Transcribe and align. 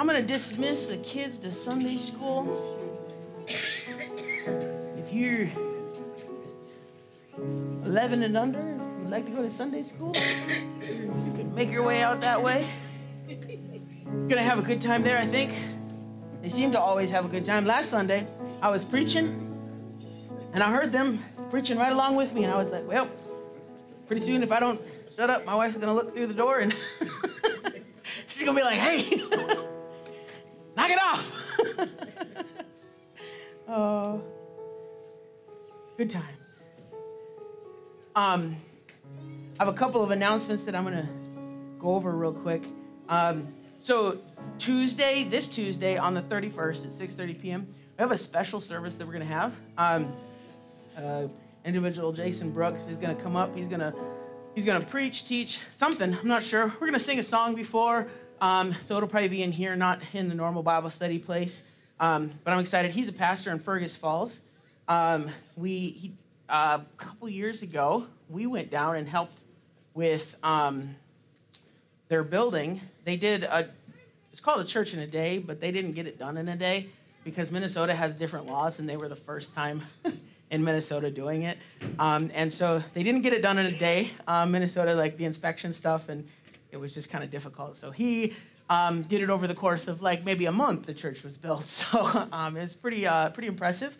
I'm 0.00 0.06
going 0.06 0.18
to 0.18 0.26
dismiss 0.26 0.86
the 0.86 0.96
kids 0.96 1.38
to 1.40 1.50
Sunday 1.50 1.98
school. 1.98 2.78
If 3.46 5.12
you're 5.12 5.46
11 7.84 8.22
and 8.22 8.34
under, 8.34 8.60
if 8.60 9.02
you'd 9.02 9.10
like 9.10 9.26
to 9.26 9.30
go 9.30 9.42
to 9.42 9.50
Sunday 9.50 9.82
school, 9.82 10.16
you 10.16 11.32
can 11.36 11.54
make 11.54 11.70
your 11.70 11.82
way 11.82 12.02
out 12.02 12.22
that 12.22 12.42
way. 12.42 12.66
You're 13.28 14.26
gonna 14.26 14.42
have 14.42 14.58
a 14.58 14.62
good 14.62 14.80
time 14.80 15.02
there, 15.02 15.18
I 15.18 15.26
think. 15.26 15.52
They 16.40 16.48
seem 16.48 16.72
to 16.72 16.80
always 16.80 17.10
have 17.10 17.26
a 17.26 17.28
good 17.28 17.44
time. 17.44 17.66
Last 17.66 17.90
Sunday, 17.90 18.26
I 18.62 18.70
was 18.70 18.86
preaching, 18.86 19.28
and 20.54 20.62
I 20.62 20.70
heard 20.70 20.92
them 20.92 21.22
preaching 21.50 21.76
right 21.76 21.92
along 21.92 22.16
with 22.16 22.32
me, 22.32 22.44
and 22.44 22.52
I 22.54 22.56
was 22.56 22.70
like, 22.70 22.88
well, 22.88 23.06
pretty 24.06 24.22
soon, 24.22 24.42
if 24.42 24.50
I 24.50 24.60
don't 24.60 24.80
shut 25.14 25.28
up, 25.28 25.44
my 25.44 25.54
wife's 25.54 25.76
gonna 25.76 25.92
look 25.92 26.16
through 26.16 26.28
the 26.28 26.32
door 26.32 26.60
and 26.60 26.72
she's 28.28 28.44
gonna 28.44 28.56
be 28.56 28.64
like, 28.64 28.78
hey, 28.78 29.66
knock 30.76 30.90
it 30.90 30.98
off. 30.98 31.58
oh, 33.68 34.22
good 35.96 36.10
times. 36.10 36.60
Um, 38.16 38.56
I 39.58 39.64
have 39.64 39.68
a 39.68 39.76
couple 39.76 40.02
of 40.02 40.10
announcements 40.10 40.64
that 40.64 40.74
I'm 40.74 40.84
gonna 40.84 41.08
go 41.78 41.94
over 41.94 42.12
real 42.12 42.32
quick. 42.32 42.64
Um, 43.08 43.48
so 43.80 44.18
Tuesday, 44.58 45.24
this 45.24 45.48
Tuesday 45.48 45.96
on 45.96 46.14
the 46.14 46.22
31st 46.22 46.86
at 46.86 46.92
6:30 46.92 47.40
p.m., 47.40 47.66
we 47.98 48.02
have 48.02 48.12
a 48.12 48.16
special 48.16 48.60
service 48.60 48.96
that 48.96 49.06
we're 49.06 49.12
gonna 49.12 49.24
have. 49.24 49.54
Um, 49.78 50.12
uh, 50.96 51.28
individual 51.64 52.12
Jason 52.12 52.50
Brooks 52.50 52.86
is 52.86 52.96
gonna 52.96 53.14
come 53.14 53.36
up. 53.36 53.54
He's 53.54 53.68
gonna 53.68 53.94
he's 54.54 54.64
gonna 54.64 54.84
preach, 54.84 55.24
teach 55.24 55.60
something. 55.70 56.14
I'm 56.14 56.28
not 56.28 56.42
sure. 56.42 56.72
We're 56.80 56.86
gonna 56.86 56.98
sing 56.98 57.18
a 57.18 57.22
song 57.22 57.54
before, 57.54 58.08
um, 58.40 58.74
so 58.80 58.96
it'll 58.96 59.08
probably 59.08 59.28
be 59.28 59.42
in 59.42 59.52
here, 59.52 59.76
not 59.76 60.00
in 60.12 60.28
the 60.28 60.34
normal 60.34 60.62
Bible 60.62 60.90
study 60.90 61.18
place. 61.18 61.62
Um, 61.98 62.30
but 62.44 62.52
I'm 62.52 62.60
excited. 62.60 62.92
He's 62.92 63.08
a 63.08 63.12
pastor 63.12 63.50
in 63.50 63.58
Fergus 63.58 63.96
Falls. 63.96 64.40
Um, 64.88 65.30
we 65.56 65.88
he, 65.88 66.12
uh, 66.48 66.78
a 66.80 67.02
couple 67.02 67.28
years 67.28 67.62
ago 67.62 68.06
we 68.28 68.46
went 68.46 68.70
down 68.70 68.96
and 68.96 69.06
helped 69.08 69.42
with 69.94 70.34
um, 70.42 70.96
their 72.08 72.24
building. 72.24 72.80
They 73.04 73.16
did 73.16 73.44
a 73.44 73.68
it's 74.30 74.40
called 74.40 74.60
a 74.60 74.64
church 74.64 74.94
in 74.94 75.00
a 75.00 75.06
day, 75.06 75.38
but 75.38 75.60
they 75.60 75.72
didn't 75.72 75.92
get 75.92 76.06
it 76.06 76.18
done 76.18 76.36
in 76.36 76.48
a 76.48 76.56
day 76.56 76.88
because 77.24 77.50
Minnesota 77.50 77.94
has 77.94 78.14
different 78.14 78.46
laws, 78.46 78.78
and 78.78 78.88
they 78.88 78.96
were 78.96 79.08
the 79.08 79.16
first 79.16 79.54
time 79.54 79.82
in 80.50 80.64
Minnesota 80.64 81.10
doing 81.10 81.42
it. 81.42 81.58
Um, 81.98 82.30
and 82.34 82.52
so 82.52 82.82
they 82.94 83.02
didn't 83.02 83.22
get 83.22 83.32
it 83.32 83.42
done 83.42 83.58
in 83.58 83.66
a 83.66 83.76
day. 83.76 84.12
Um, 84.26 84.52
Minnesota, 84.52 84.94
like 84.94 85.16
the 85.16 85.24
inspection 85.24 85.72
stuff, 85.72 86.08
and 86.08 86.26
it 86.72 86.78
was 86.78 86.94
just 86.94 87.10
kind 87.10 87.24
of 87.24 87.30
difficult. 87.30 87.76
So 87.76 87.90
he 87.90 88.34
um, 88.68 89.02
did 89.02 89.22
it 89.22 89.30
over 89.30 89.46
the 89.46 89.54
course 89.54 89.88
of 89.88 90.02
like 90.02 90.24
maybe 90.24 90.46
a 90.46 90.52
month. 90.52 90.86
The 90.86 90.94
church 90.94 91.22
was 91.22 91.36
built, 91.36 91.66
so 91.66 92.28
um, 92.32 92.56
it 92.56 92.62
was 92.62 92.74
pretty 92.74 93.06
uh, 93.06 93.30
pretty 93.30 93.48
impressive. 93.48 93.96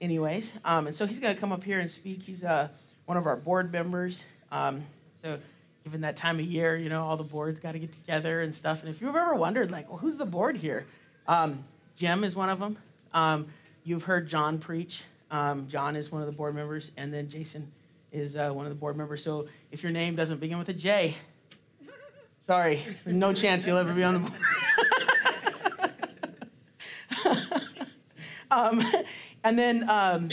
Anyways, 0.00 0.52
um, 0.64 0.86
and 0.86 0.96
so 0.96 1.06
he's 1.06 1.20
going 1.20 1.34
to 1.34 1.40
come 1.40 1.52
up 1.52 1.62
here 1.62 1.78
and 1.78 1.90
speak. 1.90 2.22
He's 2.22 2.42
uh, 2.42 2.68
one 3.04 3.18
of 3.18 3.26
our 3.26 3.36
board 3.36 3.70
members. 3.70 4.24
Um, 4.50 4.84
so 5.20 5.38
given 5.84 6.00
that 6.02 6.16
time 6.16 6.38
of 6.38 6.44
year, 6.44 6.76
you 6.76 6.88
know, 6.88 7.04
all 7.04 7.18
the 7.18 7.24
boards 7.24 7.60
got 7.60 7.72
to 7.72 7.78
get 7.78 7.92
together 7.92 8.40
and 8.40 8.54
stuff. 8.54 8.80
And 8.80 8.88
if 8.88 9.00
you've 9.00 9.14
ever 9.14 9.34
wondered, 9.34 9.70
like, 9.70 9.90
well, 9.90 9.98
who's 9.98 10.16
the 10.16 10.24
board 10.24 10.56
here? 10.56 10.86
Um, 11.28 11.64
Jim 11.96 12.24
is 12.24 12.34
one 12.34 12.48
of 12.48 12.58
them. 12.58 12.78
Um, 13.12 13.48
you've 13.84 14.04
heard 14.04 14.26
John 14.26 14.58
preach. 14.58 15.04
John 15.30 15.96
is 15.96 16.10
one 16.10 16.22
of 16.22 16.30
the 16.30 16.36
board 16.36 16.54
members, 16.54 16.92
and 16.96 17.12
then 17.12 17.28
Jason 17.28 17.70
is 18.12 18.36
uh, 18.36 18.50
one 18.50 18.66
of 18.66 18.70
the 18.70 18.78
board 18.78 18.96
members. 18.96 19.22
So 19.22 19.48
if 19.70 19.82
your 19.82 19.92
name 19.92 20.16
doesn't 20.16 20.40
begin 20.40 20.58
with 20.58 20.68
a 20.68 20.74
J, 20.74 21.14
sorry, 22.46 22.82
no 23.06 23.32
chance 23.32 23.66
you'll 23.66 23.78
ever 23.78 23.92
be 23.92 24.04
on 24.04 24.14
the 24.14 24.20
board. 24.20 24.40
um, 28.50 28.82
and 29.44 29.58
then 29.58 29.88
um, 29.88 30.30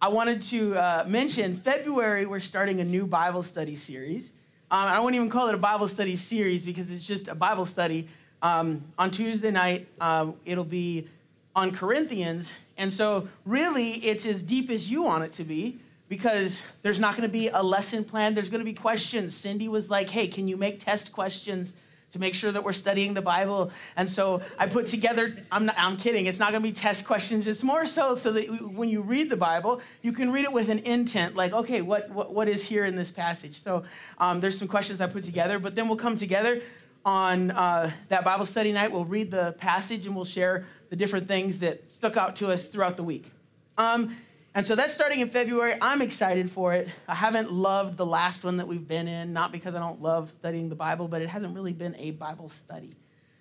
I 0.00 0.08
wanted 0.08 0.42
to 0.42 0.76
uh, 0.76 1.04
mention 1.06 1.54
February, 1.54 2.26
we're 2.26 2.40
starting 2.40 2.80
a 2.80 2.84
new 2.84 3.06
Bible 3.06 3.42
study 3.42 3.76
series. 3.76 4.32
Um, 4.70 4.88
I 4.88 4.98
wouldn't 5.00 5.16
even 5.16 5.30
call 5.30 5.48
it 5.48 5.54
a 5.54 5.58
Bible 5.58 5.88
study 5.88 6.16
series 6.16 6.66
because 6.66 6.90
it's 6.90 7.06
just 7.06 7.28
a 7.28 7.34
Bible 7.34 7.64
study. 7.64 8.08
Um, 8.42 8.84
on 8.98 9.10
Tuesday 9.10 9.50
night, 9.50 9.86
um, 10.00 10.34
it'll 10.44 10.64
be 10.64 11.08
on 11.56 11.70
Corinthians. 11.70 12.54
And 12.76 12.92
so, 12.92 13.28
really, 13.46 13.92
it's 13.92 14.26
as 14.26 14.42
deep 14.42 14.68
as 14.70 14.90
you 14.90 15.02
want 15.02 15.24
it 15.24 15.32
to 15.34 15.44
be 15.44 15.78
because 16.14 16.62
there's 16.82 17.00
not 17.00 17.16
going 17.16 17.28
to 17.28 17.32
be 17.32 17.48
a 17.48 17.60
lesson 17.60 18.04
plan. 18.04 18.34
There's 18.34 18.48
going 18.48 18.60
to 18.60 18.64
be 18.64 18.72
questions. 18.72 19.34
Cindy 19.34 19.68
was 19.68 19.90
like, 19.90 20.08
hey, 20.08 20.28
can 20.28 20.46
you 20.46 20.56
make 20.56 20.78
test 20.78 21.10
questions? 21.10 21.74
to 22.12 22.20
make 22.20 22.32
sure 22.32 22.52
that 22.52 22.62
we're 22.62 22.72
studying 22.72 23.12
the 23.12 23.20
Bible. 23.20 23.72
And 23.96 24.08
so 24.08 24.40
I 24.56 24.68
put 24.68 24.86
together, 24.86 25.32
I'm, 25.50 25.66
not, 25.66 25.74
I'm 25.76 25.96
kidding, 25.96 26.26
it's 26.26 26.38
not 26.38 26.52
gonna 26.52 26.62
be 26.62 26.70
test 26.70 27.04
questions. 27.04 27.48
It's 27.48 27.64
more 27.64 27.86
so 27.86 28.14
so 28.14 28.30
that 28.30 28.44
when 28.72 28.88
you 28.88 29.02
read 29.02 29.30
the 29.30 29.36
Bible, 29.36 29.80
you 30.00 30.12
can 30.12 30.30
read 30.30 30.44
it 30.44 30.52
with 30.52 30.68
an 30.68 30.78
intent, 30.80 31.34
like, 31.34 31.52
okay, 31.52 31.82
what, 31.82 32.08
what, 32.10 32.32
what 32.32 32.48
is 32.48 32.64
here 32.64 32.84
in 32.84 32.94
this 32.94 33.10
passage? 33.10 33.60
So 33.60 33.82
um, 34.18 34.38
there's 34.38 34.56
some 34.56 34.68
questions 34.68 35.00
I 35.00 35.08
put 35.08 35.24
together, 35.24 35.58
but 35.58 35.74
then 35.74 35.88
we'll 35.88 35.96
come 35.96 36.14
together 36.14 36.62
on 37.04 37.50
uh, 37.50 37.90
that 38.10 38.22
Bible 38.22 38.44
study 38.44 38.70
night. 38.70 38.92
We'll 38.92 39.04
read 39.04 39.32
the 39.32 39.56
passage 39.58 40.06
and 40.06 40.14
we'll 40.14 40.24
share 40.24 40.66
the 40.90 40.94
different 40.94 41.26
things 41.26 41.58
that 41.58 41.92
stuck 41.92 42.16
out 42.16 42.36
to 42.36 42.52
us 42.52 42.68
throughout 42.68 42.96
the 42.96 43.02
week. 43.02 43.32
Um, 43.76 44.16
and 44.54 44.64
so 44.66 44.76
that's 44.76 44.94
starting 44.94 45.20
in 45.20 45.28
February. 45.28 45.74
I'm 45.80 46.00
excited 46.00 46.48
for 46.48 46.74
it. 46.74 46.88
I 47.08 47.14
haven't 47.14 47.50
loved 47.50 47.96
the 47.96 48.06
last 48.06 48.44
one 48.44 48.58
that 48.58 48.68
we've 48.68 48.86
been 48.86 49.08
in, 49.08 49.32
not 49.32 49.50
because 49.50 49.74
I 49.74 49.80
don't 49.80 50.00
love 50.00 50.30
studying 50.30 50.68
the 50.68 50.76
Bible, 50.76 51.08
but 51.08 51.22
it 51.22 51.28
hasn't 51.28 51.54
really 51.56 51.72
been 51.72 51.96
a 51.96 52.12
Bible 52.12 52.48
study. 52.48 52.94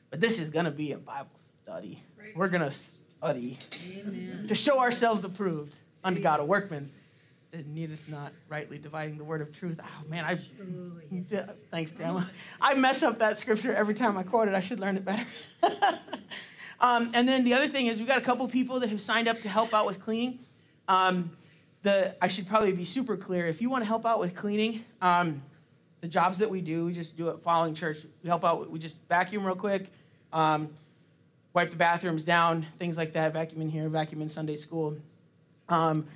But 0.10 0.22
this 0.22 0.40
is 0.40 0.50
going 0.50 0.66
to 0.66 0.72
be 0.72 0.92
a 0.94 0.98
Bible 0.98 1.40
study. 1.62 2.02
Right. 2.20 2.36
We're 2.36 2.48
going 2.48 2.64
to 2.64 2.72
study 2.72 3.60
Amen. 4.00 4.46
to 4.48 4.56
show 4.56 4.80
ourselves 4.80 5.24
approved 5.24 5.76
unto 6.04 6.20
God, 6.20 6.40
a 6.40 6.46
workman 6.46 6.92
that 7.52 7.68
needeth 7.68 8.10
not 8.10 8.34
rightly 8.50 8.80
dividing 8.80 9.20
the 9.20 9.24
word 9.24 9.42
of 9.42 9.52
truth. 9.52 9.80
Oh 9.84 10.10
man, 10.10 10.26
I 10.26 10.40
thanks, 11.70 11.92
Grandma. 11.92 12.24
I 12.60 12.74
mess 12.74 13.04
up 13.04 13.20
that 13.20 13.38
scripture 13.38 13.74
every 13.76 13.94
time 13.94 14.18
I 14.18 14.24
quote 14.24 14.48
it. 14.48 14.56
I 14.56 14.60
should 14.60 14.80
learn 14.80 14.98
it 14.98 15.06
better. 15.06 15.26
um, 16.80 17.12
and 17.14 17.28
then 17.28 17.44
the 17.44 17.54
other 17.54 17.68
thing 17.68 17.86
is, 17.86 18.00
we've 18.00 18.08
got 18.08 18.18
a 18.18 18.22
couple 18.22 18.48
people 18.48 18.80
that 18.80 18.90
have 18.90 19.02
signed 19.02 19.28
up 19.28 19.40
to 19.42 19.50
help 19.50 19.72
out 19.74 19.86
with 19.86 20.00
cleaning. 20.00 20.40
Um, 20.88 21.32
the, 21.84 22.16
I 22.22 22.28
should 22.28 22.48
probably 22.48 22.72
be 22.72 22.86
super 22.86 23.18
clear. 23.18 23.48
If 23.48 23.62
you 23.62 23.70
want 23.70 23.84
to 23.84 23.88
help 23.88 24.06
out 24.06 24.20
with 24.20 24.36
cleaning, 24.36 24.84
um, 25.02 25.42
the 26.02 26.08
jobs 26.08 26.38
that 26.40 26.50
we 26.50 26.62
do, 26.62 26.86
we 26.86 26.94
just 26.94 27.18
do 27.18 27.30
it 27.30 27.40
following 27.44 27.74
church. 27.74 28.06
We 28.24 28.30
help 28.30 28.44
out, 28.44 28.70
we 28.70 28.80
just 28.80 29.00
vacuum 29.08 29.46
real 29.46 29.56
quick, 29.56 29.90
um, 30.32 30.70
wipe 31.54 31.72
the 31.72 31.78
bathrooms 31.78 32.24
down, 32.24 32.66
things 32.80 32.98
like 32.98 33.14
that, 33.14 33.34
vacuum 33.34 33.62
in 33.62 33.70
here, 33.70 33.88
vacuum 33.90 34.22
in 34.22 34.30
Sunday 34.30 34.56
school. 34.56 34.98
Um, 35.70 36.08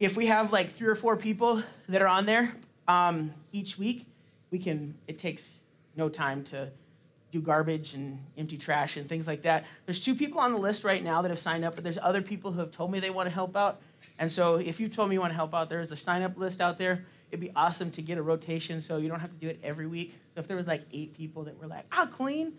if 0.00 0.16
we 0.16 0.26
have 0.26 0.52
like 0.52 0.70
three 0.70 0.88
or 0.88 0.94
four 0.94 1.16
people 1.16 1.62
that 1.88 2.00
are 2.00 2.08
on 2.08 2.24
there 2.24 2.54
um, 2.86 3.34
each 3.52 3.78
week, 3.78 4.06
we 4.50 4.58
can, 4.58 4.94
it 5.06 5.18
takes 5.18 5.58
no 5.96 6.08
time 6.08 6.44
to 6.44 6.70
do 7.30 7.40
garbage 7.40 7.94
and 7.94 8.18
empty 8.38 8.56
trash 8.56 8.96
and 8.96 9.08
things 9.08 9.26
like 9.26 9.42
that. 9.42 9.66
There's 9.84 10.02
two 10.02 10.14
people 10.14 10.40
on 10.40 10.52
the 10.52 10.58
list 10.58 10.84
right 10.84 11.02
now 11.02 11.20
that 11.22 11.28
have 11.28 11.38
signed 11.38 11.64
up, 11.64 11.74
but 11.74 11.84
there's 11.84 11.98
other 12.00 12.22
people 12.22 12.52
who 12.52 12.60
have 12.60 12.70
told 12.70 12.90
me 12.90 13.00
they 13.00 13.10
want 13.10 13.26
to 13.28 13.34
help 13.34 13.56
out. 13.56 13.80
And 14.18 14.30
so 14.32 14.56
if 14.56 14.80
you 14.80 14.88
told 14.88 15.08
me 15.08 15.14
you 15.14 15.20
want 15.20 15.30
to 15.32 15.36
help 15.36 15.54
out, 15.54 15.68
there's 15.68 15.92
a 15.92 15.96
sign 15.96 16.22
up 16.22 16.36
list 16.36 16.60
out 16.60 16.78
there. 16.78 17.04
It'd 17.30 17.40
be 17.40 17.52
awesome 17.54 17.90
to 17.92 18.02
get 18.02 18.18
a 18.18 18.22
rotation 18.22 18.80
so 18.80 18.96
you 18.96 19.08
don't 19.08 19.20
have 19.20 19.30
to 19.30 19.36
do 19.36 19.48
it 19.48 19.60
every 19.62 19.86
week. 19.86 20.14
So 20.34 20.40
if 20.40 20.48
there 20.48 20.56
was 20.56 20.66
like 20.66 20.82
eight 20.92 21.16
people 21.16 21.44
that 21.44 21.58
were 21.60 21.66
like, 21.66 21.84
I'll 21.92 22.06
clean, 22.06 22.54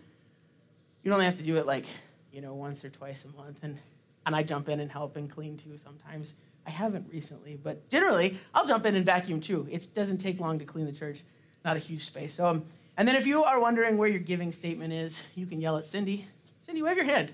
you'd 1.03 1.11
only 1.11 1.25
have 1.25 1.37
to 1.37 1.43
do 1.43 1.57
it 1.57 1.65
like, 1.65 1.85
you 2.31 2.41
know, 2.41 2.53
once 2.53 2.85
or 2.85 2.89
twice 2.89 3.25
a 3.25 3.35
month. 3.35 3.59
And, 3.63 3.77
and 4.25 4.35
I 4.35 4.43
jump 4.43 4.69
in 4.69 4.79
and 4.79 4.91
help 4.91 5.17
and 5.17 5.29
clean 5.29 5.57
too 5.57 5.77
sometimes. 5.77 6.33
I 6.65 6.69
haven't 6.69 7.07
recently, 7.11 7.57
but 7.61 7.89
generally 7.89 8.37
I'll 8.53 8.65
jump 8.65 8.85
in 8.85 8.95
and 8.95 9.05
vacuum 9.05 9.41
too. 9.41 9.67
It 9.71 9.87
doesn't 9.93 10.19
take 10.19 10.39
long 10.39 10.59
to 10.59 10.65
clean 10.65 10.85
the 10.85 10.91
church, 10.91 11.23
not 11.65 11.75
a 11.75 11.79
huge 11.79 12.05
space. 12.05 12.35
So, 12.35 12.47
um, 12.47 12.63
and 12.95 13.07
then 13.07 13.15
if 13.15 13.25
you 13.25 13.43
are 13.43 13.59
wondering 13.59 13.97
where 13.97 14.09
your 14.09 14.19
giving 14.19 14.51
statement 14.51 14.93
is, 14.93 15.25
you 15.33 15.45
can 15.45 15.61
yell 15.61 15.77
at 15.77 15.85
Cindy. 15.85 16.27
Cindy, 16.65 16.81
wave 16.81 16.97
your 16.97 17.05
hand. 17.05 17.33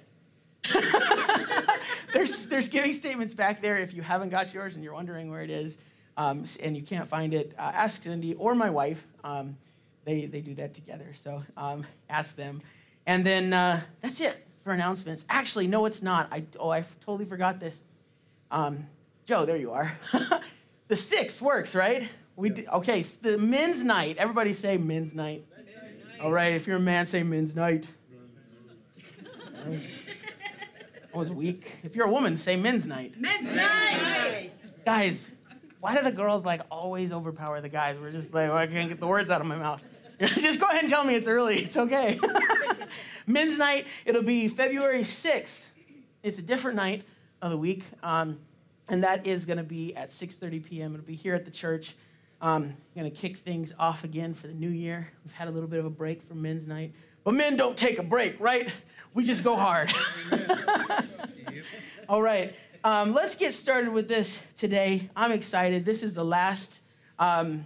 there's, 2.13 2.45
there's 2.47 2.67
giving 2.67 2.93
statements 2.93 3.33
back 3.33 3.61
there 3.61 3.77
if 3.77 3.93
you 3.93 4.01
haven't 4.01 4.29
got 4.29 4.53
yours 4.53 4.75
and 4.75 4.83
you're 4.83 4.93
wondering 4.93 5.29
where 5.29 5.41
it 5.41 5.49
is. 5.49 5.77
um, 6.17 6.45
and 6.63 6.75
you 6.75 6.81
can't 6.83 7.07
find 7.07 7.33
it, 7.33 7.53
uh, 7.57 7.61
ask 7.61 8.03
Cindy 8.03 8.33
or 8.35 8.55
my 8.55 8.69
wife. 8.69 9.05
Um, 9.23 9.57
they, 10.05 10.25
they 10.25 10.41
do 10.41 10.53
that 10.55 10.73
together. 10.73 11.07
So 11.13 11.43
um, 11.57 11.85
ask 12.09 12.35
them. 12.35 12.61
And 13.05 13.25
then 13.25 13.53
uh, 13.53 13.81
that's 14.01 14.21
it 14.21 14.35
for 14.63 14.71
announcements. 14.71 15.25
Actually, 15.29 15.67
no, 15.67 15.85
it's 15.85 16.01
not. 16.01 16.27
I, 16.31 16.43
oh, 16.59 16.69
I 16.69 16.83
totally 17.05 17.25
forgot 17.25 17.59
this. 17.59 17.81
Um, 18.51 18.87
Joe, 19.25 19.45
there 19.45 19.57
you 19.57 19.71
are. 19.71 19.97
the 20.87 20.95
sixth 20.95 21.41
works, 21.41 21.75
right? 21.75 22.07
We 22.35 22.49
d- 22.49 22.67
okay, 22.71 23.01
the 23.01 23.37
men's 23.37 23.83
night. 23.83 24.17
Everybody 24.17 24.53
say 24.53 24.77
men's 24.77 25.13
night. 25.13 25.45
All 26.21 26.31
right, 26.31 26.53
if 26.53 26.65
you're 26.67 26.77
a 26.77 26.79
man, 26.79 27.05
say 27.05 27.23
men's 27.23 27.55
night. 27.55 27.87
That 29.55 29.67
was, 29.67 29.99
that 31.15 31.19
was 31.19 31.31
weak. 31.31 31.71
If 31.83 31.95
you're 31.95 32.07
a 32.07 32.11
woman, 32.11 32.35
say 32.35 32.57
men's 32.57 32.85
night. 32.85 33.15
Men's 33.17 33.55
night. 33.55 34.51
Guys, 34.85 35.31
why 35.79 35.95
do 35.95 36.03
the 36.03 36.11
girls 36.11 36.43
like 36.43 36.61
always 36.69 37.13
overpower 37.13 37.61
the 37.61 37.69
guys? 37.69 37.97
We're 37.97 38.11
just 38.11 38.33
like, 38.33 38.49
oh, 38.49 38.55
I 38.57 38.67
can't 38.67 38.89
get 38.89 38.99
the 38.99 39.07
words 39.07 39.29
out 39.29 39.39
of 39.39 39.47
my 39.47 39.55
mouth. 39.55 39.81
just 40.19 40.59
go 40.59 40.67
ahead 40.67 40.81
and 40.81 40.89
tell 40.89 41.05
me 41.05 41.15
it's 41.15 41.29
early. 41.29 41.55
It's 41.55 41.77
okay. 41.77 42.19
men's 43.27 43.57
night. 43.57 43.87
It'll 44.05 44.23
be 44.23 44.49
February 44.49 45.03
6th. 45.03 45.69
It's 46.21 46.37
a 46.37 46.41
different 46.41 46.75
night 46.75 47.03
of 47.41 47.51
the 47.51 47.57
week, 47.57 47.85
um, 48.03 48.39
and 48.89 49.03
that 49.05 49.25
is 49.25 49.45
going 49.45 49.57
to 49.57 49.63
be 49.63 49.95
at 49.95 50.09
6:30 50.09 50.65
p.m. 50.65 50.95
It'll 50.95 51.05
be 51.05 51.15
here 51.15 51.35
at 51.35 51.45
the 51.45 51.51
church. 51.51 51.95
Um, 52.41 52.75
going 52.93 53.09
to 53.09 53.15
kick 53.15 53.37
things 53.37 53.73
off 53.79 54.03
again 54.03 54.33
for 54.33 54.47
the 54.47 54.53
new 54.53 54.69
year. 54.69 55.13
We've 55.23 55.33
had 55.33 55.47
a 55.47 55.51
little 55.51 55.69
bit 55.69 55.79
of 55.79 55.85
a 55.85 55.89
break 55.89 56.21
from 56.21 56.41
men's 56.41 56.67
night, 56.67 56.93
but 57.25 57.33
men 57.33 57.57
don't 57.57 57.75
take 57.75 57.99
a 57.99 58.03
break, 58.03 58.39
right? 58.39 58.69
We 59.13 59.25
just 59.25 59.43
go 59.43 59.57
hard. 59.57 59.91
All 62.09 62.21
right, 62.21 62.55
um, 62.83 63.13
let's 63.13 63.35
get 63.35 63.53
started 63.53 63.91
with 63.91 64.07
this 64.07 64.41
today. 64.55 65.09
I'm 65.15 65.31
excited. 65.31 65.83
This 65.83 66.03
is 66.03 66.13
the 66.13 66.23
last 66.23 66.81
um, 67.17 67.65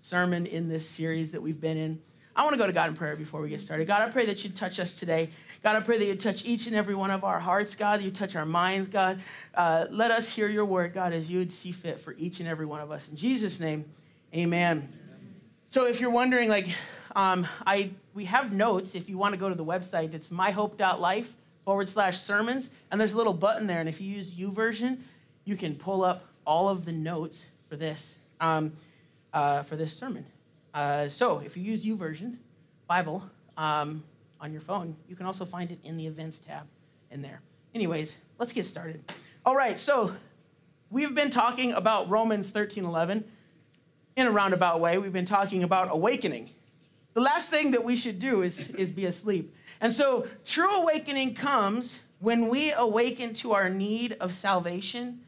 sermon 0.00 0.46
in 0.46 0.68
this 0.68 0.88
series 0.88 1.32
that 1.32 1.42
we've 1.42 1.60
been 1.60 1.76
in. 1.76 2.00
I 2.34 2.42
want 2.42 2.54
to 2.54 2.58
go 2.58 2.66
to 2.66 2.72
God 2.72 2.88
in 2.88 2.96
prayer 2.96 3.16
before 3.16 3.40
we 3.40 3.50
get 3.50 3.60
started. 3.60 3.86
God, 3.86 4.02
I 4.02 4.10
pray 4.10 4.26
that 4.26 4.44
you 4.44 4.50
touch 4.50 4.80
us 4.80 4.94
today. 4.94 5.30
God, 5.62 5.76
I 5.76 5.80
pray 5.80 5.98
that 5.98 6.04
you 6.06 6.14
touch 6.14 6.44
each 6.44 6.66
and 6.66 6.76
every 6.76 6.94
one 6.94 7.10
of 7.10 7.24
our 7.24 7.40
hearts, 7.40 7.74
God, 7.74 8.00
that 8.00 8.04
you 8.04 8.10
touch 8.10 8.34
our 8.34 8.46
minds, 8.46 8.88
God. 8.88 9.20
Uh, 9.54 9.86
let 9.90 10.10
us 10.10 10.30
hear 10.30 10.48
your 10.48 10.64
word, 10.64 10.94
God, 10.94 11.12
as 11.12 11.30
you 11.30 11.38
would 11.38 11.52
see 11.52 11.72
fit 11.72 12.00
for 12.00 12.14
each 12.18 12.40
and 12.40 12.48
every 12.48 12.66
one 12.66 12.80
of 12.80 12.90
us. 12.90 13.08
In 13.08 13.16
Jesus' 13.16 13.58
name, 13.60 13.86
amen. 14.34 14.88
So 15.70 15.86
if 15.86 16.00
you're 16.00 16.10
wondering, 16.10 16.48
like, 16.48 16.68
um, 17.16 17.46
I 17.66 17.90
we 18.14 18.26
have 18.26 18.52
notes. 18.52 18.94
If 18.94 19.08
you 19.08 19.18
want 19.18 19.32
to 19.32 19.38
go 19.38 19.48
to 19.48 19.54
the 19.54 19.64
website, 19.64 20.14
it's 20.14 20.28
myhope.life 20.28 21.34
forward 21.64 21.88
slash 21.88 22.18
sermons, 22.18 22.70
and 22.90 23.00
there's 23.00 23.14
a 23.14 23.16
little 23.16 23.32
button 23.32 23.66
there. 23.66 23.80
And 23.80 23.88
if 23.88 24.00
you 24.00 24.08
use 24.08 24.34
YouVersion, 24.34 24.98
you 25.44 25.56
can 25.56 25.74
pull 25.74 26.04
up 26.04 26.26
all 26.46 26.68
of 26.68 26.84
the 26.84 26.92
notes 26.92 27.48
for 27.68 27.76
this 27.76 28.18
um, 28.38 28.74
uh, 29.32 29.62
for 29.62 29.76
this 29.76 29.96
sermon. 29.96 30.26
Uh, 30.74 31.08
so 31.08 31.38
if 31.38 31.56
you 31.56 31.62
use 31.62 31.86
YouVersion 31.86 32.36
Bible 32.86 33.24
um, 33.56 34.04
on 34.38 34.52
your 34.52 34.60
phone, 34.60 34.94
you 35.08 35.16
can 35.16 35.24
also 35.24 35.46
find 35.46 35.72
it 35.72 35.78
in 35.84 35.96
the 35.96 36.06
events 36.06 36.38
tab 36.38 36.66
in 37.10 37.22
there. 37.22 37.40
Anyways, 37.74 38.18
let's 38.38 38.52
get 38.52 38.66
started. 38.66 39.02
All 39.46 39.56
right, 39.56 39.78
so 39.78 40.12
we've 40.90 41.14
been 41.14 41.30
talking 41.30 41.72
about 41.72 42.10
Romans 42.10 42.50
13 42.50 42.84
11 42.84 43.24
in 44.16 44.26
a 44.26 44.30
roundabout 44.30 44.80
way. 44.80 44.98
We've 44.98 45.14
been 45.14 45.24
talking 45.24 45.62
about 45.62 45.88
awakening. 45.90 46.50
The 47.16 47.22
last 47.22 47.50
thing 47.50 47.72
that 47.72 47.82
we 47.82 47.96
should 47.96 48.20
do 48.20 48.42
is, 48.42 48.68
is 48.68 48.92
be 48.92 49.06
asleep. 49.06 49.52
And 49.80 49.92
so 49.92 50.28
true 50.44 50.70
awakening 50.70 51.34
comes 51.34 52.02
when 52.20 52.48
we 52.48 52.72
awaken 52.72 53.34
to 53.34 53.54
our 53.54 53.68
need 53.68 54.16
of 54.20 54.32
salvation 54.32 55.22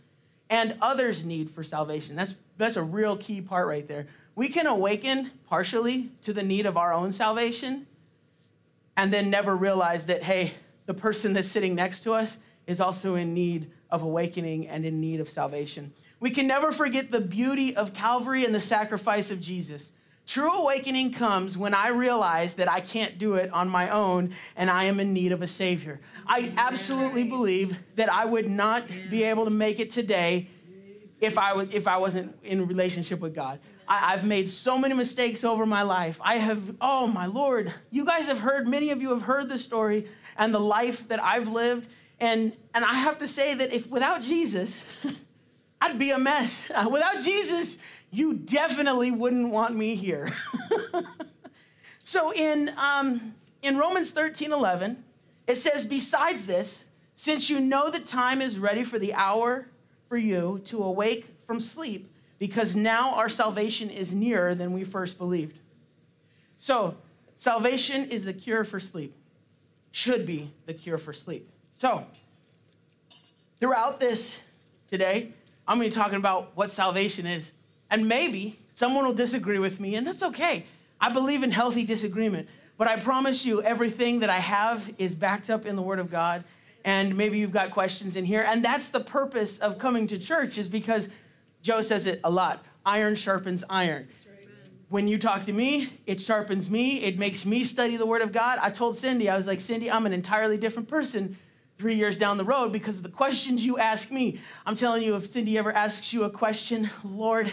and 0.49 0.77
others' 0.81 1.25
need 1.25 1.51
for 1.51 1.65
salvation. 1.65 2.15
That's, 2.15 2.37
that's 2.57 2.77
a 2.77 2.83
real 2.83 3.17
key 3.17 3.41
part 3.41 3.67
right 3.67 3.89
there 3.89 4.07
we 4.39 4.49
can 4.49 4.69
awaken 4.69 5.33
partially 5.49 6.11
to 6.23 6.33
the 6.33 6.45
need 6.45 6.65
of 6.65 6.77
our 6.77 6.95
own 6.95 7.13
salvation 7.13 7.89
and 8.97 9.13
then 9.13 9.31
never 9.31 9.57
realize 9.57 10.05
that, 10.05 10.23
hey, 10.23 10.53
the 10.87 10.95
person 10.95 11.33
that's 11.33 11.49
sitting 11.49 11.75
next 11.75 12.05
to 12.05 12.13
us 12.13 12.39
is 12.65 12.81
also 12.81 13.17
in 13.17 13.35
need 13.35 13.69
of 13.91 14.03
awakening 14.03 14.69
and 14.69 14.85
in 14.85 15.01
need 15.01 15.19
of 15.19 15.29
salvation. 15.29 15.93
We 16.21 16.31
can 16.31 16.47
never 16.47 16.71
forget 16.71 17.11
the 17.11 17.21
beauty 17.21 17.75
of 17.75 17.95
Calvary 17.95 18.45
and 18.45 18.55
the 18.55 18.61
sacrifice 18.61 19.33
of 19.33 19.41
Jesus. 19.41 19.91
True 20.29 20.53
awakening 20.53 21.13
comes 21.15 21.57
when 21.57 21.73
I 21.73 21.89
realize 21.89 22.53
that 22.55 22.71
I 22.71 22.81
can't 22.81 23.17
do 23.17 23.37
it 23.37 23.51
on 23.51 23.71
my 23.71 23.89
own 23.89 24.35
and 24.57 24.69
I 24.69 24.85
am 24.85 25.01
in 25.01 25.15
need 25.15 25.33
of 25.33 25.41
a 25.41 25.47
Savior. 25.47 26.01
I 26.27 26.53
absolutely 26.59 27.25
believe 27.25 27.79
that 27.97 28.13
I 28.13 28.27
would 28.27 28.47
not 28.47 28.87
be 29.09 29.25
able 29.25 29.47
to 29.47 29.51
make 29.51 29.81
it 29.81 29.89
today 29.89 30.51
if 31.19 31.39
I, 31.39 31.55
was, 31.55 31.73
if 31.73 31.89
I 31.89 31.97
wasn't 31.97 32.37
in 32.45 32.67
relationship 32.67 33.21
with 33.21 33.35
God. 33.35 33.59
I, 33.89 34.11
have 34.11 34.27
made 34.27 34.51
so 34.51 34.79
many 34.79 34.95
mistakes 34.95 35.45
over 35.45 35.65
my 35.65 35.81
life. 35.81 36.21
I 36.23 36.35
have, 36.35 36.77
oh 36.79 37.07
my 37.07 37.25
Lord, 37.25 37.73
you 37.91 38.05
guys 38.05 38.27
have 38.27 38.41
heard, 38.41 38.69
many 38.69 38.91
of 38.91 39.01
you 39.01 39.09
have 39.11 39.23
heard 39.23 39.49
the 39.49 39.57
story 39.57 40.09
and 40.37 40.53
the 40.53 40.61
life 40.61 41.09
that 41.09 41.23
I've 41.23 41.49
lived. 41.49 41.89
And, 42.21 42.55
and 42.75 42.85
I 42.85 42.93
have 42.97 43.19
to 43.21 43.27
say 43.27 43.55
that 43.55 43.73
if 43.73 43.89
without 43.89 44.21
Jesus, 44.21 45.23
I'd 45.81 45.99
be 45.99 46.11
a 46.11 46.19
mess. 46.19 46.71
Without 46.91 47.21
Jesus, 47.21 47.79
you 48.11 48.35
definitely 48.35 49.11
wouldn't 49.11 49.53
want 49.53 49.75
me 49.75 49.95
here. 49.95 50.31
so 52.05 52.33
in, 52.33 52.71
um, 52.79 53.35
in 53.63 53.77
Romans 53.77 54.11
13 54.11 54.53
11, 54.53 55.05
it 55.47 55.57
says, 55.57 55.87
Besides 55.87 56.47
this, 56.47 56.87
since 57.15 57.51
you 57.51 57.61
know 57.61 57.91
the 57.91 58.01
time 58.01 58.41
is 58.41 58.59
ready 58.59 58.85
for 58.85 58.99
the 58.99 59.13
hour 59.15 59.67
for 60.09 60.17
you 60.17 60.61
to 60.67 60.83
awake 60.83 61.35
from 61.47 61.61
sleep, 61.61 62.11
because 62.39 62.77
now 62.77 63.15
our 63.15 63.29
salvation 63.29 63.91
is 63.91 64.15
nearer 64.15 64.55
than 64.55 64.73
we 64.73 64.85
first 64.85 65.19
believed. 65.19 65.59
So, 66.57 66.97
salvation 67.37 68.11
is 68.11 68.25
the 68.25 68.33
cure 68.33 68.65
for 68.65 68.81
sleep, 68.81 69.15
should 69.91 70.27
be 70.27 70.53
the 70.67 70.75
cure 70.75 70.99
for 70.99 71.13
sleep. 71.13 71.49
So, 71.79 72.07
throughout 73.61 74.01
this 74.01 74.41
today, 74.89 75.33
I'm 75.67 75.79
going 75.79 75.91
to 75.91 75.97
be 75.97 76.01
talking 76.01 76.19
about 76.19 76.57
what 76.57 76.71
salvation 76.71 77.27
is. 77.27 77.53
And 77.91 78.09
maybe 78.09 78.59
someone 78.75 79.05
will 79.05 79.15
disagree 79.15 79.59
with 79.59 79.81
me, 79.81 79.95
and 79.97 80.07
that's 80.07 80.23
okay. 80.23 80.67
I 81.01 81.11
believe 81.11 81.43
in 81.43 81.51
healthy 81.51 81.85
disagreement. 81.85 82.49
But 82.77 82.87
I 82.87 82.97
promise 82.97 83.45
you, 83.45 83.63
everything 83.63 84.21
that 84.21 84.31
I 84.31 84.39
have 84.39 84.91
is 84.99 85.15
backed 85.15 85.51
up 85.51 85.67
in 85.67 85.75
the 85.75 85.83
Word 85.83 85.99
of 85.99 86.11
God. 86.11 86.45
And 86.85 87.17
maybe 87.17 87.39
you've 87.39 87.53
got 87.53 87.73
questions 87.73 88.17
in 88.17 88.25
here. 88.25 88.43
And 88.43 88.65
that's 88.65 88.89
the 88.89 89.01
purpose 89.01 89.59
of 89.59 89.79
coming 89.79 90.07
to 90.07 90.19
church, 90.19 90.59
is 90.59 90.69
because 90.69 91.09
Joe 91.61 91.81
says 91.81 92.07
it 92.07 92.21
a 92.23 92.31
lot 92.31 92.65
iron 92.87 93.17
sharpens 93.17 93.65
iron. 93.69 94.09
When 94.89 95.07
you 95.07 95.19
talk 95.19 95.45
to 95.45 95.53
me, 95.53 95.91
it 96.07 96.19
sharpens 96.19 96.71
me. 96.71 97.01
It 97.01 97.19
makes 97.19 97.45
me 97.45 97.65
study 97.65 97.97
the 97.97 98.07
Word 98.07 98.23
of 98.23 98.33
God. 98.33 98.59
I 98.63 98.71
told 98.71 98.97
Cindy, 98.97 99.29
I 99.29 99.37
was 99.37 99.47
like, 99.47 99.61
Cindy, 99.61 99.91
I'm 99.91 100.07
an 100.07 100.15
entirely 100.15 100.57
different 100.57 100.89
person 100.89 101.37
three 101.79 101.97
years 101.97 102.17
down 102.17 102.39
the 102.39 102.45
road 102.45 102.73
because 102.73 102.97
of 102.97 103.03
the 103.03 103.11
questions 103.11 103.67
you 103.67 103.77
ask 103.79 104.11
me. 104.11 104.41
I'm 104.65 104.75
telling 104.75 105.03
you, 105.03 105.15
if 105.17 105.27
Cindy 105.27 105.59
ever 105.59 105.73
asks 105.73 106.13
you 106.15 106.25
a 106.25 106.31
question, 106.31 106.89
Lord, 107.05 107.53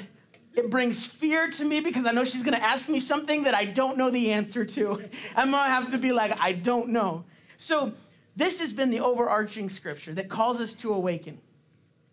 it 0.56 0.70
brings 0.70 1.06
fear 1.06 1.50
to 1.50 1.66
me 1.66 1.82
because 1.82 2.06
I 2.06 2.12
know 2.12 2.24
she's 2.24 2.44
gonna 2.44 2.58
ask 2.58 2.90
me 2.90 3.00
something 3.00 3.44
that 3.44 3.54
I 3.54 3.66
don't 3.66 3.98
know 3.98 4.10
the 4.10 4.32
answer 4.32 4.66
to. 4.66 5.04
I'm 5.36 5.52
gonna 5.52 5.70
have 5.70 5.92
to 5.92 5.98
be 5.98 6.12
like, 6.12 6.40
I 6.42 6.54
don't 6.54 6.90
know. 6.90 7.26
So, 7.58 7.94
this 8.36 8.60
has 8.60 8.74
been 8.74 8.90
the 8.90 9.00
overarching 9.00 9.70
scripture 9.70 10.14
that 10.14 10.28
calls 10.28 10.60
us 10.60 10.74
to 10.76 10.94
awaken. 10.94 11.40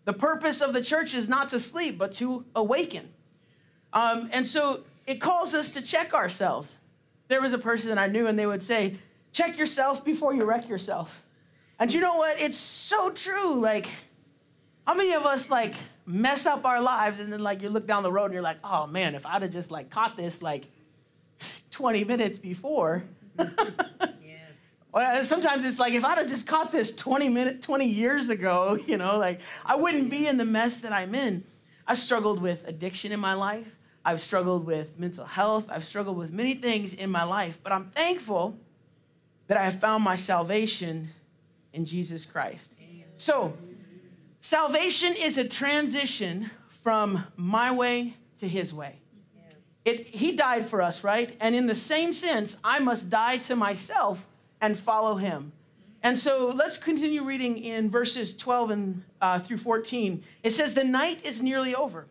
The 0.05 0.13
purpose 0.13 0.61
of 0.61 0.73
the 0.73 0.81
church 0.81 1.13
is 1.13 1.27
not 1.27 1.49
to 1.49 1.59
sleep, 1.59 1.97
but 1.97 2.13
to 2.13 2.45
awaken. 2.55 3.09
Um, 3.91 4.29
and 4.31 4.47
so 4.47 4.81
it 5.05 5.15
calls 5.15 5.53
us 5.53 5.69
to 5.71 5.81
check 5.81 6.13
ourselves. 6.13 6.77
There 7.27 7.41
was 7.41 7.53
a 7.53 7.57
person 7.57 7.97
I 7.97 8.07
knew, 8.07 8.27
and 8.27 8.37
they 8.37 8.45
would 8.45 8.63
say, 8.63 8.97
check 9.31 9.57
yourself 9.57 10.03
before 10.03 10.33
you 10.33 10.45
wreck 10.45 10.69
yourself. 10.69 11.23
And 11.79 11.93
you 11.93 11.99
know 11.99 12.15
what? 12.15 12.39
It's 12.39 12.57
so 12.57 13.09
true. 13.09 13.59
Like, 13.59 13.89
how 14.85 14.93
many 14.93 15.13
of 15.13 15.25
us 15.25 15.49
like 15.49 15.75
mess 16.05 16.45
up 16.45 16.65
our 16.65 16.81
lives 16.81 17.19
and 17.19 17.31
then 17.31 17.41
like 17.41 17.61
you 17.61 17.69
look 17.69 17.87
down 17.87 18.03
the 18.03 18.11
road 18.11 18.25
and 18.25 18.33
you're 18.33 18.41
like, 18.41 18.57
oh 18.63 18.87
man, 18.87 19.15
if 19.15 19.25
I'd 19.25 19.41
have 19.41 19.51
just 19.51 19.71
like 19.71 19.89
caught 19.89 20.17
this 20.17 20.41
like 20.41 20.67
20 21.71 22.03
minutes 22.03 22.39
before, 22.39 23.03
Well, 24.93 25.23
sometimes 25.23 25.65
it's 25.65 25.79
like 25.79 25.93
if 25.93 26.05
I'd 26.05 26.19
have 26.19 26.27
just 26.27 26.45
caught 26.45 26.71
this 26.71 26.91
20 26.91 27.29
minutes, 27.29 27.65
20 27.65 27.85
years 27.85 28.29
ago, 28.29 28.77
you 28.87 28.97
know, 28.97 29.17
like 29.17 29.41
I 29.65 29.75
wouldn't 29.75 30.11
be 30.11 30.27
in 30.27 30.37
the 30.37 30.45
mess 30.45 30.81
that 30.81 30.93
I'm 30.93 31.15
in. 31.15 31.43
I've 31.87 31.97
struggled 31.97 32.41
with 32.41 32.67
addiction 32.67 33.11
in 33.11 33.19
my 33.19 33.33
life. 33.33 33.67
I've 34.05 34.21
struggled 34.21 34.65
with 34.65 34.99
mental 34.99 35.25
health. 35.25 35.65
I've 35.69 35.83
struggled 35.83 36.17
with 36.17 36.31
many 36.31 36.53
things 36.53 36.93
in 36.93 37.09
my 37.09 37.23
life, 37.23 37.59
but 37.63 37.71
I'm 37.71 37.85
thankful 37.85 38.55
that 39.47 39.57
I 39.57 39.63
have 39.63 39.79
found 39.79 40.03
my 40.03 40.15
salvation 40.15 41.09
in 41.73 41.85
Jesus 41.85 42.25
Christ. 42.25 42.71
So, 43.15 43.53
salvation 44.43 45.15
is 45.17 45.37
a 45.37 45.47
transition 45.47 46.51
from 46.67 47.23
my 47.37 47.71
way 47.71 48.13
to 48.41 48.47
his 48.47 48.73
way. 48.73 48.99
It, 49.85 50.07
he 50.07 50.33
died 50.33 50.65
for 50.65 50.81
us, 50.81 51.03
right? 51.03 51.35
And 51.39 51.55
in 51.55 51.67
the 51.67 51.75
same 51.75 52.13
sense, 52.13 52.57
I 52.63 52.79
must 52.79 53.09
die 53.09 53.37
to 53.37 53.55
myself 53.55 54.27
and 54.61 54.77
follow 54.77 55.15
him. 55.15 55.53
And 56.01 56.19
so 56.19 56.51
let's 56.53 56.77
continue 56.77 57.23
reading 57.23 57.57
in 57.57 57.89
verses 57.89 58.35
12 58.35 58.71
and 58.71 59.03
uh, 59.21 59.39
through 59.39 59.57
14. 59.57 60.23
It 60.43 60.51
says, 60.51 60.73
The 60.73 60.83
night 60.83 61.25
is 61.25 61.41
nearly 61.41 61.73
over, 61.73 62.07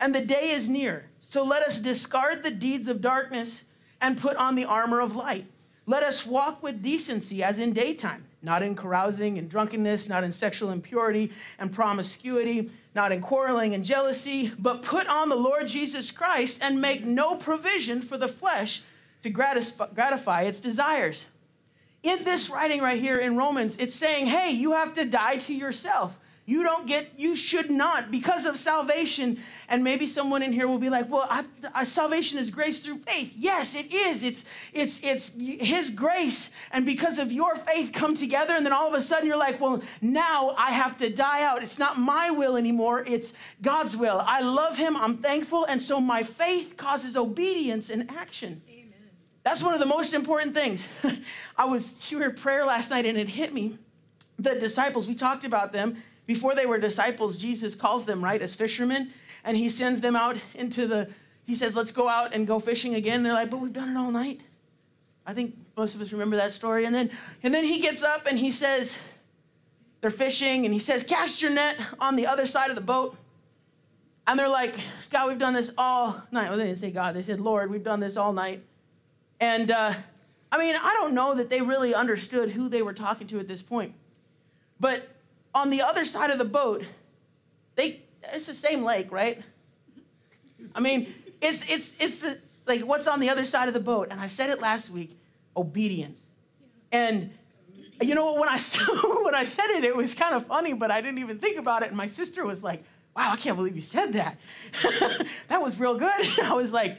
and 0.00 0.14
the 0.14 0.24
day 0.24 0.50
is 0.50 0.68
near. 0.68 1.10
So 1.20 1.44
let 1.44 1.62
us 1.62 1.80
discard 1.80 2.44
the 2.44 2.50
deeds 2.52 2.86
of 2.86 3.00
darkness 3.00 3.64
and 4.00 4.18
put 4.18 4.36
on 4.36 4.54
the 4.54 4.64
armor 4.64 5.00
of 5.00 5.16
light. 5.16 5.46
Let 5.86 6.04
us 6.04 6.24
walk 6.24 6.62
with 6.62 6.82
decency 6.82 7.42
as 7.42 7.58
in 7.58 7.72
daytime, 7.72 8.24
not 8.42 8.62
in 8.62 8.74
carousing 8.74 9.38
and 9.38 9.48
drunkenness, 9.48 10.08
not 10.08 10.24
in 10.24 10.32
sexual 10.32 10.70
impurity 10.70 11.30
and 11.58 11.72
promiscuity, 11.72 12.70
not 12.94 13.12
in 13.12 13.20
quarreling 13.20 13.74
and 13.74 13.84
jealousy, 13.84 14.52
but 14.58 14.82
put 14.82 15.06
on 15.06 15.28
the 15.28 15.36
Lord 15.36 15.68
Jesus 15.68 16.10
Christ 16.10 16.60
and 16.62 16.80
make 16.80 17.04
no 17.04 17.36
provision 17.36 18.02
for 18.02 18.18
the 18.18 18.28
flesh 18.28 18.82
to 19.22 19.30
gratify 19.30 20.42
its 20.42 20.60
desires. 20.60 21.26
In 22.02 22.24
this 22.24 22.50
writing 22.50 22.80
right 22.80 23.00
here 23.00 23.16
in 23.16 23.36
Romans, 23.36 23.76
it's 23.78 23.94
saying, 23.94 24.26
hey, 24.26 24.50
you 24.50 24.72
have 24.72 24.94
to 24.94 25.04
die 25.04 25.36
to 25.36 25.54
yourself. 25.54 26.18
You 26.44 26.64
don't 26.64 26.88
get, 26.88 27.12
you 27.16 27.36
should 27.36 27.70
not, 27.70 28.10
because 28.10 28.46
of 28.46 28.56
salvation. 28.56 29.38
And 29.68 29.84
maybe 29.84 30.08
someone 30.08 30.42
in 30.42 30.52
here 30.52 30.66
will 30.66 30.78
be 30.78 30.90
like, 30.90 31.08
well, 31.08 31.26
I, 31.30 31.44
I, 31.72 31.84
salvation 31.84 32.36
is 32.36 32.50
grace 32.50 32.84
through 32.84 32.98
faith. 32.98 33.32
Yes, 33.36 33.76
it 33.76 33.92
is. 33.92 34.24
It's, 34.24 34.44
it's, 34.72 35.00
it's 35.04 35.36
His 35.38 35.90
grace. 35.90 36.50
And 36.72 36.84
because 36.84 37.20
of 37.20 37.30
your 37.30 37.54
faith 37.54 37.92
come 37.92 38.16
together. 38.16 38.54
And 38.54 38.66
then 38.66 38.72
all 38.72 38.88
of 38.88 38.94
a 38.94 39.00
sudden 39.00 39.28
you're 39.28 39.36
like, 39.36 39.60
well, 39.60 39.82
now 40.00 40.52
I 40.58 40.72
have 40.72 40.96
to 40.96 41.10
die 41.10 41.44
out. 41.44 41.62
It's 41.62 41.78
not 41.78 41.96
my 41.96 42.30
will 42.30 42.56
anymore, 42.56 43.04
it's 43.06 43.34
God's 43.60 43.96
will. 43.96 44.20
I 44.24 44.40
love 44.40 44.76
Him, 44.76 44.96
I'm 44.96 45.18
thankful. 45.18 45.64
And 45.64 45.80
so 45.80 46.00
my 46.00 46.24
faith 46.24 46.76
causes 46.76 47.16
obedience 47.16 47.88
and 47.88 48.10
action. 48.10 48.62
Amen. 48.68 48.92
That's 49.44 49.62
one 49.62 49.74
of 49.74 49.80
the 49.80 49.86
most 49.86 50.12
important 50.12 50.54
things. 50.54 50.88
I 51.56 51.66
was 51.66 52.04
here 52.04 52.24
at 52.24 52.36
prayer 52.36 52.64
last 52.64 52.90
night 52.90 53.06
and 53.06 53.16
it 53.16 53.28
hit 53.28 53.54
me. 53.54 53.78
The 54.40 54.56
disciples, 54.56 55.06
we 55.06 55.14
talked 55.14 55.44
about 55.44 55.72
them 55.72 56.02
before 56.32 56.54
they 56.54 56.64
were 56.64 56.78
disciples, 56.78 57.36
Jesus 57.36 57.74
calls 57.74 58.06
them, 58.06 58.24
right, 58.24 58.40
as 58.40 58.54
fishermen, 58.54 59.10
and 59.44 59.54
he 59.54 59.68
sends 59.68 60.00
them 60.00 60.16
out 60.16 60.38
into 60.54 60.86
the, 60.86 61.10
he 61.44 61.54
says, 61.54 61.76
let's 61.76 61.92
go 61.92 62.08
out 62.08 62.34
and 62.34 62.46
go 62.46 62.58
fishing 62.58 62.94
again. 62.94 63.22
They're 63.22 63.34
like, 63.34 63.50
but 63.50 63.58
we've 63.58 63.72
done 63.72 63.90
it 63.90 63.98
all 63.98 64.10
night. 64.10 64.40
I 65.26 65.34
think 65.34 65.56
most 65.76 65.94
of 65.94 66.00
us 66.00 66.10
remember 66.10 66.36
that 66.36 66.52
story. 66.52 66.86
And 66.86 66.94
then, 66.94 67.10
and 67.42 67.52
then 67.52 67.64
he 67.64 67.80
gets 67.80 68.02
up 68.02 68.26
and 68.26 68.38
he 68.38 68.50
says, 68.50 68.98
they're 70.00 70.10
fishing, 70.10 70.64
and 70.64 70.72
he 70.72 70.80
says, 70.80 71.04
cast 71.04 71.42
your 71.42 71.52
net 71.52 71.76
on 72.00 72.16
the 72.16 72.26
other 72.26 72.46
side 72.46 72.70
of 72.70 72.76
the 72.76 72.82
boat. 72.82 73.14
And 74.26 74.38
they're 74.38 74.48
like, 74.48 74.74
God, 75.10 75.28
we've 75.28 75.38
done 75.38 75.52
this 75.52 75.70
all 75.76 76.22
night. 76.32 76.48
Well, 76.48 76.56
they 76.56 76.64
didn't 76.64 76.78
say 76.78 76.90
God, 76.90 77.14
they 77.14 77.22
said, 77.22 77.40
Lord, 77.40 77.70
we've 77.70 77.84
done 77.84 78.00
this 78.00 78.16
all 78.16 78.32
night. 78.32 78.62
And 79.38 79.70
uh, 79.70 79.92
I 80.50 80.58
mean, 80.58 80.74
I 80.76 80.94
don't 80.98 81.14
know 81.14 81.34
that 81.34 81.50
they 81.50 81.60
really 81.60 81.94
understood 81.94 82.50
who 82.50 82.68
they 82.68 82.80
were 82.80 82.94
talking 82.94 83.26
to 83.28 83.38
at 83.38 83.48
this 83.48 83.62
point. 83.62 83.94
But 84.80 85.08
on 85.54 85.70
the 85.70 85.82
other 85.82 86.04
side 86.04 86.30
of 86.30 86.38
the 86.38 86.44
boat, 86.44 86.84
they 87.74 88.02
it's 88.32 88.46
the 88.46 88.54
same 88.54 88.84
lake, 88.84 89.10
right? 89.10 89.42
I 90.74 90.80
mean, 90.80 91.12
it's 91.40 91.70
it's 91.70 91.92
it's 92.00 92.18
the 92.20 92.38
like 92.66 92.82
what's 92.82 93.08
on 93.08 93.20
the 93.20 93.28
other 93.28 93.44
side 93.44 93.68
of 93.68 93.74
the 93.74 93.80
boat. 93.80 94.08
And 94.10 94.20
I 94.20 94.26
said 94.26 94.50
it 94.50 94.60
last 94.60 94.90
week, 94.90 95.18
obedience. 95.56 96.26
And 96.90 97.32
you 98.00 98.14
know 98.14 98.34
when 98.34 98.48
I 98.48 98.58
when 99.22 99.34
I 99.34 99.44
said 99.44 99.68
it, 99.70 99.84
it 99.84 99.96
was 99.96 100.14
kind 100.14 100.34
of 100.34 100.46
funny, 100.46 100.72
but 100.72 100.90
I 100.90 101.00
didn't 101.00 101.18
even 101.18 101.38
think 101.38 101.58
about 101.58 101.82
it. 101.82 101.88
And 101.88 101.96
my 101.96 102.06
sister 102.06 102.44
was 102.44 102.62
like, 102.62 102.84
"Wow, 103.16 103.32
I 103.32 103.36
can't 103.36 103.56
believe 103.56 103.76
you 103.76 103.82
said 103.82 104.12
that. 104.12 104.38
that 105.48 105.60
was 105.60 105.78
real 105.78 105.98
good." 105.98 106.20
And 106.38 106.40
I 106.46 106.54
was 106.54 106.72
like, 106.72 106.98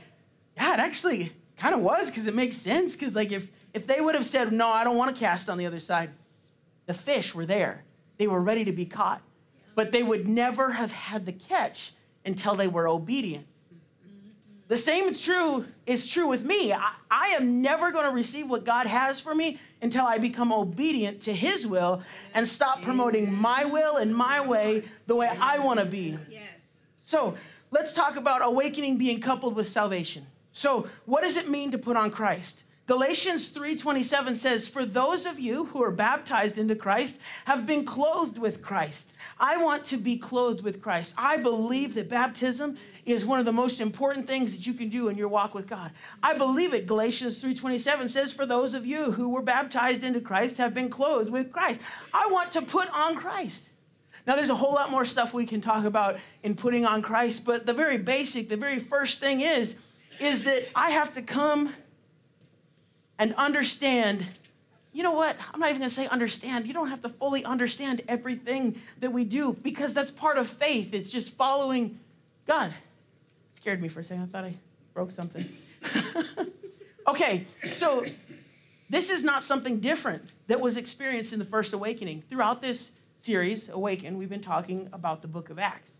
"Yeah, 0.56 0.74
it 0.74 0.80
actually 0.80 1.32
kind 1.58 1.76
of 1.76 1.82
was 1.82 2.10
because 2.10 2.28
it 2.28 2.36
makes 2.36 2.58
sense. 2.58 2.96
Because 2.96 3.16
like 3.16 3.32
if 3.32 3.50
if 3.74 3.88
they 3.88 4.02
would 4.02 4.16
have 4.16 4.26
said, 4.26 4.52
"No, 4.52 4.68
I 4.68 4.84
don't 4.84 4.98
want 4.98 5.16
to 5.16 5.20
cast 5.20 5.50
on 5.50 5.58
the 5.58 5.66
other 5.66 5.80
side," 5.80 6.12
the 6.86 6.94
fish 6.94 7.34
were 7.34 7.46
there. 7.46 7.84
They 8.18 8.28
were 8.28 8.42
ready 8.42 8.66
to 8.66 8.72
be 8.72 8.86
caught. 8.86 9.22
But 9.76 9.92
they 9.92 10.04
would 10.04 10.28
never 10.28 10.72
have 10.72 10.92
had 10.92 11.26
the 11.26 11.32
catch 11.32 11.94
until 12.26 12.56
they 12.56 12.68
were 12.68 12.88
obedient. 12.88 13.48
The 14.68 14.78
same 14.78 15.14
true 15.14 15.66
is 15.86 16.08
true 16.12 16.28
with 16.28 16.46
me. 16.46 16.74
I, 16.74 16.94
I 17.12 17.28
am 17.40 17.62
never 17.62 17.92
going 17.92 18.10
to 18.10 18.16
receive 18.16 18.50
what 18.50 18.66
God 18.66 18.88
has 18.88 19.20
for 19.20 19.36
me 19.36 19.60
until 19.82 20.06
I 20.06 20.18
become 20.18 20.52
obedient 20.52 21.22
to 21.22 21.34
His 21.34 21.68
will 21.68 22.02
and 22.34 22.48
stop 22.48 22.82
promoting 22.82 23.34
my 23.34 23.66
will 23.66 23.98
and 23.98 24.16
my 24.16 24.46
way 24.46 24.84
the 25.06 25.16
way 25.16 25.28
I 25.28 25.60
want 25.60 25.80
to 25.80 25.86
be. 25.86 26.18
Yes. 26.30 26.80
So 27.04 27.38
let's 27.72 27.94
talk 27.94 28.16
about 28.16 28.44
awakening 28.44 28.98
being 28.98 29.20
coupled 29.20 29.56
with 29.56 29.68
salvation. 29.68 30.26
So, 30.52 30.88
what 31.06 31.22
does 31.24 31.36
it 31.36 31.50
mean 31.50 31.72
to 31.72 31.78
put 31.78 31.98
on 31.98 32.12
Christ? 32.12 32.64
Galatians 32.86 33.48
3:27 33.48 34.36
says, 34.36 34.68
"For 34.68 34.84
those 34.84 35.26
of 35.26 35.40
you 35.40 35.66
who 35.66 35.82
are 35.82 35.92
baptized 35.92 36.58
into 36.58 36.76
Christ 36.76 37.18
have 37.46 37.66
been 37.66 37.86
clothed 37.86 38.38
with 38.38 38.62
Christ." 38.62 39.14
I 39.40 39.64
want 39.64 39.86
to 39.86 39.98
be 39.98 40.18
clothed 40.18 40.64
with 40.64 40.82
Christ. 40.82 41.14
I 41.18 41.38
believe 41.38 41.94
that 41.96 42.10
baptism 42.10 42.78
is 43.06 43.26
one 43.26 43.40
of 43.40 43.46
the 43.46 43.54
most 43.54 43.80
important 43.80 44.28
things 44.28 44.52
that 44.52 44.68
you 44.68 44.74
can 44.74 44.90
do 44.90 45.08
in 45.08 45.18
your 45.18 45.30
walk 45.30 45.54
with 45.54 45.66
God. 45.66 45.92
I 46.22 46.34
believe 46.34 46.74
it. 46.74 46.86
Galatians 46.86 47.40
3:27 47.40 48.10
says, 48.10 48.34
"For 48.34 48.46
those 48.46 48.74
of 48.74 48.86
you 48.86 49.14
who 49.14 49.30
were 49.30 49.42
baptized 49.42 50.04
into 50.04 50.20
Christ 50.20 50.58
have 50.58 50.74
been 50.74 50.90
clothed 50.90 51.30
with 51.30 51.54
Christ." 51.54 51.80
I 52.14 52.28
want 52.28 52.52
to 52.52 52.62
put 52.62 52.90
on 52.90 53.16
Christ. 53.16 53.70
Now, 54.28 54.36
there's 54.36 54.50
a 54.50 54.56
whole 54.56 54.74
lot 54.74 54.92
more 54.92 55.06
stuff 55.06 55.34
we 55.34 55.46
can 55.46 55.62
talk 55.62 55.86
about 55.86 56.18
in 56.44 56.56
putting 56.56 56.86
on 56.86 57.02
Christ, 57.02 57.46
but 57.46 57.66
the 57.66 57.74
very 57.74 57.98
basic, 57.98 58.50
the 58.50 58.58
very 58.58 58.80
first 58.80 59.22
thing 59.22 59.40
is, 59.40 59.78
is 60.20 60.44
that 60.44 60.68
I 60.76 60.92
have 60.92 61.14
to 61.14 61.22
come 61.22 61.74
and 63.20 63.34
understand. 63.36 64.26
You 64.92 65.04
know 65.04 65.14
what? 65.14 65.38
I'm 65.54 65.60
not 65.60 65.70
even 65.70 65.80
going 65.80 65.90
to 65.90 65.96
say 65.96 66.08
understand. 66.08 66.68
You 66.68 66.74
don't 66.74 66.90
have 66.90 67.02
to 67.02 67.10
fully 67.10 67.44
understand 67.46 68.02
everything 68.08 68.82
that 69.00 69.12
we 69.12 69.24
do 69.24 69.54
because 69.62 69.94
that's 69.94 70.12
part 70.12 70.38
of 70.38 70.48
faith. 70.48 70.94
It's 70.94 71.10
just 71.10 71.36
following 71.36 72.00
God. 72.46 72.70
It 72.70 73.58
scared 73.58 73.82
me 73.82 73.88
for 73.88 74.02
a 74.02 74.04
second. 74.04 74.24
I 74.24 74.26
thought 74.28 74.44
I 74.46 74.56
broke 74.94 75.12
something. 75.12 75.48
okay, 77.08 77.46
so 77.72 78.06
this 78.90 79.10
is 79.10 79.24
not 79.24 79.44
something 79.44 79.80
different 79.80 80.32
that 80.48 80.62
was 80.62 80.78
experienced 80.78 81.34
in 81.34 81.40
the 81.40 81.46
first 81.46 81.74
awakening. 81.74 82.24
Throughout 82.30 82.62
this 82.62 82.92
series, 83.20 83.70
Awaken, 83.70 84.18
we've 84.18 84.30
been 84.30 84.42
talking 84.42 84.90
about 84.94 85.22
the 85.22 85.28
book 85.28 85.50
of 85.50 85.58
Acts. 85.58 85.94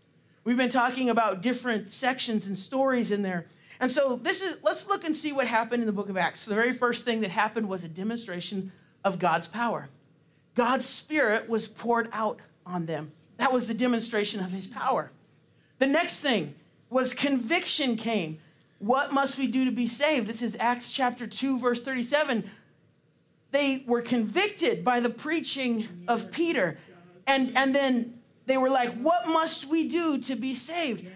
We've 0.44 0.56
been 0.56 0.70
talking 0.70 1.08
about 1.08 1.40
different 1.40 1.90
sections 1.90 2.46
and 2.46 2.56
stories 2.56 3.10
in 3.10 3.22
there. 3.22 3.46
And 3.80 3.90
so 3.90 4.16
this 4.16 4.42
is 4.42 4.56
let's 4.62 4.86
look 4.86 5.04
and 5.04 5.14
see 5.14 5.32
what 5.32 5.46
happened 5.46 5.82
in 5.82 5.86
the 5.86 5.92
book 5.92 6.08
of 6.08 6.16
Acts. 6.16 6.40
So 6.40 6.50
the 6.50 6.54
very 6.54 6.72
first 6.72 7.04
thing 7.04 7.20
that 7.22 7.30
happened 7.30 7.68
was 7.68 7.84
a 7.84 7.88
demonstration 7.88 8.72
of 9.04 9.18
God's 9.18 9.46
power. 9.46 9.88
God's 10.54 10.86
spirit 10.86 11.48
was 11.48 11.68
poured 11.68 12.08
out 12.12 12.38
on 12.64 12.86
them. 12.86 13.12
That 13.38 13.52
was 13.52 13.66
the 13.66 13.74
demonstration 13.74 14.40
of 14.40 14.52
his 14.52 14.68
power. 14.68 15.10
The 15.78 15.86
next 15.86 16.20
thing 16.20 16.54
was 16.88 17.12
conviction 17.12 17.96
came. 17.96 18.38
What 18.78 19.12
must 19.12 19.38
we 19.38 19.46
do 19.48 19.64
to 19.64 19.72
be 19.72 19.86
saved? 19.86 20.28
This 20.28 20.42
is 20.42 20.56
Acts 20.60 20.90
chapter 20.90 21.26
2 21.26 21.58
verse 21.58 21.80
37. 21.80 22.48
They 23.50 23.84
were 23.86 24.02
convicted 24.02 24.84
by 24.84 25.00
the 25.00 25.10
preaching 25.10 26.04
of 26.08 26.30
Peter. 26.30 26.78
And 27.26 27.56
and 27.56 27.74
then 27.74 28.20
they 28.46 28.58
were 28.58 28.70
like, 28.70 28.94
"What 29.00 29.26
must 29.26 29.66
we 29.66 29.88
do 29.88 30.18
to 30.18 30.36
be 30.36 30.54
saved?" 30.54 31.06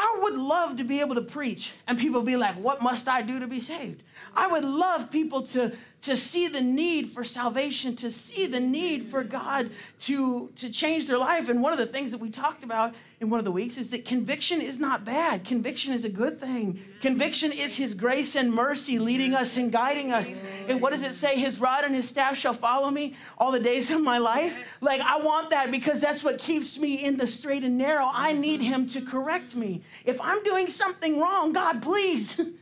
I 0.00 0.20
would 0.22 0.34
love 0.34 0.76
to 0.76 0.84
be 0.84 1.00
able 1.00 1.16
to 1.16 1.20
preach 1.20 1.72
and 1.88 1.98
people 1.98 2.22
be 2.22 2.36
like, 2.36 2.54
What 2.54 2.80
must 2.80 3.08
I 3.08 3.20
do 3.20 3.40
to 3.40 3.48
be 3.48 3.58
saved? 3.58 4.04
I 4.32 4.46
would 4.46 4.64
love 4.64 5.10
people 5.10 5.42
to, 5.48 5.76
to 6.02 6.16
see 6.16 6.46
the 6.46 6.60
need 6.60 7.08
for 7.08 7.24
salvation, 7.24 7.96
to 7.96 8.10
see 8.12 8.46
the 8.46 8.60
need 8.60 9.02
for 9.02 9.24
God 9.24 9.70
to, 10.02 10.52
to 10.54 10.70
change 10.70 11.08
their 11.08 11.18
life. 11.18 11.48
And 11.48 11.60
one 11.60 11.72
of 11.72 11.80
the 11.80 11.86
things 11.86 12.12
that 12.12 12.18
we 12.18 12.30
talked 12.30 12.62
about 12.62 12.94
in 13.20 13.30
one 13.30 13.38
of 13.38 13.44
the 13.44 13.52
weeks 13.52 13.78
is 13.78 13.90
that 13.90 14.04
conviction 14.04 14.60
is 14.60 14.78
not 14.78 15.04
bad. 15.04 15.44
Conviction 15.44 15.92
is 15.92 16.04
a 16.04 16.08
good 16.08 16.38
thing. 16.38 16.80
Conviction 17.00 17.50
is 17.50 17.76
His 17.76 17.94
grace 17.94 18.36
and 18.36 18.52
mercy 18.52 18.98
leading 18.98 19.34
us 19.34 19.56
and 19.56 19.72
guiding 19.72 20.12
us. 20.12 20.30
And 20.68 20.80
what 20.80 20.92
does 20.92 21.02
it 21.02 21.14
say? 21.14 21.36
His 21.38 21.60
rod 21.60 21.84
and 21.84 21.94
His 21.94 22.08
staff 22.08 22.36
shall 22.36 22.52
follow 22.52 22.90
me 22.90 23.16
all 23.36 23.50
the 23.50 23.60
days 23.60 23.90
of 23.90 24.02
my 24.02 24.18
life. 24.18 24.56
Like, 24.80 25.00
I 25.00 25.18
want 25.18 25.50
that 25.50 25.70
because 25.70 26.00
that's 26.00 26.22
what 26.22 26.38
keeps 26.38 26.78
me 26.78 27.04
in 27.04 27.16
the 27.16 27.26
straight 27.26 27.64
and 27.64 27.76
narrow. 27.76 28.08
I 28.12 28.32
need 28.32 28.60
Him 28.60 28.86
to 28.88 29.00
correct 29.00 29.56
me. 29.56 29.82
If 30.04 30.20
I'm 30.20 30.42
doing 30.44 30.68
something 30.68 31.20
wrong, 31.20 31.52
God, 31.52 31.82
please. 31.82 32.40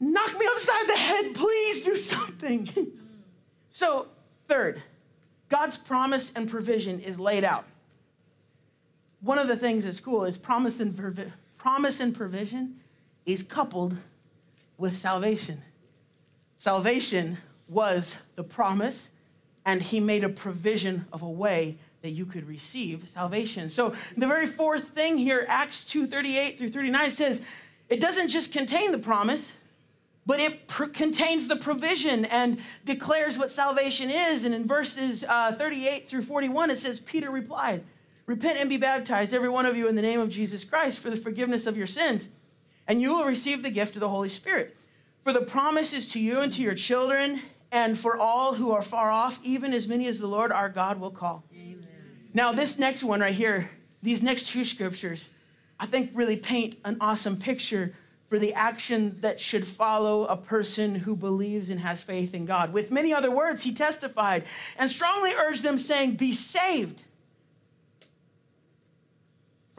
knock 0.00 0.38
me 0.38 0.46
upside 0.50 0.88
the 0.88 0.96
head, 0.96 1.34
please 1.34 1.82
do 1.82 1.96
something. 1.96 2.68
so, 3.70 4.08
third, 4.48 4.82
God's 5.48 5.76
promise 5.76 6.32
and 6.34 6.48
provision 6.48 7.00
is 7.00 7.20
laid 7.20 7.44
out. 7.44 7.66
One 9.20 9.38
of 9.38 9.48
the 9.48 9.56
things 9.56 9.84
at 9.84 9.94
school 9.94 10.24
is 10.24 10.38
promise 10.38 10.80
and, 10.80 10.96
provi- 10.96 11.32
promise 11.58 12.00
and 12.00 12.14
provision 12.14 12.80
is 13.26 13.42
coupled 13.42 13.96
with 14.78 14.94
salvation. 14.94 15.62
Salvation 16.56 17.36
was 17.68 18.18
the 18.36 18.42
promise, 18.42 19.10
and 19.64 19.82
he 19.82 20.00
made 20.00 20.24
a 20.24 20.28
provision 20.28 21.06
of 21.12 21.22
a 21.22 21.28
way 21.28 21.76
that 22.02 22.10
you 22.10 22.24
could 22.24 22.48
receive 22.48 23.06
salvation. 23.06 23.68
So 23.68 23.94
the 24.16 24.26
very 24.26 24.46
fourth 24.46 24.88
thing 24.88 25.18
here, 25.18 25.44
Acts 25.48 25.84
2:38 25.84 26.56
through 26.56 26.70
39 26.70 27.10
says, 27.10 27.42
it 27.90 28.00
doesn't 28.00 28.28
just 28.28 28.52
contain 28.52 28.92
the 28.92 28.98
promise, 28.98 29.54
but 30.24 30.38
it 30.38 30.68
pr- 30.68 30.84
contains 30.84 31.48
the 31.48 31.56
provision 31.56 32.24
and 32.24 32.60
declares 32.84 33.36
what 33.36 33.50
salvation 33.50 34.08
is. 34.08 34.44
And 34.44 34.54
in 34.54 34.66
verses 34.66 35.24
uh, 35.28 35.52
38 35.52 36.08
through 36.08 36.22
41, 36.22 36.70
it 36.70 36.78
says, 36.78 37.00
Peter 37.00 37.30
replied, 37.30 37.82
Repent 38.30 38.60
and 38.60 38.70
be 38.70 38.76
baptized, 38.76 39.34
every 39.34 39.48
one 39.48 39.66
of 39.66 39.76
you, 39.76 39.88
in 39.88 39.96
the 39.96 40.02
name 40.02 40.20
of 40.20 40.28
Jesus 40.28 40.64
Christ 40.64 41.00
for 41.00 41.10
the 41.10 41.16
forgiveness 41.16 41.66
of 41.66 41.76
your 41.76 41.88
sins, 41.88 42.28
and 42.86 43.02
you 43.02 43.12
will 43.12 43.24
receive 43.24 43.64
the 43.64 43.70
gift 43.70 43.96
of 43.96 44.00
the 44.00 44.08
Holy 44.08 44.28
Spirit. 44.28 44.76
For 45.24 45.32
the 45.32 45.40
promise 45.40 45.92
is 45.92 46.12
to 46.12 46.20
you 46.20 46.38
and 46.38 46.52
to 46.52 46.62
your 46.62 46.76
children, 46.76 47.42
and 47.72 47.98
for 47.98 48.16
all 48.16 48.54
who 48.54 48.70
are 48.70 48.82
far 48.82 49.10
off, 49.10 49.40
even 49.42 49.74
as 49.74 49.88
many 49.88 50.06
as 50.06 50.20
the 50.20 50.28
Lord 50.28 50.52
our 50.52 50.68
God 50.68 51.00
will 51.00 51.10
call. 51.10 51.42
Amen. 51.52 51.84
Now, 52.32 52.52
this 52.52 52.78
next 52.78 53.02
one 53.02 53.18
right 53.18 53.34
here, 53.34 53.68
these 54.00 54.22
next 54.22 54.46
two 54.46 54.64
scriptures, 54.64 55.28
I 55.80 55.86
think 55.86 56.12
really 56.14 56.36
paint 56.36 56.76
an 56.84 56.98
awesome 57.00 57.36
picture 57.36 57.94
for 58.28 58.38
the 58.38 58.54
action 58.54 59.20
that 59.22 59.40
should 59.40 59.66
follow 59.66 60.26
a 60.26 60.36
person 60.36 60.94
who 60.94 61.16
believes 61.16 61.68
and 61.68 61.80
has 61.80 62.00
faith 62.00 62.32
in 62.32 62.46
God. 62.46 62.72
With 62.72 62.92
many 62.92 63.12
other 63.12 63.32
words, 63.32 63.64
he 63.64 63.72
testified 63.72 64.44
and 64.78 64.88
strongly 64.88 65.32
urged 65.32 65.64
them, 65.64 65.78
saying, 65.78 66.14
Be 66.14 66.32
saved 66.32 67.02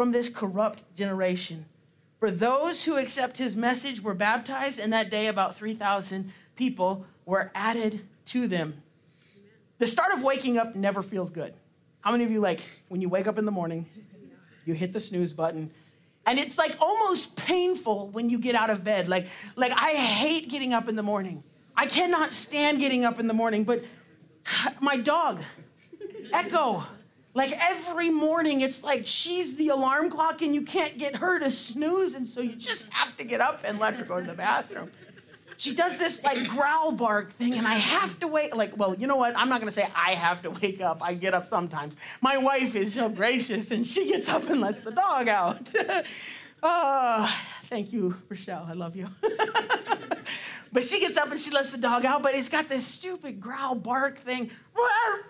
from 0.01 0.11
this 0.11 0.29
corrupt 0.29 0.81
generation. 0.95 1.63
For 2.19 2.31
those 2.31 2.85
who 2.85 2.97
accept 2.97 3.37
his 3.37 3.55
message 3.55 4.01
were 4.01 4.15
baptized, 4.15 4.79
and 4.79 4.91
that 4.93 5.11
day 5.11 5.27
about 5.27 5.55
3,000 5.55 6.33
people 6.55 7.05
were 7.23 7.51
added 7.53 8.01
to 8.25 8.47
them. 8.47 8.81
The 9.77 9.85
start 9.85 10.11
of 10.11 10.23
waking 10.23 10.57
up 10.57 10.73
never 10.73 11.03
feels 11.03 11.29
good. 11.29 11.53
How 11.99 12.09
many 12.13 12.23
of 12.23 12.31
you, 12.31 12.39
like, 12.39 12.61
when 12.87 12.99
you 12.99 13.09
wake 13.09 13.27
up 13.27 13.37
in 13.37 13.45
the 13.45 13.51
morning, 13.51 13.85
you 14.65 14.73
hit 14.73 14.91
the 14.91 14.99
snooze 14.99 15.33
button, 15.33 15.69
and 16.25 16.39
it's 16.39 16.57
like 16.57 16.75
almost 16.79 17.35
painful 17.35 18.07
when 18.07 18.27
you 18.27 18.39
get 18.39 18.55
out 18.55 18.71
of 18.71 18.83
bed. 18.83 19.07
Like, 19.07 19.27
like 19.55 19.71
I 19.71 19.91
hate 19.91 20.49
getting 20.49 20.73
up 20.73 20.89
in 20.89 20.95
the 20.95 21.03
morning. 21.03 21.43
I 21.75 21.85
cannot 21.85 22.33
stand 22.33 22.79
getting 22.79 23.05
up 23.05 23.19
in 23.19 23.27
the 23.27 23.35
morning, 23.35 23.65
but 23.65 23.83
my 24.81 24.97
dog, 24.97 25.41
Echo, 26.33 26.87
like 27.33 27.53
every 27.69 28.09
morning, 28.09 28.61
it's 28.61 28.83
like 28.83 29.03
she's 29.05 29.55
the 29.55 29.69
alarm 29.69 30.09
clock 30.09 30.41
and 30.41 30.53
you 30.53 30.63
can't 30.63 30.97
get 30.97 31.15
her 31.15 31.39
to 31.39 31.49
snooze. 31.51 32.15
And 32.15 32.27
so 32.27 32.41
you 32.41 32.55
just 32.55 32.91
have 32.91 33.15
to 33.17 33.23
get 33.23 33.41
up 33.41 33.61
and 33.63 33.79
let 33.79 33.95
her 33.95 34.03
go 34.03 34.19
to 34.19 34.25
the 34.25 34.33
bathroom 34.33 34.91
she 35.61 35.75
does 35.75 35.97
this 35.99 36.23
like 36.23 36.47
growl 36.47 36.91
bark 36.91 37.31
thing, 37.33 37.53
and 37.53 37.67
I 37.67 37.75
have 37.75 38.19
to 38.21 38.27
wait. 38.27 38.55
Like, 38.55 38.75
well, 38.77 38.95
you 38.95 39.05
know 39.05 39.15
what? 39.15 39.37
I'm 39.37 39.47
not 39.47 39.59
gonna 39.61 39.71
say 39.71 39.87
I 39.95 40.13
have 40.13 40.41
to 40.41 40.49
wake 40.49 40.81
up. 40.81 41.03
I 41.03 41.13
get 41.13 41.35
up 41.35 41.47
sometimes. 41.47 41.95
My 42.19 42.39
wife 42.39 42.75
is 42.75 42.95
so 42.95 43.09
gracious, 43.09 43.69
and 43.69 43.85
she 43.85 44.07
gets 44.09 44.27
up 44.27 44.49
and 44.49 44.59
lets 44.59 44.81
the 44.81 44.91
dog 44.91 45.27
out. 45.27 45.71
oh, 46.63 47.41
thank 47.65 47.93
you, 47.93 48.15
Rochelle. 48.27 48.65
I 48.67 48.73
love 48.73 48.95
you. 48.95 49.07
but 50.73 50.83
she 50.83 50.99
gets 50.99 51.15
up 51.17 51.29
and 51.29 51.39
she 51.39 51.51
lets 51.51 51.71
the 51.71 51.77
dog 51.77 52.05
out, 52.05 52.23
but 52.23 52.33
it's 52.33 52.49
got 52.49 52.67
this 52.67 52.87
stupid 52.87 53.39
growl 53.39 53.75
bark 53.75 54.17
thing. 54.17 54.49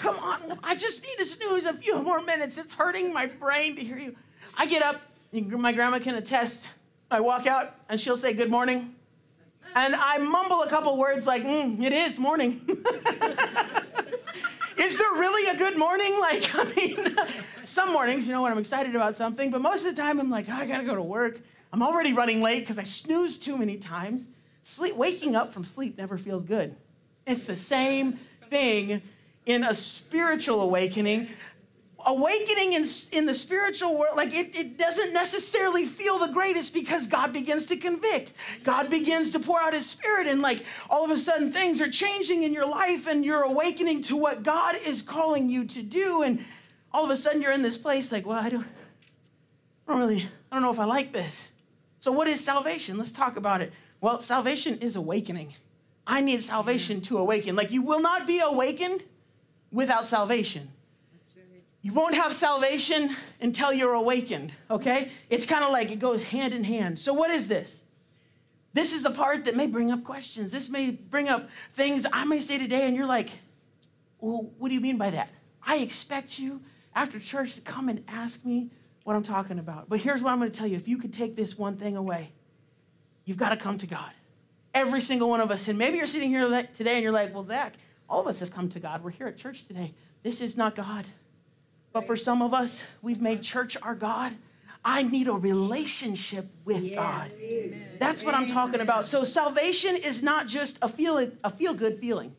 Come 0.00 0.16
on, 0.16 0.58
I 0.64 0.74
just 0.74 1.04
need 1.04 1.16
to 1.18 1.26
snooze 1.26 1.66
a 1.66 1.74
few 1.74 2.02
more 2.02 2.22
minutes. 2.22 2.56
It's 2.56 2.72
hurting 2.72 3.12
my 3.12 3.26
brain 3.26 3.76
to 3.76 3.82
hear 3.82 3.98
you. 3.98 4.16
I 4.56 4.64
get 4.64 4.82
up, 4.82 5.00
my 5.32 5.72
grandma 5.72 5.98
can 5.98 6.14
attest 6.14 6.68
I 7.10 7.20
walk 7.20 7.46
out 7.46 7.74
and 7.88 8.00
she'll 8.00 8.16
say, 8.16 8.32
Good 8.32 8.50
morning. 8.50 8.94
And 9.74 9.94
I 9.94 10.18
mumble 10.18 10.62
a 10.62 10.68
couple 10.68 10.96
words 10.96 11.26
like, 11.26 11.42
mm, 11.42 11.82
It 11.82 11.92
is 11.92 12.18
morning. 12.18 12.60
is 14.78 14.96
there 14.98 15.12
really 15.12 15.54
a 15.54 15.58
good 15.58 15.76
morning? 15.78 16.16
Like, 16.20 16.54
I 16.54 16.64
mean, 16.76 17.16
some 17.64 17.92
mornings, 17.92 18.26
you 18.28 18.32
know, 18.32 18.42
when 18.42 18.52
I'm 18.52 18.58
excited 18.58 18.94
about 18.94 19.16
something, 19.16 19.50
but 19.50 19.60
most 19.60 19.84
of 19.84 19.94
the 19.94 20.00
time 20.00 20.20
I'm 20.20 20.30
like, 20.30 20.46
oh, 20.48 20.52
I 20.52 20.66
gotta 20.66 20.84
go 20.84 20.94
to 20.94 21.02
work. 21.02 21.40
I'm 21.72 21.82
already 21.82 22.12
running 22.12 22.40
late 22.40 22.60
because 22.60 22.78
I 22.78 22.84
snoozed 22.84 23.42
too 23.42 23.58
many 23.58 23.76
times. 23.76 24.28
Sleep, 24.62 24.94
waking 24.94 25.34
up 25.34 25.52
from 25.52 25.64
sleep 25.64 25.98
never 25.98 26.16
feels 26.16 26.44
good. 26.44 26.76
It's 27.26 27.44
the 27.44 27.56
same 27.56 28.18
thing 28.48 29.02
in 29.50 29.64
a 29.64 29.74
spiritual 29.74 30.62
awakening 30.62 31.28
awakening 32.06 32.72
in, 32.72 32.84
in 33.12 33.26
the 33.26 33.34
spiritual 33.34 33.96
world, 33.96 34.16
like 34.16 34.34
it, 34.34 34.56
it 34.56 34.78
doesn't 34.78 35.12
necessarily 35.12 35.84
feel 35.84 36.18
the 36.18 36.32
greatest 36.32 36.72
because 36.72 37.06
God 37.06 37.32
begins 37.32 37.66
to 37.66 37.76
convict. 37.76 38.32
God 38.64 38.90
begins 38.90 39.30
to 39.30 39.40
pour 39.40 39.60
out 39.60 39.74
his 39.74 39.88
spirit, 39.88 40.26
and 40.26 40.40
like 40.40 40.64
all 40.88 41.04
of 41.04 41.10
a 41.10 41.16
sudden 41.16 41.50
things 41.50 41.80
are 41.80 41.90
changing 41.90 42.42
in 42.42 42.52
your 42.52 42.66
life, 42.66 43.06
and 43.06 43.24
you're 43.24 43.42
awakening 43.42 44.02
to 44.02 44.16
what 44.16 44.42
God 44.42 44.76
is 44.86 45.02
calling 45.02 45.48
you 45.48 45.64
to 45.66 45.82
do. 45.82 46.22
And 46.22 46.44
all 46.92 47.04
of 47.04 47.10
a 47.10 47.16
sudden 47.16 47.42
you're 47.42 47.52
in 47.52 47.62
this 47.62 47.78
place 47.78 48.12
like, 48.12 48.26
well, 48.26 48.42
I 48.42 48.48
don't, 48.48 48.66
I 49.86 49.92
don't 49.92 50.00
really, 50.00 50.26
I 50.50 50.56
don't 50.56 50.62
know 50.62 50.70
if 50.70 50.80
I 50.80 50.84
like 50.84 51.12
this. 51.12 51.52
So, 51.98 52.12
what 52.12 52.28
is 52.28 52.42
salvation? 52.42 52.96
Let's 52.96 53.12
talk 53.12 53.36
about 53.36 53.60
it. 53.60 53.72
Well, 54.00 54.20
salvation 54.20 54.78
is 54.78 54.96
awakening. 54.96 55.54
I 56.06 56.22
need 56.22 56.42
salvation 56.42 57.02
to 57.02 57.18
awaken. 57.18 57.54
Like, 57.54 57.70
you 57.70 57.82
will 57.82 58.00
not 58.00 58.26
be 58.26 58.40
awakened 58.40 59.04
without 59.72 60.06
salvation. 60.06 60.70
You 61.82 61.94
won't 61.94 62.14
have 62.14 62.32
salvation 62.32 63.16
until 63.40 63.72
you're 63.72 63.94
awakened, 63.94 64.52
okay? 64.70 65.10
It's 65.30 65.46
kind 65.46 65.64
of 65.64 65.70
like 65.70 65.90
it 65.90 65.98
goes 65.98 66.24
hand 66.24 66.52
in 66.52 66.62
hand. 66.62 66.98
So, 66.98 67.14
what 67.14 67.30
is 67.30 67.48
this? 67.48 67.82
This 68.72 68.92
is 68.92 69.02
the 69.02 69.10
part 69.10 69.46
that 69.46 69.56
may 69.56 69.66
bring 69.66 69.90
up 69.90 70.04
questions. 70.04 70.52
This 70.52 70.68
may 70.68 70.90
bring 70.90 71.28
up 71.28 71.48
things 71.74 72.06
I 72.12 72.24
may 72.24 72.40
say 72.40 72.58
today, 72.58 72.86
and 72.86 72.94
you're 72.94 73.06
like, 73.06 73.30
well, 74.20 74.50
what 74.58 74.68
do 74.68 74.74
you 74.74 74.80
mean 74.80 74.98
by 74.98 75.10
that? 75.10 75.30
I 75.66 75.76
expect 75.76 76.38
you 76.38 76.60
after 76.94 77.18
church 77.18 77.54
to 77.54 77.60
come 77.62 77.88
and 77.88 78.04
ask 78.08 78.44
me 78.44 78.70
what 79.04 79.16
I'm 79.16 79.22
talking 79.22 79.58
about. 79.58 79.88
But 79.88 80.00
here's 80.00 80.22
what 80.22 80.32
I'm 80.32 80.38
going 80.38 80.50
to 80.50 80.56
tell 80.56 80.66
you 80.66 80.76
if 80.76 80.86
you 80.86 80.98
could 80.98 81.12
take 81.12 81.34
this 81.34 81.56
one 81.56 81.76
thing 81.76 81.96
away, 81.96 82.32
you've 83.24 83.38
got 83.38 83.50
to 83.50 83.56
come 83.56 83.78
to 83.78 83.86
God. 83.86 84.10
Every 84.72 85.00
single 85.00 85.30
one 85.30 85.40
of 85.40 85.50
us. 85.50 85.66
And 85.66 85.78
maybe 85.78 85.96
you're 85.96 86.06
sitting 86.06 86.28
here 86.28 86.46
today 86.74 86.94
and 86.94 87.02
you're 87.02 87.12
like, 87.12 87.34
well, 87.34 87.42
Zach, 87.42 87.74
all 88.10 88.20
of 88.20 88.26
us 88.26 88.40
have 88.40 88.52
come 88.52 88.68
to 88.70 88.80
God. 88.80 89.04
We're 89.04 89.10
here 89.10 89.28
at 89.28 89.36
church 89.36 89.66
today. 89.66 89.94
This 90.22 90.40
is 90.40 90.56
not 90.56 90.74
God. 90.74 91.06
But 91.92 92.06
for 92.06 92.16
some 92.16 92.42
of 92.42 92.52
us, 92.52 92.84
we've 93.00 93.20
made 93.20 93.42
church 93.42 93.76
our 93.82 93.94
God. 93.94 94.32
I 94.84 95.02
need 95.02 95.28
a 95.28 95.32
relationship 95.32 96.46
with 96.64 96.82
yeah. 96.82 96.96
God. 96.96 97.32
Amen. 97.40 97.86
That's 97.98 98.24
what 98.24 98.34
I'm 98.34 98.46
talking 98.46 98.80
about. 98.80 99.06
So 99.06 99.24
salvation 99.24 99.94
is 99.94 100.22
not 100.22 100.46
just 100.46 100.78
a 100.82 100.88
feel 100.88 101.30
a 101.44 101.50
feel 101.50 101.74
good 101.74 101.98
feeling. 101.98 102.34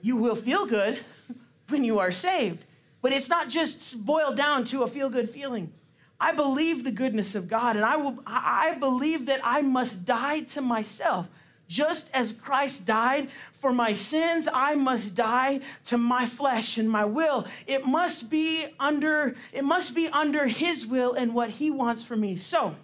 You 0.00 0.16
will 0.16 0.34
feel 0.34 0.66
good 0.66 1.00
when 1.68 1.84
you 1.84 1.98
are 1.98 2.12
saved, 2.12 2.64
but 3.02 3.12
it's 3.12 3.28
not 3.28 3.48
just 3.48 4.04
boiled 4.04 4.36
down 4.36 4.64
to 4.66 4.82
a 4.82 4.86
feel 4.86 5.10
good 5.10 5.28
feeling. 5.28 5.72
I 6.20 6.32
believe 6.32 6.84
the 6.84 6.92
goodness 6.92 7.34
of 7.34 7.48
God, 7.48 7.76
and 7.76 7.84
I 7.84 7.96
will. 7.96 8.22
I 8.26 8.76
believe 8.78 9.26
that 9.26 9.40
I 9.42 9.62
must 9.62 10.04
die 10.04 10.40
to 10.40 10.60
myself, 10.60 11.28
just 11.70 12.10
as 12.12 12.32
Christ 12.32 12.84
died 12.84 13.28
for 13.52 13.72
my 13.72 13.92
sins, 13.92 14.48
I 14.52 14.74
must 14.74 15.14
die 15.14 15.60
to 15.84 15.96
my 15.96 16.26
flesh 16.26 16.76
and 16.76 16.90
my 16.90 17.04
will. 17.04 17.46
It 17.66 17.86
must 17.86 18.28
be 18.28 18.66
under, 18.80 19.36
it 19.52 19.62
must 19.62 19.94
be 19.94 20.08
under 20.08 20.48
his 20.48 20.84
will 20.84 21.14
and 21.14 21.32
what 21.32 21.50
he 21.50 21.70
wants 21.70 22.02
for 22.02 22.16
me. 22.16 22.36
So 22.36 22.74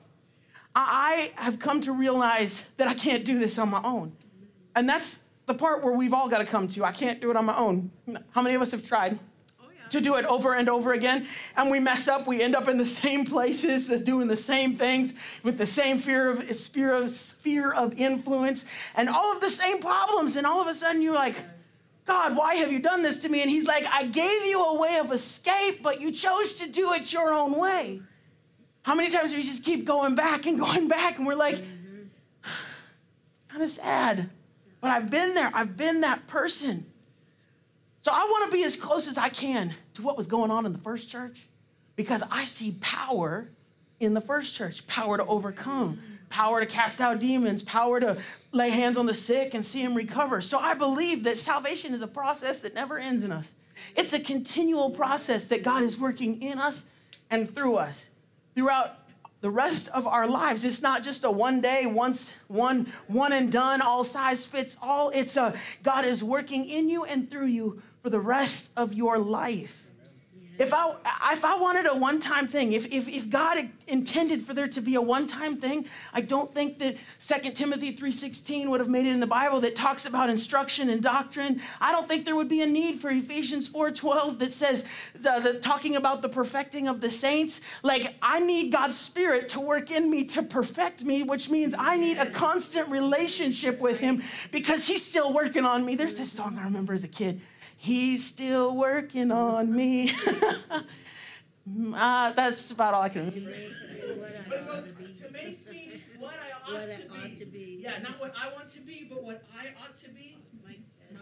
I 0.74 1.32
have 1.34 1.58
come 1.58 1.80
to 1.80 1.92
realize 1.92 2.64
that 2.76 2.86
I 2.86 2.94
can't 2.94 3.24
do 3.24 3.40
this 3.40 3.58
on 3.58 3.70
my 3.70 3.80
own. 3.82 4.12
And 4.76 4.88
that's 4.88 5.18
the 5.46 5.54
part 5.54 5.82
where 5.82 5.92
we've 5.92 6.14
all 6.14 6.28
got 6.28 6.38
to 6.38 6.44
come 6.46 6.68
to. 6.68 6.84
I 6.84 6.92
can't 6.92 7.20
do 7.20 7.30
it 7.30 7.36
on 7.36 7.44
my 7.44 7.56
own. 7.56 7.90
How 8.30 8.42
many 8.42 8.54
of 8.54 8.62
us 8.62 8.70
have 8.70 8.84
tried? 8.84 9.18
To 9.90 10.00
do 10.00 10.16
it 10.16 10.24
over 10.24 10.54
and 10.54 10.68
over 10.68 10.92
again. 10.92 11.26
And 11.56 11.70
we 11.70 11.80
mess 11.80 12.08
up. 12.08 12.26
We 12.26 12.42
end 12.42 12.54
up 12.54 12.68
in 12.68 12.78
the 12.78 12.86
same 12.86 13.24
places, 13.24 13.88
doing 14.02 14.28
the 14.28 14.36
same 14.36 14.74
things 14.74 15.14
with 15.42 15.58
the 15.58 15.66
same 15.66 15.98
fear 15.98 16.30
of 16.30 16.56
sphere 16.56 16.94
of 16.94 17.10
sphere 17.10 17.72
of 17.72 17.98
influence 17.98 18.64
and 18.94 19.08
all 19.08 19.32
of 19.32 19.40
the 19.40 19.50
same 19.50 19.80
problems. 19.80 20.36
And 20.36 20.46
all 20.46 20.60
of 20.60 20.66
a 20.66 20.74
sudden 20.74 21.02
you're 21.02 21.14
like, 21.14 21.36
God, 22.06 22.36
why 22.36 22.54
have 22.56 22.70
you 22.70 22.78
done 22.78 23.02
this 23.02 23.18
to 23.20 23.28
me? 23.28 23.42
And 23.42 23.50
he's 23.50 23.66
like, 23.66 23.84
I 23.90 24.04
gave 24.04 24.44
you 24.44 24.64
a 24.64 24.74
way 24.74 24.98
of 24.98 25.10
escape, 25.10 25.82
but 25.82 26.00
you 26.00 26.12
chose 26.12 26.54
to 26.54 26.68
do 26.68 26.92
it 26.92 27.12
your 27.12 27.34
own 27.34 27.60
way. 27.60 28.00
How 28.82 28.94
many 28.94 29.10
times 29.10 29.32
do 29.32 29.36
we 29.36 29.42
just 29.42 29.64
keep 29.64 29.84
going 29.84 30.14
back 30.14 30.46
and 30.46 30.58
going 30.60 30.86
back? 30.86 31.18
And 31.18 31.26
we're 31.26 31.34
like, 31.34 31.56
mm-hmm. 31.56 32.02
it's 32.44 33.48
kind 33.48 33.62
of 33.62 33.70
sad. 33.70 34.30
But 34.80 34.90
I've 34.90 35.10
been 35.10 35.34
there. 35.34 35.50
I've 35.52 35.76
been 35.76 36.02
that 36.02 36.28
person. 36.28 36.86
So 38.06 38.12
I 38.12 38.20
want 38.20 38.52
to 38.52 38.56
be 38.56 38.62
as 38.62 38.76
close 38.76 39.08
as 39.08 39.18
I 39.18 39.28
can 39.28 39.74
to 39.94 40.02
what 40.02 40.16
was 40.16 40.28
going 40.28 40.52
on 40.52 40.64
in 40.64 40.72
the 40.72 40.78
first 40.78 41.10
church 41.10 41.48
because 41.96 42.22
I 42.30 42.44
see 42.44 42.76
power 42.80 43.50
in 43.98 44.14
the 44.14 44.20
first 44.20 44.54
church 44.54 44.86
power 44.86 45.16
to 45.16 45.26
overcome, 45.26 46.00
power 46.28 46.60
to 46.60 46.66
cast 46.66 47.00
out 47.00 47.18
demons, 47.18 47.64
power 47.64 47.98
to 47.98 48.16
lay 48.52 48.70
hands 48.70 48.96
on 48.96 49.06
the 49.06 49.12
sick 49.12 49.54
and 49.54 49.64
see 49.64 49.82
them 49.82 49.96
recover. 49.96 50.40
So 50.40 50.56
I 50.56 50.74
believe 50.74 51.24
that 51.24 51.36
salvation 51.36 51.92
is 51.94 52.00
a 52.00 52.06
process 52.06 52.60
that 52.60 52.74
never 52.74 52.96
ends 52.96 53.24
in 53.24 53.32
us. 53.32 53.54
It's 53.96 54.12
a 54.12 54.20
continual 54.20 54.90
process 54.90 55.48
that 55.48 55.64
God 55.64 55.82
is 55.82 55.98
working 55.98 56.40
in 56.40 56.58
us 56.60 56.84
and 57.28 57.52
through 57.52 57.74
us 57.74 58.08
throughout 58.54 58.98
the 59.40 59.50
rest 59.50 59.88
of 59.88 60.06
our 60.06 60.28
lives. 60.28 60.64
It's 60.64 60.80
not 60.80 61.02
just 61.02 61.24
a 61.24 61.30
one 61.30 61.60
day, 61.60 61.86
once, 61.86 62.34
one, 62.46 62.92
one 63.08 63.32
and 63.32 63.50
done, 63.50 63.80
all 63.80 64.04
size 64.04 64.46
fits 64.46 64.76
all. 64.80 65.10
It's 65.10 65.36
a 65.36 65.54
God 65.82 66.04
is 66.04 66.22
working 66.22 66.68
in 66.68 66.88
you 66.88 67.04
and 67.04 67.28
through 67.28 67.46
you 67.46 67.82
for 68.06 68.10
the 68.10 68.20
rest 68.20 68.70
of 68.76 68.94
your 68.94 69.18
life. 69.18 69.82
If 70.58 70.72
I, 70.72 70.94
if 71.32 71.44
I 71.44 71.56
wanted 71.56 71.86
a 71.86 71.94
one 71.94 72.18
time 72.18 72.46
thing, 72.46 72.72
if, 72.72 72.86
if, 72.86 73.08
if 73.08 73.28
God 73.28 73.68
intended 73.88 74.42
for 74.42 74.54
there 74.54 74.68
to 74.68 74.80
be 74.80 74.94
a 74.94 75.02
one 75.02 75.26
time 75.26 75.56
thing, 75.56 75.86
I 76.14 76.22
don't 76.22 76.52
think 76.54 76.78
that 76.78 76.96
2 77.20 77.50
Timothy 77.50 77.94
3.16 77.94 78.70
would 78.70 78.80
have 78.80 78.88
made 78.88 79.06
it 79.06 79.10
in 79.10 79.20
the 79.20 79.26
Bible 79.26 79.60
that 79.60 79.76
talks 79.76 80.06
about 80.06 80.30
instruction 80.30 80.88
and 80.88 81.02
doctrine. 81.02 81.60
I 81.80 81.92
don't 81.92 82.08
think 82.08 82.24
there 82.24 82.36
would 82.36 82.48
be 82.48 82.62
a 82.62 82.66
need 82.66 83.00
for 83.00 83.10
Ephesians 83.10 83.68
4.12 83.68 84.38
that 84.38 84.52
says, 84.52 84.84
the, 85.14 85.40
the, 85.42 85.58
talking 85.58 85.96
about 85.96 86.22
the 86.22 86.28
perfecting 86.28 86.88
of 86.88 87.00
the 87.00 87.10
saints. 87.10 87.60
Like, 87.82 88.14
I 88.22 88.40
need 88.40 88.72
God's 88.72 88.96
Spirit 88.96 89.50
to 89.50 89.60
work 89.60 89.90
in 89.90 90.10
me 90.10 90.24
to 90.26 90.42
perfect 90.42 91.04
me, 91.04 91.22
which 91.22 91.50
means 91.50 91.74
I 91.76 91.96
need 91.96 92.18
a 92.18 92.30
constant 92.30 92.88
relationship 92.88 93.80
with 93.80 93.98
Him 93.98 94.22
because 94.52 94.86
He's 94.86 95.04
still 95.04 95.34
working 95.34 95.66
on 95.66 95.84
me. 95.84 95.96
There's 95.96 96.16
this 96.16 96.32
song 96.32 96.56
I 96.56 96.64
remember 96.64 96.94
as 96.94 97.04
a 97.04 97.08
kid. 97.08 97.42
He's 97.86 98.26
still 98.26 98.74
working 98.74 99.30
on 99.30 99.72
me. 99.72 100.10
uh, 101.94 102.32
that's 102.36 102.72
about 102.72 102.94
all 102.94 103.02
I 103.02 103.08
can. 103.08 103.30
To 103.30 103.40
make 103.40 103.46
me 103.46 103.70
what 104.18 104.32
I 104.34 104.68
ought 104.68 104.84
to 104.84 104.92
be. 104.92 105.04
Make 105.32 105.70
me 105.70 106.02
what 106.18 106.34
I 106.34 106.50
ought, 106.68 106.72
What 106.72 106.82
I 106.82 106.86
to, 106.96 107.08
ought 107.10 107.22
be. 107.22 107.36
to 107.36 107.44
be. 107.46 107.78
Yeah, 107.84 107.98
not 108.02 108.18
what 108.18 108.34
I 108.36 108.52
want 108.52 108.68
to 108.70 108.80
be, 108.80 109.06
but 109.08 109.22
what 109.22 109.44
I 109.56 109.68
ought 109.80 109.94
to 110.00 110.08
be. 110.08 110.36
Mike's. 110.66 110.80
I 111.12 111.14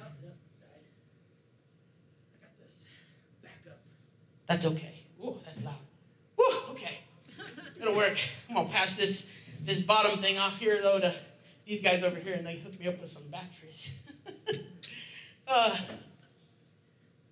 got 2.40 2.57
this. 2.62 2.85
Back 3.42 3.61
up. 3.68 3.79
That's 4.46 4.64
okay. 4.64 5.05
Ooh, 5.22 5.37
that's 5.44 5.62
loud. 5.62 5.74
Woo, 6.38 6.44
okay. 6.70 7.00
It'll 7.79 7.94
work. 8.05 8.16
I'm 8.48 8.55
gonna 8.55 8.70
pass 8.70 8.94
this 8.94 9.29
this 9.61 9.83
bottom 9.83 10.18
thing 10.18 10.38
off 10.38 10.59
here 10.59 10.81
though 10.81 10.98
to 11.00 11.14
these 11.66 11.83
guys 11.83 12.03
over 12.03 12.16
here, 12.16 12.33
and 12.33 12.46
they 12.46 12.57
hook 12.57 12.81
me 12.81 12.88
up 12.88 12.98
with 13.03 13.11
some 13.11 13.24
batteries. 13.31 13.98
uh, 15.46 15.77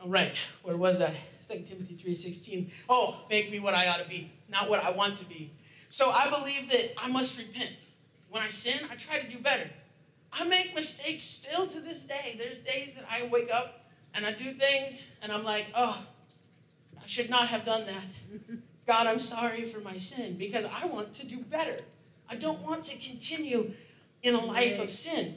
all 0.02 0.08
right, 0.08 0.34
where 0.62 0.76
was 0.76 1.00
I? 1.00 1.14
2 1.48 1.62
Timothy 1.62 1.94
3.16. 1.94 2.70
Oh, 2.88 3.20
make 3.30 3.52
me 3.52 3.60
what 3.60 3.74
I 3.74 3.88
ought 3.88 4.02
to 4.02 4.08
be, 4.08 4.32
not 4.48 4.68
what 4.68 4.82
I 4.84 4.90
want 4.90 5.14
to 5.16 5.24
be. 5.24 5.52
So 5.88 6.10
I 6.10 6.28
believe 6.28 6.70
that 6.70 6.92
I 6.98 7.10
must 7.10 7.38
repent. 7.38 7.70
When 8.30 8.42
I 8.42 8.48
sin, 8.48 8.88
I 8.90 8.94
try 8.96 9.18
to 9.18 9.28
do 9.28 9.38
better. 9.38 9.68
I 10.32 10.48
make 10.48 10.74
mistakes 10.74 11.22
still 11.22 11.66
to 11.66 11.80
this 11.80 12.02
day. 12.02 12.36
There's 12.38 12.58
days 12.58 12.94
that 12.94 13.04
I 13.10 13.28
wake 13.30 13.52
up 13.54 13.84
and 14.14 14.24
I 14.24 14.32
do 14.32 14.50
things 14.50 15.06
and 15.22 15.30
I'm 15.30 15.44
like, 15.44 15.66
oh, 15.74 16.02
I 16.96 17.06
should 17.06 17.28
not 17.28 17.48
have 17.48 17.64
done 17.64 17.86
that. 17.86 18.58
God, 18.86 19.06
I'm 19.06 19.20
sorry 19.20 19.66
for 19.66 19.80
my 19.80 19.98
sin 19.98 20.36
because 20.36 20.64
I 20.64 20.86
want 20.86 21.12
to 21.14 21.26
do 21.26 21.38
better. 21.44 21.78
I 22.28 22.36
don't 22.36 22.60
want 22.62 22.84
to 22.84 22.96
continue 22.96 23.72
in 24.22 24.34
a 24.34 24.44
life 24.44 24.80
of 24.80 24.90
sin. 24.90 25.34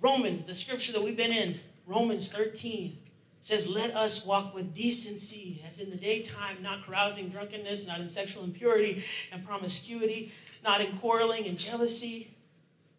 Romans, 0.00 0.44
the 0.44 0.54
scripture 0.54 0.92
that 0.92 1.02
we've 1.02 1.16
been 1.16 1.32
in, 1.32 1.60
Romans 1.86 2.30
13 2.30 2.98
says, 3.40 3.68
Let 3.68 3.90
us 3.90 4.24
walk 4.24 4.54
with 4.54 4.74
decency, 4.74 5.62
as 5.66 5.78
in 5.78 5.90
the 5.90 5.96
daytime, 5.96 6.62
not 6.62 6.86
carousing, 6.86 7.28
drunkenness, 7.28 7.86
not 7.86 8.00
in 8.00 8.08
sexual 8.08 8.44
impurity 8.44 9.04
and 9.32 9.44
promiscuity, 9.44 10.32
not 10.64 10.80
in 10.80 10.96
quarreling 10.98 11.46
and 11.46 11.58
jealousy. 11.58 12.34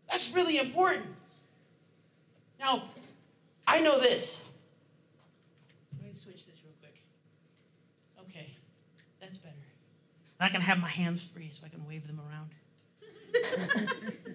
That's 0.09 0.33
really 0.33 0.59
important. 0.59 1.07
Now, 2.59 2.83
I 3.65 3.81
know 3.81 3.99
this. 3.99 4.43
Let 5.97 6.03
me 6.03 6.19
switch 6.21 6.45
this 6.45 6.55
real 6.63 6.73
quick. 6.81 7.01
Okay, 8.29 8.51
that's 9.19 9.37
better. 9.37 9.55
Going 10.39 10.51
to 10.51 10.59
have 10.59 10.81
my 10.81 10.89
hands 10.89 11.23
free 11.23 11.49
so 11.51 11.65
I 11.65 11.69
can 11.69 11.85
wave 11.87 12.05
them 12.05 12.19
around. 12.19 12.49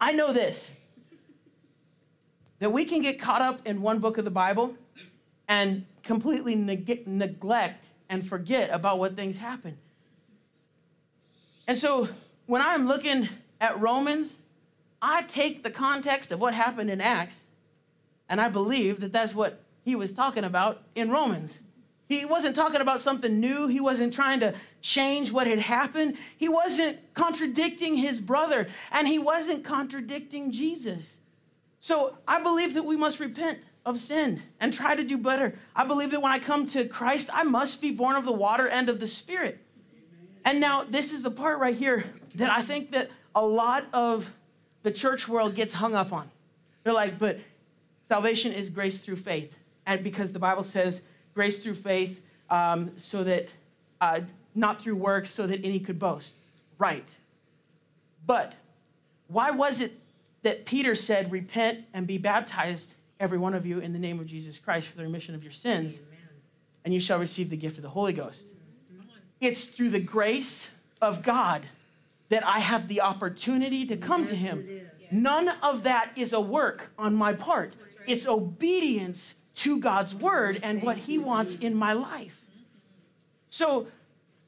I 0.00 0.12
know 0.12 0.32
this 0.32 0.72
that 2.60 2.70
we 2.72 2.84
can 2.84 3.02
get 3.02 3.18
caught 3.18 3.42
up 3.42 3.66
in 3.66 3.82
one 3.82 3.98
book 3.98 4.16
of 4.16 4.24
the 4.24 4.30
Bible 4.30 4.76
and 5.48 5.84
completely 6.02 6.54
neg- 6.54 7.06
neglect 7.06 7.88
and 8.08 8.26
forget 8.26 8.70
about 8.70 8.98
what 8.98 9.16
things 9.16 9.38
happen. 9.38 9.76
And 11.66 11.76
so 11.76 12.08
when 12.46 12.62
I'm 12.62 12.86
looking 12.86 13.28
at 13.60 13.80
Romans, 13.80 14.36
I 15.02 15.22
take 15.22 15.62
the 15.62 15.70
context 15.70 16.32
of 16.32 16.40
what 16.40 16.54
happened 16.54 16.90
in 16.90 17.00
Acts 17.00 17.44
and 18.28 18.40
I 18.40 18.48
believe 18.48 19.00
that 19.00 19.12
that's 19.12 19.34
what 19.34 19.60
he 19.82 19.96
was 19.96 20.12
talking 20.12 20.44
about 20.44 20.82
in 20.94 21.10
Romans. 21.10 21.58
He 22.08 22.24
wasn't 22.24 22.56
talking 22.56 22.80
about 22.80 23.00
something 23.00 23.40
new. 23.40 23.68
He 23.68 23.80
wasn't 23.80 24.12
trying 24.12 24.40
to 24.40 24.54
change 24.80 25.32
what 25.32 25.46
had 25.46 25.58
happened. 25.58 26.16
He 26.36 26.48
wasn't 26.48 26.98
contradicting 27.14 27.96
his 27.96 28.20
brother, 28.20 28.68
and 28.90 29.06
he 29.06 29.18
wasn't 29.18 29.64
contradicting 29.64 30.50
Jesus. 30.50 31.16
So 31.80 32.16
I 32.28 32.42
believe 32.42 32.74
that 32.74 32.84
we 32.84 32.96
must 32.96 33.18
repent 33.20 33.58
of 33.86 33.98
sin 33.98 34.42
and 34.60 34.72
try 34.72 34.94
to 34.94 35.02
do 35.02 35.16
better. 35.16 35.58
I 35.74 35.84
believe 35.84 36.10
that 36.10 36.20
when 36.20 36.30
I 36.30 36.38
come 36.38 36.66
to 36.68 36.84
Christ, 36.84 37.30
I 37.32 37.44
must 37.44 37.80
be 37.80 37.90
born 37.90 38.16
of 38.16 38.24
the 38.24 38.32
water 38.32 38.68
and 38.68 38.88
of 38.88 39.00
the 39.00 39.06
Spirit. 39.06 39.58
And 40.44 40.60
now 40.60 40.84
this 40.84 41.12
is 41.12 41.22
the 41.22 41.30
part 41.30 41.58
right 41.58 41.74
here 41.74 42.04
that 42.34 42.50
I 42.50 42.62
think 42.62 42.92
that 42.92 43.10
a 43.34 43.44
lot 43.44 43.86
of 43.92 44.30
the 44.82 44.90
church 44.90 45.28
world 45.28 45.54
gets 45.54 45.74
hung 45.74 45.94
up 45.94 46.12
on. 46.12 46.30
They're 46.84 46.92
like, 46.92 47.18
but 47.18 47.40
salvation 48.02 48.52
is 48.52 48.70
grace 48.70 49.00
through 49.00 49.16
faith. 49.16 49.56
And 49.86 50.04
because 50.04 50.32
the 50.32 50.38
Bible 50.38 50.62
says 50.62 51.02
grace 51.34 51.62
through 51.62 51.74
faith, 51.74 52.22
um, 52.48 52.92
so 52.96 53.24
that 53.24 53.54
uh, 54.00 54.20
not 54.54 54.80
through 54.80 54.96
works, 54.96 55.30
so 55.30 55.46
that 55.46 55.64
any 55.64 55.80
could 55.80 55.98
boast. 55.98 56.34
Right. 56.78 57.16
But 58.26 58.54
why 59.28 59.50
was 59.50 59.80
it 59.80 59.99
that 60.42 60.64
Peter 60.64 60.94
said, 60.94 61.30
Repent 61.30 61.84
and 61.92 62.06
be 62.06 62.18
baptized, 62.18 62.94
every 63.18 63.38
one 63.38 63.54
of 63.54 63.66
you, 63.66 63.78
in 63.78 63.92
the 63.92 63.98
name 63.98 64.20
of 64.20 64.26
Jesus 64.26 64.58
Christ 64.58 64.88
for 64.88 64.96
the 64.96 65.02
remission 65.02 65.34
of 65.34 65.42
your 65.42 65.52
sins, 65.52 65.96
Amen. 65.96 66.18
and 66.84 66.94
you 66.94 67.00
shall 67.00 67.18
receive 67.18 67.50
the 67.50 67.56
gift 67.56 67.76
of 67.76 67.82
the 67.82 67.90
Holy 67.90 68.12
Ghost. 68.12 68.46
It's 69.40 69.66
through 69.66 69.90
the 69.90 70.00
grace 70.00 70.68
of 71.00 71.22
God 71.22 71.62
that 72.28 72.46
I 72.46 72.58
have 72.60 72.88
the 72.88 73.00
opportunity 73.00 73.86
to 73.86 73.96
come 73.96 74.22
yes, 74.22 74.30
to 74.30 74.36
Him. 74.36 74.80
None 75.10 75.48
of 75.62 75.82
that 75.84 76.12
is 76.16 76.32
a 76.32 76.40
work 76.40 76.92
on 76.98 77.14
my 77.14 77.32
part, 77.32 77.74
right. 77.80 77.96
it's 78.06 78.26
obedience 78.26 79.34
to 79.54 79.80
God's 79.80 80.14
word 80.14 80.60
and 80.62 80.82
what 80.82 80.96
He 80.96 81.18
wants 81.18 81.56
in 81.56 81.74
my 81.74 81.92
life. 81.92 82.44
So, 83.48 83.88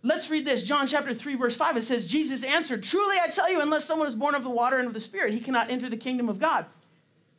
Let's 0.05 0.31
read 0.31 0.45
this. 0.45 0.65
John 0.65 0.87
chapter 0.89 1.15
3, 1.15 1.37
verse 1.37 1.57
5. 1.57 1.77
It 1.77 1.83
says, 1.83 2.07
Jesus 2.07 2.43
answered, 2.43 2.83
Truly 2.83 3.17
I 3.23 3.29
tell 3.29 3.51
you, 3.51 3.61
unless 3.61 3.85
someone 3.85 4.09
is 4.09 4.17
born 4.17 4.35
of 4.35 4.43
the 4.43 4.51
water 4.51 4.79
and 4.79 4.89
of 4.89 4.95
the 4.95 5.01
Spirit, 5.01 5.33
he 5.33 5.41
cannot 5.41 5.71
enter 5.71 5.89
the 5.89 5.97
kingdom 5.97 6.29
of 6.29 6.41
God. 6.41 6.67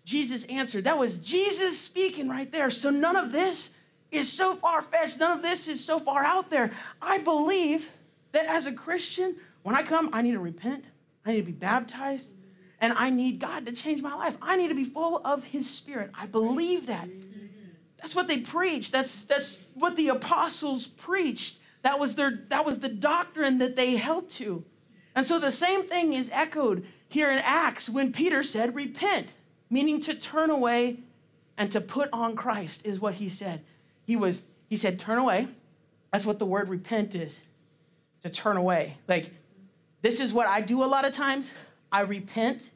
Jesus 0.05 0.45
answered. 0.45 0.85
That 0.85 0.97
was 0.97 1.17
Jesus 1.17 1.79
speaking 1.79 2.29
right 2.29 2.51
there. 2.51 2.69
So 2.69 2.89
none 2.89 3.15
of 3.15 3.31
this 3.31 3.71
is 4.11 4.31
so 4.31 4.53
far 4.53 4.81
fetched. 4.81 5.19
None 5.19 5.37
of 5.37 5.43
this 5.43 5.67
is 5.67 5.83
so 5.83 5.99
far 5.99 6.23
out 6.23 6.49
there. 6.49 6.71
I 7.01 7.17
believe 7.17 7.89
that 8.31 8.45
as 8.45 8.67
a 8.67 8.73
Christian, 8.73 9.35
when 9.63 9.75
I 9.75 9.83
come, 9.83 10.09
I 10.13 10.21
need 10.21 10.33
to 10.33 10.39
repent, 10.39 10.85
I 11.25 11.31
need 11.31 11.41
to 11.41 11.45
be 11.45 11.51
baptized, 11.51 12.33
and 12.79 12.93
I 12.93 13.09
need 13.09 13.39
God 13.39 13.65
to 13.65 13.71
change 13.71 14.01
my 14.01 14.13
life. 14.13 14.37
I 14.41 14.57
need 14.57 14.69
to 14.69 14.75
be 14.75 14.83
full 14.83 15.21
of 15.23 15.43
His 15.43 15.69
Spirit. 15.69 16.11
I 16.13 16.25
believe 16.25 16.87
that. 16.87 17.09
That's 17.97 18.15
what 18.15 18.27
they 18.27 18.39
preached. 18.39 18.91
That's, 18.91 19.23
that's 19.23 19.61
what 19.73 19.95
the 19.95 20.09
apostles 20.09 20.87
preached. 20.87 21.59
That 21.83 21.99
was, 21.99 22.15
their, 22.15 22.43
that 22.49 22.65
was 22.65 22.79
the 22.79 22.89
doctrine 22.89 23.59
that 23.59 23.75
they 23.75 23.95
held 23.95 24.29
to. 24.31 24.65
And 25.15 25.25
so 25.25 25.39
the 25.39 25.51
same 25.51 25.83
thing 25.83 26.13
is 26.13 26.29
echoed 26.33 26.85
here 27.07 27.31
in 27.31 27.39
Acts 27.39 27.89
when 27.89 28.11
Peter 28.11 28.41
said, 28.41 28.73
Repent, 28.73 29.33
meaning 29.69 30.01
to 30.01 30.15
turn 30.15 30.49
away 30.49 30.99
and 31.57 31.71
to 31.71 31.79
put 31.81 32.09
on 32.11 32.35
Christ, 32.35 32.85
is 32.85 32.99
what 32.99 33.15
he 33.15 33.29
said. 33.29 33.61
He 34.05 34.15
was, 34.15 34.45
he 34.67 34.75
said, 34.75 34.99
turn 34.99 35.19
away. 35.19 35.47
That's 36.11 36.25
what 36.25 36.39
the 36.39 36.45
word 36.45 36.69
repent 36.69 37.15
is. 37.15 37.43
To 38.23 38.29
turn 38.29 38.57
away. 38.57 38.97
Like, 39.07 39.31
this 40.01 40.19
is 40.19 40.33
what 40.33 40.47
I 40.47 40.61
do 40.61 40.83
a 40.83 40.85
lot 40.85 41.05
of 41.05 41.11
times. 41.11 41.53
I 41.91 42.01
repent 42.01 42.71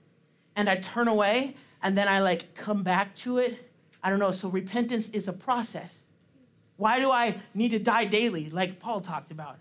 and 0.56 0.70
I 0.70 0.76
turn 0.76 1.08
away 1.08 1.56
and 1.82 1.98
then 1.98 2.08
I 2.08 2.20
like 2.20 2.56
come 2.56 2.84
back 2.84 3.16
to 3.18 3.38
it. 3.38 3.72
I 4.04 4.10
don't 4.10 4.20
know. 4.20 4.32
So 4.32 4.50
repentance 4.50 5.10
is 5.10 5.28
a 5.28 5.34
process. 5.34 6.04
Why 6.78 7.00
do 7.00 7.12
I 7.12 7.36
need 7.54 7.72
to 7.72 7.80
die 7.80 8.06
daily, 8.06 8.50
like 8.50 8.80
Paul 8.80 9.02
talked 9.02 9.32
about? 9.32 9.58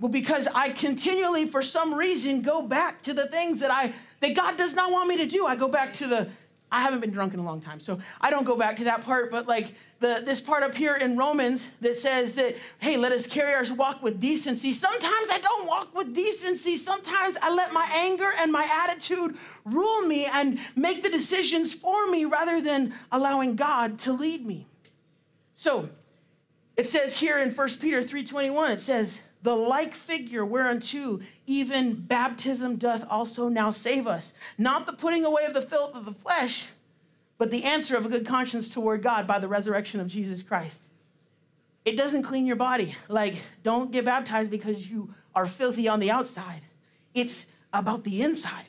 Well, 0.00 0.10
because 0.10 0.48
I 0.48 0.70
continually, 0.70 1.46
for 1.46 1.62
some 1.62 1.94
reason, 1.94 2.42
go 2.42 2.62
back 2.62 3.02
to 3.02 3.14
the 3.14 3.26
things 3.26 3.60
that 3.60 3.70
I 3.70 3.94
that 4.20 4.34
God 4.34 4.56
does 4.56 4.74
not 4.74 4.90
want 4.90 5.08
me 5.08 5.16
to 5.18 5.26
do. 5.26 5.46
I 5.46 5.54
go 5.54 5.68
back 5.68 5.92
to 5.94 6.08
the 6.08 6.28
I 6.72 6.80
haven't 6.80 7.00
been 7.00 7.12
drunk 7.12 7.34
in 7.34 7.40
a 7.40 7.44
long 7.44 7.60
time, 7.60 7.78
so 7.78 8.00
I 8.20 8.30
don't 8.30 8.44
go 8.44 8.56
back 8.56 8.76
to 8.76 8.84
that 8.84 9.02
part, 9.02 9.30
but 9.30 9.46
like 9.46 9.74
the 10.00 10.22
this 10.24 10.40
part 10.40 10.64
up 10.64 10.74
here 10.74 10.96
in 10.96 11.16
Romans 11.16 11.68
that 11.82 11.98
says 11.98 12.34
that, 12.34 12.56
hey, 12.80 12.96
let 12.96 13.12
us 13.12 13.26
carry 13.26 13.54
our 13.54 13.62
walk 13.76 14.02
with 14.02 14.20
decency. 14.20 14.72
Sometimes 14.72 15.28
I 15.30 15.38
don't 15.38 15.68
walk 15.68 15.94
with 15.94 16.14
decency. 16.14 16.76
Sometimes 16.76 17.36
I 17.40 17.54
let 17.54 17.72
my 17.72 17.88
anger 17.94 18.32
and 18.38 18.50
my 18.50 18.66
attitude 18.84 19.36
rule 19.64 20.00
me 20.00 20.24
and 20.24 20.58
make 20.74 21.02
the 21.02 21.10
decisions 21.10 21.74
for 21.74 22.10
me 22.10 22.24
rather 22.24 22.60
than 22.60 22.94
allowing 23.12 23.54
God 23.54 24.00
to 24.00 24.12
lead 24.12 24.44
me. 24.44 24.66
So 25.54 25.90
it 26.76 26.86
says 26.86 27.18
here 27.18 27.38
in 27.38 27.50
1 27.50 27.68
Peter 27.80 28.02
3:21, 28.02 28.70
it 28.70 28.80
says, 28.80 29.22
the 29.42 29.56
like 29.56 29.94
figure 29.94 30.46
whereunto 30.46 31.18
even 31.46 31.94
baptism 31.94 32.76
doth 32.76 33.04
also 33.10 33.48
now 33.48 33.72
save 33.72 34.06
us. 34.06 34.32
Not 34.56 34.86
the 34.86 34.92
putting 34.92 35.24
away 35.24 35.44
of 35.44 35.52
the 35.52 35.60
filth 35.60 35.96
of 35.96 36.04
the 36.04 36.12
flesh, 36.12 36.68
but 37.38 37.50
the 37.50 37.64
answer 37.64 37.96
of 37.96 38.06
a 38.06 38.08
good 38.08 38.24
conscience 38.24 38.68
toward 38.68 39.02
God 39.02 39.26
by 39.26 39.40
the 39.40 39.48
resurrection 39.48 39.98
of 39.98 40.06
Jesus 40.06 40.44
Christ. 40.44 40.88
it 41.84 41.96
doesn't 41.96 42.22
clean 42.22 42.46
your 42.46 42.56
body. 42.56 42.94
Like, 43.08 43.34
don't 43.62 43.90
get 43.90 44.04
baptized 44.04 44.50
because 44.50 44.88
you 44.88 45.14
are 45.34 45.46
filthy 45.46 45.88
on 45.88 46.00
the 46.00 46.10
outside. 46.10 46.62
It's 47.14 47.46
about 47.72 48.04
the 48.04 48.22
inside. 48.22 48.66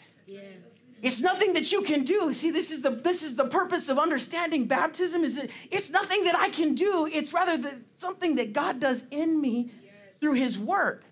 It's 1.04 1.20
nothing 1.20 1.52
that 1.56 1.70
you 1.74 1.82
can 1.82 2.06
do. 2.06 2.32
See, 2.32 2.50
this 2.50 2.72
is 2.72 2.82
the 2.82 2.90
this 2.90 3.24
is 3.24 3.36
the 3.36 3.44
purpose 3.44 3.90
of 3.90 4.00
understanding 4.00 4.68
baptism. 4.68 5.26
Is 5.26 5.36
that 5.36 5.50
it's 5.70 5.92
nothing 5.92 6.24
that 6.24 6.36
I 6.36 6.48
can 6.48 6.76
do. 6.76 7.10
It's 7.12 7.34
rather 7.34 7.58
the, 7.58 7.82
something 7.98 8.38
that 8.38 8.54
God 8.54 8.80
does 8.80 9.04
in 9.12 9.42
me 9.42 9.70
through 10.14 10.34
His 10.34 10.58
work. 10.58 11.04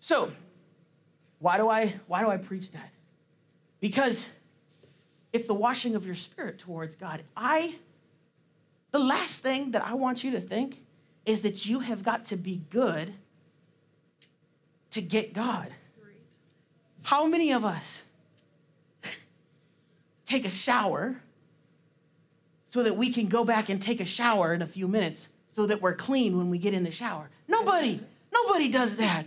So, 0.00 0.32
why 1.38 1.56
do 1.56 1.70
I 1.70 1.94
why 2.08 2.22
do 2.22 2.30
I 2.30 2.36
preach 2.36 2.72
that? 2.72 2.90
Because 3.78 4.26
it's 5.32 5.46
the 5.46 5.54
washing 5.54 5.94
of 5.94 6.04
your 6.04 6.16
spirit 6.16 6.58
towards 6.58 6.96
God. 6.96 7.22
I 7.36 7.76
the 8.90 8.98
last 8.98 9.40
thing 9.40 9.70
that 9.70 9.86
I 9.86 9.94
want 9.94 10.24
you 10.24 10.32
to 10.32 10.40
think 10.40 10.82
is 11.24 11.42
that 11.42 11.64
you 11.64 11.78
have 11.78 12.02
got 12.02 12.24
to 12.26 12.36
be 12.36 12.60
good 12.70 13.14
to 14.90 15.00
get 15.00 15.32
God. 15.32 15.68
How 17.04 17.24
many 17.26 17.52
of 17.52 17.64
us 17.64 18.02
take 20.32 20.46
a 20.46 20.50
shower 20.50 21.20
so 22.66 22.82
that 22.82 22.96
we 22.96 23.10
can 23.10 23.26
go 23.26 23.44
back 23.44 23.68
and 23.68 23.82
take 23.82 24.00
a 24.00 24.04
shower 24.04 24.54
in 24.54 24.62
a 24.62 24.66
few 24.66 24.88
minutes 24.88 25.28
so 25.54 25.66
that 25.66 25.82
we're 25.82 25.94
clean 25.94 26.38
when 26.38 26.48
we 26.48 26.58
get 26.58 26.72
in 26.72 26.84
the 26.84 26.90
shower? 26.90 27.28
Nobody. 27.46 28.00
Nobody 28.32 28.70
does 28.70 28.96
that. 28.96 29.24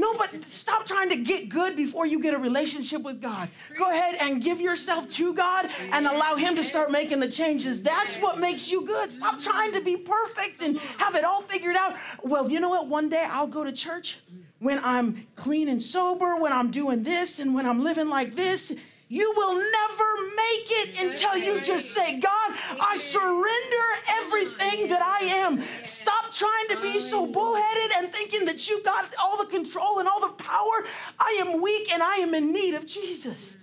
Nobody, 0.00 0.40
stop 0.46 0.86
trying 0.86 1.10
to 1.10 1.16
get 1.16 1.48
good 1.48 1.76
before 1.76 2.06
you 2.06 2.22
get 2.22 2.32
a 2.32 2.38
relationship 2.38 3.02
with 3.02 3.20
God. 3.20 3.48
Go 3.76 3.90
ahead 3.90 4.16
and 4.20 4.40
give 4.40 4.60
yourself 4.60 5.08
to 5.10 5.34
God 5.34 5.66
and 5.92 6.06
allow 6.06 6.36
Him 6.36 6.54
to 6.54 6.62
start 6.62 6.92
making 6.92 7.18
the 7.18 7.28
changes. 7.28 7.82
That's 7.82 8.16
what 8.18 8.38
makes 8.38 8.70
you 8.70 8.86
good. 8.86 9.10
Stop 9.10 9.40
trying 9.40 9.72
to 9.72 9.80
be 9.80 9.96
perfect 9.96 10.62
and 10.62 10.78
have 10.98 11.16
it 11.16 11.24
all 11.24 11.42
figured 11.42 11.74
out. 11.74 11.96
Well, 12.22 12.48
you 12.48 12.60
know 12.60 12.68
what? 12.68 12.86
One 12.86 13.08
day 13.08 13.26
I'll 13.28 13.48
go 13.48 13.64
to 13.64 13.72
church 13.72 14.20
when 14.60 14.78
I'm 14.84 15.26
clean 15.34 15.68
and 15.68 15.82
sober, 15.82 16.36
when 16.36 16.52
I'm 16.52 16.70
doing 16.70 17.02
this, 17.02 17.40
and 17.40 17.52
when 17.52 17.66
I'm 17.66 17.82
living 17.82 18.08
like 18.08 18.36
this. 18.36 18.76
You 19.08 19.32
will 19.34 19.54
never 19.54 20.04
make 20.36 20.68
it 20.70 21.00
until 21.00 21.36
you 21.38 21.60
just 21.62 21.92
say, 21.92 22.20
God, 22.20 22.50
I 22.78 22.96
surrender 22.96 23.84
everything 24.20 24.88
that 24.88 25.00
I 25.00 25.24
am. 25.26 25.62
Stop 25.82 26.30
trying 26.30 26.68
to 26.68 26.80
be 26.80 26.98
so 26.98 27.26
bullheaded 27.26 27.92
and 27.96 28.08
thinking 28.08 28.44
that 28.44 28.68
you've 28.68 28.84
got 28.84 29.14
all 29.18 29.38
the 29.38 29.50
control 29.50 29.98
and 29.98 30.06
all 30.06 30.20
the 30.20 30.34
power. 30.34 30.84
I 31.18 31.42
am 31.42 31.62
weak 31.62 31.90
and 31.90 32.02
I 32.02 32.16
am 32.16 32.34
in 32.34 32.52
need 32.52 32.74
of 32.74 32.86
Jesus. 32.86 33.56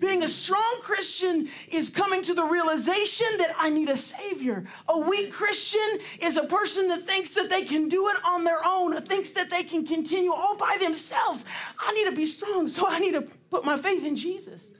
Being 0.00 0.24
a 0.24 0.28
strong 0.28 0.78
Christian 0.80 1.48
is 1.70 1.88
coming 1.88 2.22
to 2.24 2.34
the 2.34 2.42
realization 2.42 3.28
that 3.38 3.54
I 3.56 3.70
need 3.70 3.88
a 3.88 3.94
Savior. 3.94 4.64
A 4.88 4.98
weak 4.98 5.30
Christian 5.30 6.00
is 6.20 6.36
a 6.36 6.42
person 6.42 6.88
that 6.88 7.04
thinks 7.04 7.34
that 7.34 7.48
they 7.48 7.62
can 7.62 7.88
do 7.88 8.08
it 8.08 8.16
on 8.24 8.42
their 8.42 8.58
own, 8.66 9.00
thinks 9.02 9.30
that 9.30 9.48
they 9.48 9.62
can 9.62 9.86
continue 9.86 10.32
all 10.32 10.56
by 10.56 10.76
themselves. 10.80 11.44
I 11.78 11.92
need 11.92 12.06
to 12.06 12.16
be 12.16 12.26
strong, 12.26 12.66
so 12.66 12.88
I 12.88 12.98
need 12.98 13.12
to 13.12 13.22
put 13.48 13.64
my 13.64 13.76
faith 13.76 14.04
in 14.04 14.16
Jesus. 14.16 14.71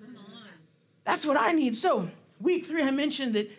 That's 1.05 1.27
what 1.27 1.37
I 1.37 1.53
need. 1.53 1.77
So, 1.77 2.11
week 2.41 2.67
three, 2.67 2.83
I 2.83 2.91
mentioned 2.91 3.35
that 3.35 3.51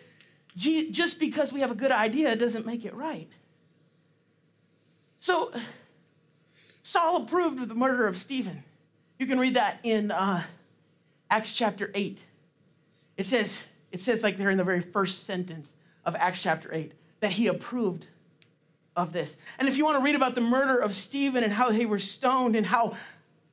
just 0.56 1.18
because 1.18 1.52
we 1.52 1.60
have 1.60 1.70
a 1.70 1.74
good 1.74 1.90
idea 1.90 2.34
doesn't 2.36 2.66
make 2.66 2.84
it 2.84 2.94
right. 2.94 3.28
So, 5.18 5.52
Saul 6.82 7.22
approved 7.22 7.60
of 7.60 7.68
the 7.68 7.74
murder 7.74 8.06
of 8.06 8.16
Stephen. 8.16 8.62
You 9.18 9.26
can 9.26 9.38
read 9.38 9.54
that 9.54 9.78
in 9.82 10.10
uh, 10.10 10.42
Acts 11.30 11.54
chapter 11.54 11.90
8. 11.94 12.24
It 13.16 13.24
says, 13.24 13.62
it 13.90 14.00
says 14.00 14.22
like 14.22 14.36
there 14.36 14.50
in 14.50 14.58
the 14.58 14.64
very 14.64 14.80
first 14.80 15.24
sentence 15.24 15.76
of 16.04 16.14
Acts 16.16 16.42
chapter 16.42 16.68
8 16.72 16.92
that 17.20 17.32
he 17.32 17.46
approved 17.46 18.06
of 18.96 19.12
this. 19.12 19.36
And 19.58 19.66
if 19.66 19.76
you 19.76 19.84
want 19.84 19.98
to 19.98 20.04
read 20.04 20.14
about 20.14 20.34
the 20.34 20.40
murder 20.40 20.76
of 20.76 20.94
Stephen 20.94 21.42
and 21.42 21.52
how 21.52 21.70
they 21.70 21.86
were 21.86 21.98
stoned 21.98 22.54
and 22.54 22.66
how, 22.66 22.96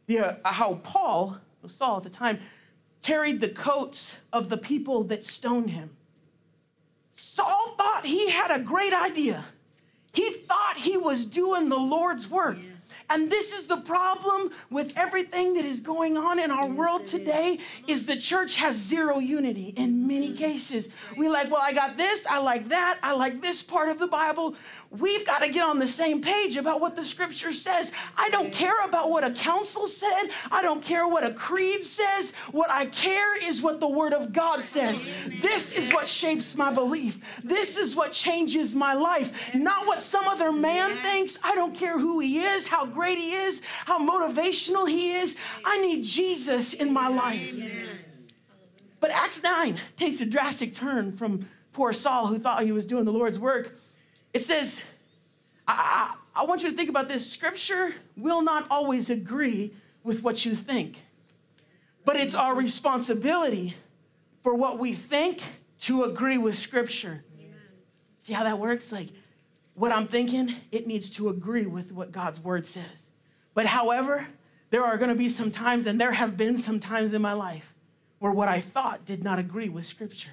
yeah, 0.07 0.35
how 0.43 0.75
Paul, 0.75 1.37
Saul 1.67 1.97
at 1.97 2.03
the 2.03 2.09
time, 2.09 2.39
carried 3.01 3.41
the 3.41 3.49
coats 3.49 4.19
of 4.31 4.49
the 4.49 4.57
people 4.57 5.03
that 5.05 5.23
stoned 5.23 5.71
him. 5.71 5.91
Saul 7.13 7.75
thought 7.77 8.05
he 8.05 8.29
had 8.29 8.51
a 8.51 8.59
great 8.59 8.93
idea. 8.93 9.45
He 10.13 10.31
thought 10.31 10.77
he 10.77 10.97
was 10.97 11.25
doing 11.25 11.69
the 11.69 11.77
Lord's 11.77 12.29
work. 12.29 12.57
And 13.09 13.29
this 13.29 13.51
is 13.51 13.67
the 13.67 13.77
problem 13.77 14.51
with 14.69 14.93
everything 14.95 15.55
that 15.55 15.65
is 15.65 15.81
going 15.81 16.15
on 16.15 16.39
in 16.39 16.49
our 16.49 16.65
world 16.65 17.05
today 17.05 17.59
is 17.85 18.05
the 18.05 18.15
church 18.15 18.55
has 18.55 18.75
zero 18.75 19.19
unity 19.19 19.73
in 19.75 20.07
many 20.07 20.31
mm. 20.31 20.37
cases. 20.37 20.87
We 21.17 21.27
like, 21.27 21.51
well, 21.51 21.61
I 21.61 21.73
got 21.73 21.97
this, 21.97 22.25
I 22.25 22.39
like 22.39 22.69
that, 22.69 22.99
I 23.03 23.13
like 23.13 23.41
this 23.41 23.63
part 23.63 23.89
of 23.89 23.99
the 23.99 24.07
Bible. 24.07 24.55
We've 24.91 25.25
got 25.25 25.39
to 25.39 25.47
get 25.47 25.63
on 25.63 25.79
the 25.79 25.87
same 25.87 26.21
page 26.21 26.57
about 26.57 26.81
what 26.81 26.97
the 26.97 27.05
scripture 27.05 27.53
says. 27.53 27.93
I 28.17 28.29
don't 28.29 28.51
care 28.51 28.77
about 28.83 29.09
what 29.09 29.23
a 29.23 29.31
council 29.31 29.87
said. 29.87 30.29
I 30.51 30.61
don't 30.61 30.83
care 30.83 31.07
what 31.07 31.23
a 31.23 31.31
creed 31.31 31.81
says. 31.81 32.31
What 32.51 32.69
I 32.69 32.87
care 32.87 33.37
is 33.47 33.61
what 33.61 33.79
the 33.79 33.87
word 33.87 34.11
of 34.11 34.33
God 34.33 34.61
says. 34.61 35.07
This 35.41 35.71
is 35.71 35.93
what 35.93 36.09
shapes 36.09 36.57
my 36.57 36.73
belief. 36.73 37.41
This 37.41 37.77
is 37.77 37.95
what 37.95 38.11
changes 38.11 38.75
my 38.75 38.93
life. 38.93 39.55
Not 39.55 39.87
what 39.87 40.01
some 40.01 40.27
other 40.27 40.51
man 40.51 40.97
thinks. 40.97 41.39
I 41.41 41.55
don't 41.55 41.73
care 41.73 41.97
who 41.97 42.19
he 42.19 42.39
is, 42.39 42.67
how 42.67 42.85
great 42.85 43.17
he 43.17 43.31
is, 43.31 43.61
how 43.85 43.97
motivational 43.97 44.89
he 44.89 45.13
is. 45.13 45.37
I 45.63 45.79
need 45.85 46.03
Jesus 46.03 46.73
in 46.73 46.93
my 46.93 47.07
life. 47.07 47.57
But 48.99 49.11
Acts 49.11 49.41
9 49.41 49.79
takes 49.95 50.19
a 50.19 50.25
drastic 50.25 50.73
turn 50.73 51.13
from 51.13 51.47
poor 51.71 51.93
Saul, 51.93 52.27
who 52.27 52.37
thought 52.39 52.63
he 52.63 52.73
was 52.73 52.85
doing 52.85 53.05
the 53.05 53.13
Lord's 53.13 53.39
work 53.39 53.77
it 54.33 54.43
says, 54.43 54.81
I, 55.67 56.15
I, 56.35 56.41
I 56.41 56.45
want 56.45 56.63
you 56.63 56.71
to 56.71 56.75
think 56.75 56.89
about 56.89 57.09
this. 57.09 57.29
Scripture 57.29 57.93
will 58.15 58.41
not 58.41 58.65
always 58.69 59.09
agree 59.09 59.73
with 60.03 60.23
what 60.23 60.45
you 60.45 60.55
think, 60.55 61.03
but 62.05 62.15
it's 62.15 62.33
our 62.33 62.55
responsibility 62.55 63.75
for 64.41 64.53
what 64.55 64.79
we 64.79 64.93
think 64.93 65.41
to 65.81 66.03
agree 66.03 66.37
with 66.37 66.57
Scripture. 66.57 67.23
Amen. 67.37 67.53
See 68.19 68.33
how 68.33 68.43
that 68.43 68.59
works? 68.59 68.91
Like, 68.91 69.09
what 69.73 69.91
I'm 69.91 70.07
thinking, 70.07 70.53
it 70.71 70.85
needs 70.87 71.09
to 71.11 71.29
agree 71.29 71.65
with 71.65 71.91
what 71.91 72.11
God's 72.11 72.39
word 72.39 72.67
says. 72.67 73.11
But 73.53 73.65
however, 73.65 74.27
there 74.69 74.83
are 74.83 74.97
going 74.97 75.09
to 75.09 75.15
be 75.15 75.29
some 75.29 75.51
times, 75.51 75.85
and 75.85 75.99
there 75.99 76.11
have 76.13 76.37
been 76.37 76.57
some 76.57 76.79
times 76.79 77.13
in 77.13 77.21
my 77.21 77.33
life, 77.33 77.73
where 78.19 78.31
what 78.31 78.47
I 78.47 78.59
thought 78.59 79.05
did 79.05 79.23
not 79.23 79.39
agree 79.39 79.69
with 79.69 79.85
Scripture. 79.85 80.31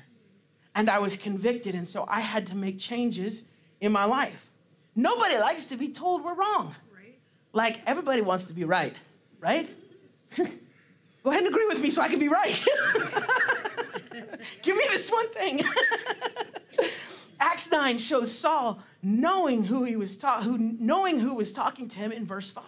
And 0.74 0.88
I 0.88 0.98
was 0.98 1.16
convicted, 1.16 1.74
and 1.74 1.88
so 1.88 2.04
I 2.08 2.20
had 2.20 2.46
to 2.46 2.54
make 2.54 2.78
changes 2.78 3.44
in 3.80 3.92
my 3.92 4.04
life. 4.04 4.46
Nobody 4.94 5.38
likes 5.38 5.66
to 5.66 5.76
be 5.76 5.88
told 5.88 6.24
we're 6.24 6.34
wrong. 6.34 6.74
Right. 6.94 7.18
Like 7.52 7.80
everybody 7.86 8.20
wants 8.20 8.46
to 8.46 8.52
be 8.52 8.64
right, 8.64 8.94
right? 9.40 9.68
Go 10.36 11.30
ahead 11.30 11.44
and 11.44 11.52
agree 11.52 11.66
with 11.66 11.80
me 11.80 11.90
so 11.90 12.02
I 12.02 12.08
can 12.08 12.18
be 12.18 12.28
right. 12.28 12.64
Give 14.62 14.76
me 14.76 14.84
this 14.90 15.10
one 15.10 15.28
thing. 15.30 15.60
Acts 17.40 17.70
9 17.70 17.98
shows 17.98 18.36
Saul 18.36 18.82
knowing 19.02 19.64
who 19.64 19.84
he 19.84 19.96
was 19.96 20.16
ta- 20.16 20.42
who 20.42 20.58
knowing 20.58 21.20
who 21.20 21.34
was 21.34 21.52
talking 21.52 21.88
to 21.88 21.98
him 21.98 22.10
in 22.10 22.26
verse 22.26 22.50
5. 22.50 22.64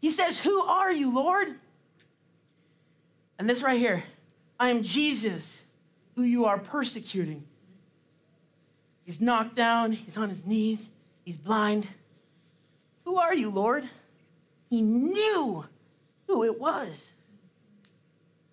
He 0.00 0.10
says, 0.10 0.38
"Who 0.40 0.60
are 0.60 0.92
you, 0.92 1.12
Lord?" 1.12 1.54
And 3.38 3.48
this 3.48 3.62
right 3.62 3.78
here, 3.78 4.04
I 4.60 4.68
am 4.68 4.82
Jesus 4.82 5.62
who 6.16 6.22
you 6.22 6.44
are 6.44 6.58
persecuting. 6.58 7.47
He's 9.08 9.22
knocked 9.22 9.54
down, 9.54 9.92
he's 9.92 10.18
on 10.18 10.28
his 10.28 10.44
knees, 10.44 10.90
he's 11.24 11.38
blind. 11.38 11.88
Who 13.06 13.16
are 13.16 13.34
you, 13.34 13.48
Lord? 13.48 13.88
He 14.68 14.82
knew 14.82 15.64
who 16.26 16.44
it 16.44 16.60
was. 16.60 17.10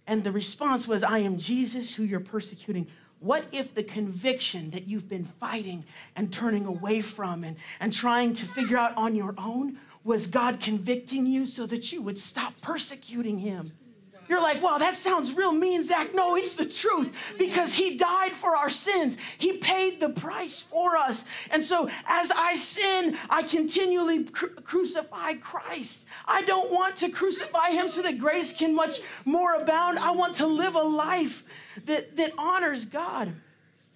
And 0.07 0.23
the 0.23 0.31
response 0.31 0.87
was, 0.87 1.03
I 1.03 1.17
am 1.17 1.39
Jesus 1.39 1.93
who 1.93 2.03
you're 2.03 2.21
persecuting. 2.21 2.87
What 3.19 3.43
if 3.51 3.75
the 3.75 3.83
conviction 3.83 4.71
that 4.71 4.87
you've 4.87 5.09
been 5.09 5.25
fighting 5.25 5.83
and 6.15 6.31
turning 6.31 6.65
away 6.65 7.01
from 7.01 7.43
and, 7.43 7.57
and 7.81 7.91
trying 7.91 8.31
to 8.35 8.45
figure 8.45 8.77
out 8.77 8.95
on 8.95 9.13
your 9.13 9.35
own 9.37 9.77
was 10.05 10.27
God 10.27 10.61
convicting 10.61 11.25
you 11.25 11.45
so 11.47 11.65
that 11.65 11.91
you 11.91 12.01
would 12.01 12.17
stop 12.17 12.61
persecuting 12.61 13.39
him? 13.39 13.73
You're 14.35 14.43
like, 14.43 14.61
wow, 14.61 14.77
that 14.79 14.95
sounds 14.95 15.33
real 15.33 15.53
mean, 15.53 15.81
Zach. 15.81 16.13
No, 16.13 16.35
it's 16.35 16.55
the 16.55 16.65
truth 16.65 17.35
because 17.37 17.73
he 17.73 17.95
died 17.95 18.33
for 18.33 18.53
our 18.53 18.69
sins. 18.69 19.17
He 19.37 19.59
paid 19.59 20.01
the 20.01 20.09
price 20.09 20.61
for 20.61 20.97
us. 20.97 21.23
And 21.51 21.63
so 21.63 21.87
as 22.05 22.31
I 22.31 22.55
sin, 22.55 23.15
I 23.29 23.43
continually 23.43 24.25
cru- 24.25 24.49
crucify 24.49 25.35
Christ. 25.35 26.05
I 26.27 26.41
don't 26.41 26.69
want 26.69 26.97
to 26.97 27.07
crucify 27.07 27.69
him 27.69 27.87
so 27.87 28.01
that 28.01 28.19
grace 28.19 28.51
can 28.51 28.75
much 28.75 28.99
more 29.23 29.53
abound. 29.53 29.99
I 29.99 30.11
want 30.11 30.35
to 30.35 30.47
live 30.47 30.75
a 30.75 30.83
life 30.83 31.45
that, 31.85 32.17
that 32.17 32.33
honors 32.37 32.83
God. 32.83 33.31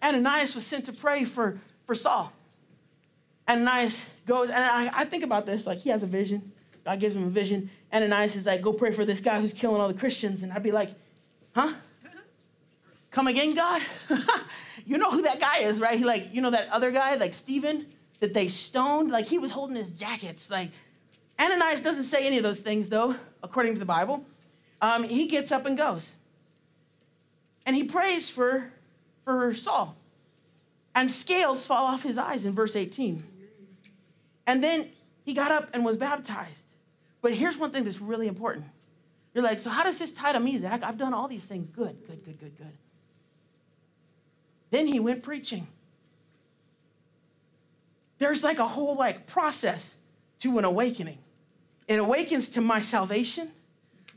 Ananias 0.02 0.56
was 0.56 0.66
sent 0.66 0.86
to 0.86 0.94
pray 0.94 1.26
for, 1.26 1.60
for 1.86 1.96
Saul. 1.96 2.32
Ananias 3.46 4.06
goes, 4.26 4.50
and 4.50 4.64
I, 4.64 5.02
I 5.02 5.04
think 5.04 5.26
about 5.26 5.46
this 5.46 5.68
like 5.68 5.80
he 5.80 5.90
has 5.90 6.02
a 6.02 6.08
vision. 6.08 6.54
God 6.86 7.02
gives 7.02 7.14
him 7.14 7.26
a 7.26 7.30
vision. 7.30 7.70
Ananias 7.94 8.36
is 8.36 8.46
like, 8.46 8.62
go 8.62 8.74
pray 8.74 8.92
for 8.92 9.06
this 9.06 9.22
guy 9.22 9.40
who's 9.40 9.54
killing 9.54 9.82
all 9.82 9.88
the 9.88 9.94
Christians. 9.94 10.44
And 10.44 10.52
I'd 10.52 10.64
be 10.64 10.72
like, 10.72 10.92
huh? 11.56 11.74
Come 13.12 13.28
again, 13.28 13.56
God? 13.56 13.82
you 14.86 14.98
know 14.98 15.10
who 15.10 15.24
that 15.24 15.40
guy 15.40 15.60
is, 15.60 15.80
right? 15.80 15.98
He 15.98 16.06
like, 16.06 16.34
you 16.34 16.42
know 16.42 16.52
that 16.52 16.70
other 16.70 16.92
guy, 16.92 17.16
like 17.16 17.34
Stephen, 17.34 17.88
that 18.20 18.34
they 18.34 18.48
stoned. 18.48 19.12
Like 19.12 19.26
he 19.26 19.40
was 19.40 19.52
holding 19.52 19.76
his 19.76 19.90
jackets. 19.90 20.52
Like 20.52 20.70
Ananias 21.40 21.82
doesn't 21.82 22.04
say 22.04 22.28
any 22.28 22.38
of 22.38 22.44
those 22.44 22.60
things, 22.60 22.90
though, 22.90 23.16
according 23.42 23.74
to 23.74 23.80
the 23.80 23.86
Bible. 23.86 24.26
Um, 24.82 25.04
he 25.04 25.28
gets 25.28 25.52
up 25.52 25.66
and 25.66 25.78
goes. 25.78 26.16
And 27.66 27.76
he 27.76 27.84
prays 27.84 28.30
for, 28.30 28.72
for 29.26 29.54
Saul. 29.54 29.96
And 30.96 31.10
scales 31.10 31.66
fall 31.66 31.86
off 31.86 32.04
his 32.04 32.18
eyes 32.18 32.46
in 32.46 32.54
verse 32.54 32.76
18. 32.76 33.24
And 34.48 34.64
then 34.64 34.90
he 35.24 35.34
got 35.34 35.52
up 35.52 35.70
and 35.74 35.86
was 35.86 35.98
baptized. 35.98 36.69
But 37.22 37.34
here's 37.34 37.58
one 37.58 37.72
thing 37.72 37.84
that's 37.84 38.02
really 38.02 38.28
important. 38.28 38.66
You're 39.34 39.44
like, 39.44 39.60
so 39.60 39.70
how 39.70 39.84
does 39.84 39.98
this 39.98 40.14
tie 40.14 40.34
to 40.34 40.40
me, 40.40 40.58
Zach? 40.58 40.84
I've 40.84 40.98
done 40.98 41.14
all 41.14 41.28
these 41.28 41.46
things. 41.46 41.68
Good, 41.68 41.98
good, 42.08 42.24
good, 42.24 42.40
good, 42.40 42.58
good. 42.58 42.78
Then 44.72 44.88
he 44.88 45.00
went 45.00 45.24
preaching. 45.24 45.68
There's 48.18 48.44
like 48.44 48.60
a 48.60 48.68
whole 48.68 48.96
like 48.96 49.28
process 49.28 49.96
to 50.40 50.58
an 50.58 50.66
awakening. 50.66 51.20
It 51.88 52.00
awakens 52.00 52.50
to 52.50 52.62
my 52.62 52.82
salvation, 52.82 53.50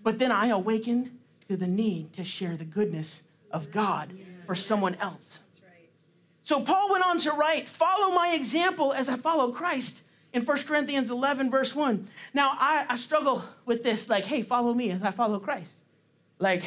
but 0.03 0.19
then 0.19 0.31
I 0.31 0.49
awaken 0.49 1.19
to 1.49 1.57
the 1.57 1.67
need 1.67 2.13
to 2.15 2.25
share 2.25 2.57
the 2.57 2.65
goodness 2.65 3.23
of 3.51 3.71
God 3.71 4.13
for 4.47 4.55
someone 4.55 4.95
else. 4.97 5.41
So 6.43 6.61
Paul 6.61 6.91
went 6.91 7.05
on 7.05 7.19
to 7.19 7.33
write, 7.33 7.69
Follow 7.69 8.15
my 8.15 8.35
example 8.37 8.93
as 8.93 9.09
I 9.09 9.17
follow 9.17 9.53
Christ 9.53 10.03
in 10.33 10.45
1 10.45 10.59
Corinthians 10.63 11.11
11, 11.11 11.51
verse 11.51 11.75
1. 11.75 12.09
Now, 12.33 12.53
I, 12.55 12.87
I 12.89 12.97
struggle 12.97 13.45
with 13.67 13.83
this, 13.83 14.09
like, 14.09 14.25
hey, 14.25 14.43
follow 14.43 14.73
me 14.73 14.91
as 14.91 15.03
I 15.03 15.11
follow 15.11 15.39
Christ. 15.39 15.79
Like, 16.39 16.63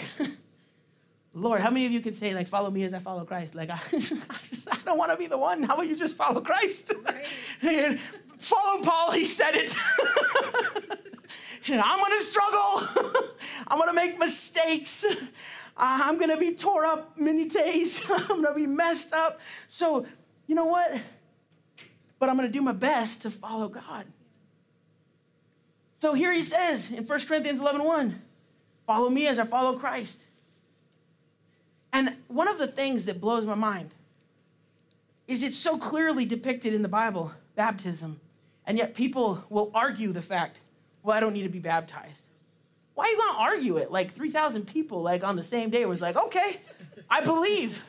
Lord, 1.34 1.62
how 1.62 1.69
many 1.69 1.86
of 1.86 1.91
you 1.91 1.99
could 1.99 2.15
say, 2.15 2.34
like, 2.34 2.47
follow 2.47 2.69
me 2.69 2.84
as 2.84 2.93
I 2.93 2.99
follow 2.99 3.25
Christ? 3.25 3.56
Like, 3.56 3.69
I, 3.69 3.80
I 4.71 4.78
don't 4.86 4.97
want 4.97 5.12
to 5.12 5.17
be 5.17 5.28
the 5.28 5.38
one. 5.38 5.63
How 5.63 5.73
about 5.73 5.88
you 5.88 5.95
just 5.95 6.15
follow 6.15 6.41
Christ? 6.41 6.93
Right. 7.63 7.99
follow 8.38 8.82
Paul, 8.84 9.12
he 9.12 9.25
said 9.25 9.56
it. 9.56 9.75
I'm 11.67 11.99
going 11.99 12.12
to 12.17 12.23
struggle. 12.23 13.23
I'm 13.67 13.80
going 13.80 13.89
to 13.89 13.95
make 13.95 14.19
mistakes. 14.19 15.06
I'm 15.75 16.17
going 16.17 16.30
to 16.30 16.38
be 16.38 16.54
tore 16.54 16.86
up 16.86 17.17
many 17.17 17.49
days. 17.49 18.10
I'm 18.10 18.41
going 18.41 18.43
to 18.43 18.54
be 18.54 18.67
messed 18.67 19.13
up. 19.13 19.39
So, 19.67 20.06
you 20.47 20.54
know 20.56 20.65
what? 20.65 21.01
But 22.26 22.32
I'm 22.32 22.38
going 22.38 22.50
to 22.50 22.52
do 22.52 22.64
my 22.64 22.72
best 22.72 23.22
to 23.22 23.30
follow 23.30 23.70
God. 23.70 24.08
So 25.98 26.16
here 26.16 26.34
he 26.34 26.42
says 26.42 26.90
in 26.90 27.04
1 27.04 27.20
Corinthians 27.28 27.60
11 27.60 27.86
1, 27.86 28.20
follow 28.88 29.10
me 29.10 29.28
as 29.28 29.38
I 29.38 29.44
follow 29.44 29.78
Christ. 29.78 30.24
And 31.94 32.16
one 32.28 32.48
of 32.48 32.58
the 32.58 32.66
things 32.66 33.06
that 33.06 33.22
blows 33.22 33.46
my 33.46 33.54
mind 33.54 33.92
is 35.28 35.44
it's 35.44 35.56
so 35.56 35.78
clearly 35.78 36.26
depicted 36.26 36.74
in 36.74 36.82
the 36.82 36.88
Bible, 36.88 37.32
baptism, 37.54 38.20
and 38.66 38.76
yet 38.76 38.96
people 38.96 39.44
will 39.52 39.70
argue 39.76 40.12
the 40.12 40.24
fact, 40.24 40.62
well, 41.04 41.16
I 41.16 41.20
don't 41.20 41.34
need 41.34 41.44
to 41.44 41.50
be 41.50 41.60
baptized. 41.60 42.24
Why 42.96 43.04
are 43.04 43.10
you 43.12 43.18
gonna 43.18 43.38
argue 43.38 43.78
it? 43.78 43.92
Like 43.92 44.12
3,000 44.12 44.66
people, 44.66 45.04
like 45.04 45.24
on 45.24 45.36
the 45.36 45.44
same 45.44 45.70
day, 45.70 45.86
was 45.86 46.02
like, 46.02 46.16
okay, 46.16 46.60
I 47.08 47.22
believe. 47.22 47.86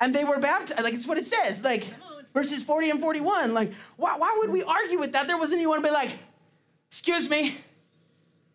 And 0.00 0.14
they 0.14 0.22
were 0.22 0.38
baptized. 0.38 0.80
Like, 0.80 0.94
it's 0.94 1.08
what 1.08 1.18
it 1.18 1.26
says. 1.26 1.64
Like, 1.64 1.92
verses 2.32 2.62
40 2.62 2.90
and 2.90 3.00
41. 3.00 3.54
Like, 3.54 3.72
why, 3.96 4.16
why 4.16 4.36
would 4.38 4.50
we 4.50 4.62
argue 4.62 4.98
with 4.98 5.12
that? 5.12 5.26
There 5.26 5.38
wasn't 5.38 5.58
anyone 5.58 5.82
to 5.82 5.88
be 5.88 5.92
like, 5.92 6.10
excuse 6.90 7.28
me, 7.28 7.56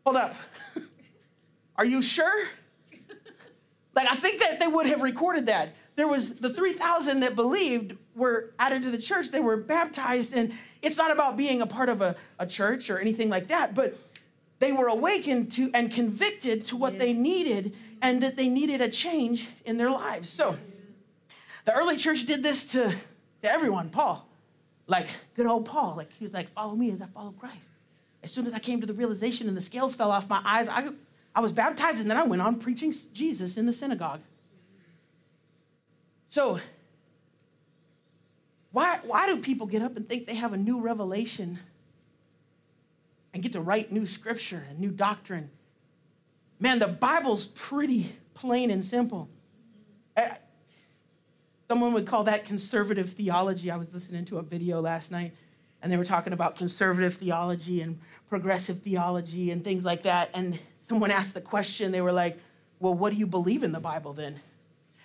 hold 0.05 0.17
up. 0.17 0.35
are 1.77 1.85
you 1.85 2.01
sure? 2.01 2.47
Like, 3.93 4.09
I 4.11 4.15
think 4.15 4.39
that 4.41 4.59
they 4.59 4.67
would 4.67 4.87
have 4.87 5.01
recorded 5.01 5.45
that. 5.45 5.75
There 5.95 6.07
was 6.07 6.35
the 6.35 6.49
3,000 6.49 7.21
that 7.21 7.35
believed 7.35 7.97
were 8.15 8.53
added 8.59 8.81
to 8.83 8.91
the 8.91 8.97
church. 8.97 9.31
They 9.31 9.39
were 9.39 9.57
baptized. 9.57 10.33
And 10.33 10.53
it's 10.81 10.97
not 10.97 11.11
about 11.11 11.37
being 11.37 11.61
a 11.61 11.67
part 11.67 11.87
of 11.87 12.01
a, 12.01 12.15
a 12.37 12.45
church 12.45 12.89
or 12.89 12.99
anything 12.99 13.29
like 13.29 13.47
that, 13.47 13.73
but 13.73 13.95
they 14.59 14.71
were 14.71 14.87
awakened 14.87 15.51
to 15.53 15.69
and 15.73 15.91
convicted 15.91 16.65
to 16.65 16.75
what 16.75 16.99
they 16.99 17.13
needed 17.13 17.73
and 18.01 18.21
that 18.21 18.37
they 18.37 18.49
needed 18.49 18.81
a 18.81 18.89
change 18.89 19.47
in 19.65 19.77
their 19.77 19.89
lives. 19.89 20.29
So 20.29 20.57
the 21.65 21.73
early 21.73 21.97
church 21.97 22.25
did 22.25 22.43
this 22.43 22.65
to, 22.73 22.93
to 23.45 23.51
everyone. 23.51 23.89
Paul, 23.89 24.27
like 24.87 25.07
good 25.35 25.47
old 25.47 25.65
Paul, 25.65 25.95
like 25.95 26.11
he 26.13 26.23
was 26.23 26.33
like, 26.33 26.49
follow 26.49 26.75
me 26.75 26.91
as 26.91 27.01
I 27.01 27.07
follow 27.07 27.31
Christ. 27.31 27.69
As 28.23 28.31
soon 28.31 28.45
as 28.47 28.53
I 28.53 28.59
came 28.59 28.81
to 28.81 28.87
the 28.87 28.93
realization 28.93 29.47
and 29.47 29.55
the 29.55 29.61
scales 29.61 29.95
fell 29.95 30.11
off 30.11 30.29
my 30.29 30.41
eyes, 30.43 30.67
I, 30.67 30.89
I 31.33 31.41
was 31.41 31.51
baptized 31.51 31.99
and 31.99 32.09
then 32.09 32.17
I 32.17 32.25
went 32.25 32.41
on 32.41 32.59
preaching 32.59 32.93
Jesus 33.13 33.57
in 33.57 33.65
the 33.65 33.73
synagogue. 33.73 34.21
So 36.29 36.59
why, 38.71 38.99
why 39.03 39.27
do 39.27 39.37
people 39.37 39.67
get 39.67 39.81
up 39.81 39.95
and 39.95 40.07
think 40.07 40.25
they 40.25 40.35
have 40.35 40.53
a 40.53 40.57
new 40.57 40.81
revelation 40.81 41.59
and 43.35 43.43
get 43.43 43.51
to 43.51 43.59
write 43.59 43.91
new 43.91 44.05
scripture 44.05 44.63
and 44.69 44.79
new 44.79 44.91
doctrine. 44.91 45.51
Man, 46.57 46.79
the 46.79 46.87
Bible's 46.87 47.47
pretty 47.47 48.15
plain 48.33 48.71
and 48.71 48.83
simple. 48.83 49.27
Someone 51.67 51.93
would 51.93 52.05
call 52.05 52.23
that 52.25 52.45
conservative 52.45 53.11
theology. 53.11 53.71
I 53.71 53.77
was 53.77 53.93
listening 53.93 54.25
to 54.25 54.37
a 54.37 54.43
video 54.43 54.81
last 54.81 55.11
night, 55.11 55.33
and 55.81 55.91
they 55.91 55.97
were 55.97 56.05
talking 56.05 56.33
about 56.33 56.55
conservative 56.55 57.15
theology 57.15 57.81
and 57.81 57.99
progressive 58.29 58.79
theology 58.81 59.51
and 59.51 59.63
things 59.63 59.83
like 59.83 60.03
that. 60.03 60.29
And 60.33 60.59
someone 60.79 61.11
asked 61.11 61.33
the 61.33 61.41
question, 61.41 61.91
they 61.91 62.01
were 62.01 62.11
like, 62.11 62.39
Well, 62.79 62.93
what 62.93 63.11
do 63.11 63.17
you 63.17 63.27
believe 63.27 63.63
in 63.63 63.71
the 63.71 63.79
Bible 63.79 64.13
then? 64.13 64.39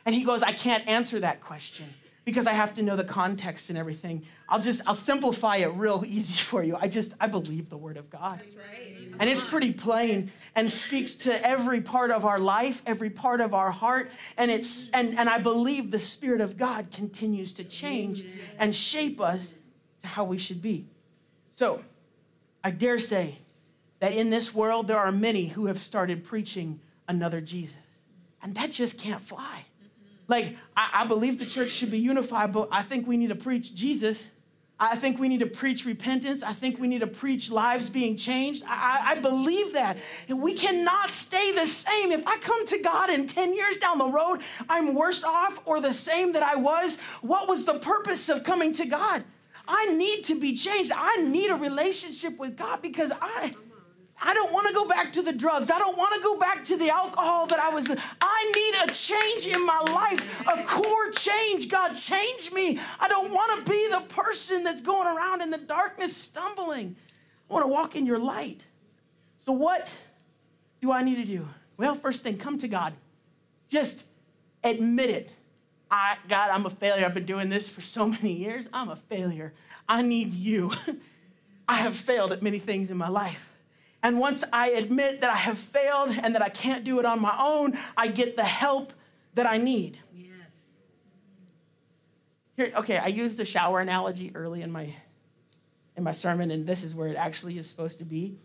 And 0.05 0.15
he 0.15 0.25
goes, 0.25 0.43
I 0.43 0.53
can't 0.53 0.87
answer 0.87 1.21
that 1.21 1.41
question 1.41 1.87
because 2.25 2.47
I 2.47 2.53
have 2.53 2.75
to 2.75 2.83
know 2.83 2.97
the 2.97 3.05
context 3.05 3.71
and 3.71 3.79
everything. 3.79 4.25
I'll 4.49 4.61
just 4.61 4.83
I'll 4.87 4.95
simplify 4.95 5.57
it 5.57 5.69
real 5.69 6.05
easy 6.07 6.35
for 6.35 6.63
you. 6.63 6.77
I 6.77 6.89
just 6.89 7.15
I 7.21 7.27
believe 7.27 7.71
the 7.71 7.77
word 7.77 7.97
of 7.97 8.11
God. 8.11 8.41
That's 8.41 8.55
right. 8.55 8.97
And 9.19 9.29
it's 9.29 9.43
pretty 9.43 9.73
plain 9.73 10.31
and 10.55 10.71
speaks 10.71 11.15
to 11.17 11.47
every 11.47 11.81
part 11.81 12.11
of 12.11 12.25
our 12.25 12.39
life, 12.39 12.83
every 12.87 13.11
part 13.11 13.41
of 13.41 13.55
our 13.55 13.71
heart, 13.71 14.11
and 14.37 14.51
it's 14.51 14.91
and 14.91 15.19
and 15.19 15.29
I 15.29 15.39
believe 15.39 15.91
the 15.91 15.99
spirit 15.99 16.41
of 16.41 16.57
God 16.57 16.91
continues 16.91 17.53
to 17.55 17.65
change 17.65 18.23
mm-hmm. 18.23 18.39
and 18.59 18.75
shape 18.75 19.21
us 19.21 19.53
to 20.03 20.09
how 20.09 20.25
we 20.25 20.39
should 20.39 20.63
be. 20.63 20.89
So, 21.55 21.85
I 22.65 22.71
dare 22.71 22.99
say 22.99 23.39
that 24.01 24.13
in 24.13 24.31
this 24.31 24.55
world 24.55 24.89
there 24.89 24.99
are 24.99 25.13
many 25.13 25.47
who 25.47 25.67
have 25.67 25.81
started 25.81 26.25
preaching 26.25 26.81
another 27.07 27.41
Jesus. 27.41 27.77
And 28.43 28.55
that 28.55 28.71
just 28.71 28.99
can't 28.99 29.21
fly. 29.21 29.67
Like, 30.31 30.57
I, 30.77 31.03
I 31.03 31.07
believe 31.07 31.41
the 31.41 31.45
church 31.45 31.71
should 31.71 31.91
be 31.91 31.99
unified, 31.99 32.53
but 32.53 32.69
I 32.71 32.83
think 32.83 33.09
we 33.09 33.17
need 33.17 33.31
to 33.31 33.35
preach 33.35 33.75
Jesus. 33.75 34.31
I 34.79 34.95
think 34.95 35.19
we 35.19 35.29
need 35.29 35.41
to 35.41 35.47
preach 35.49 35.85
repentance. 35.85 36.45
I 36.45 36.53
think 36.53 36.79
we 36.79 36.87
need 36.87 37.01
to 37.01 37.09
preach 37.09 37.51
lives 37.51 37.91
being 37.91 38.17
changed. 38.17 38.63
I, 38.65 39.01
I, 39.07 39.21
believe 39.21 39.73
that. 39.73 39.99
And 40.29 40.41
we 40.41 40.55
cannot 40.55 41.11
stay 41.11 41.51
the 41.51 41.67
same. 41.67 42.13
If 42.13 42.25
I 42.29 42.39
come 42.39 42.65
to 42.65 42.81
God 42.81 43.11
and 43.11 43.29
10 43.29 43.55
years 43.57 43.77
down 43.79 43.99
the 43.99 44.07
road, 44.07 44.41
I'm 44.69 44.95
worse 44.95 45.25
off 45.25 45.61
or 45.67 45.81
the 45.81 45.93
same 45.93 46.33
that 46.35 46.45
I 46.45 46.55
was, 46.55 47.01
what 47.23 47.49
was 47.49 47.65
the 47.65 47.81
purpose 47.81 48.29
of 48.29 48.45
coming 48.45 48.73
to 48.75 48.87
God? 48.87 49.25
I 49.67 49.97
need 49.97 50.23
to 50.27 50.39
be 50.39 50.55
changed. 50.55 50.93
I 50.95 51.25
need 51.25 51.51
a 51.51 51.57
relationship 51.57 52.39
with 52.39 52.57
God 52.57 52.83
because 52.83 53.13
I 53.21 53.53
I 54.23 54.35
don't 54.35 54.53
want 54.53 54.69
to 54.69 54.75
go 54.75 54.87
back 54.87 55.13
to 55.15 55.23
the 55.23 55.33
drugs. 55.33 55.71
I 55.71 55.79
don't 55.79 55.97
want 55.97 56.15
to 56.15 56.21
go 56.23 56.39
back 56.39 56.63
to 56.65 56.77
the 56.77 56.91
alcohol 56.91 57.47
that 57.47 57.59
I 57.59 57.71
was. 57.71 57.91
I 58.21 58.53
need 58.55 58.91
a 58.91 58.95
change 58.95 59.47
in 59.47 59.65
my 59.67 59.81
life, 59.81 60.41
a 60.47 60.63
core 60.65 61.11
change. 61.11 61.71
God, 61.71 61.93
change 61.93 62.53
me. 62.53 62.79
I 63.01 63.09
don't 63.09 63.33
want 63.33 63.65
to 63.65 63.71
be 63.71 63.89
the 63.91 64.03
person 64.15 64.63
that's 64.63 64.83
going 64.83 65.07
around 65.07 65.41
in 65.41 65.51
the 65.51 65.59
darkness 65.59 66.17
stumbling. 66.17 66.97
I 67.49 67.53
want 67.53 67.65
to 67.65 67.69
walk 67.69 67.97
in 67.97 68.05
your 68.05 68.19
light. 68.19 68.67
So, 69.45 69.53
what 69.53 69.91
do 70.83 70.93
I 70.93 71.03
need 71.03 71.17
to 71.17 71.25
do? 71.25 71.49
Well, 71.79 71.95
first 71.95 72.23
thing, 72.23 72.37
come 72.37 72.59
to 72.59 72.69
God. 72.69 72.93
Just 73.71 74.05
admit 74.63 75.11
it. 75.11 75.31
I, 75.91 76.17
God, 76.29 76.51
I'm 76.51 76.67
a 76.67 76.71
failure. 76.71 77.05
I've 77.05 77.15
been 77.15 77.25
doing 77.27 77.49
this 77.49 77.69
for 77.69 77.81
so 77.81 78.07
many 78.07 78.33
years. 78.33 78.69
I'm 78.73 78.91
a 78.91 78.97
failure. 78.97 79.55
I 79.89 80.03
need 80.03 80.33
you. 80.35 80.73
I 81.69 81.77
have 81.77 81.97
failed 81.97 82.33
at 82.33 82.43
many 82.43 82.59
things 82.59 82.91
in 82.91 82.97
my 82.97 83.09
life. 83.09 83.50
And 84.03 84.19
once 84.19 84.45
I 84.53 84.71
admit 84.71 85.21
that 85.21 85.31
I 85.31 85.37
have 85.37 85.59
failed 85.59 86.11
and 86.23 86.35
that 86.35 86.43
I 86.43 86.49
can't 86.49 86.85
do 86.85 86.99
it 86.99 87.05
on 87.05 87.21
my 87.21 87.37
own, 87.39 87.77
I 87.97 88.09
get 88.09 88.37
the 88.37 88.45
help 88.45 88.93
that 89.35 89.47
I 89.47 89.59
need. 89.59 89.99
Yes. 90.15 90.31
Here, 92.57 92.73
okay, 92.77 92.99
I 92.99 93.09
used 93.09 93.37
the 93.37 93.45
shower 93.45 93.81
analogy 93.81 94.33
early 94.35 94.63
in 94.63 94.73
my 94.73 94.95
in 95.97 96.05
my 96.05 96.13
sermon, 96.13 96.51
and 96.51 96.67
this 96.67 96.83
is 96.83 96.95
where 96.95 97.09
it 97.09 97.17
actually 97.17 97.59
is 97.59 97.69
supposed 97.69 97.99
to 97.99 98.05
be. 98.05 98.39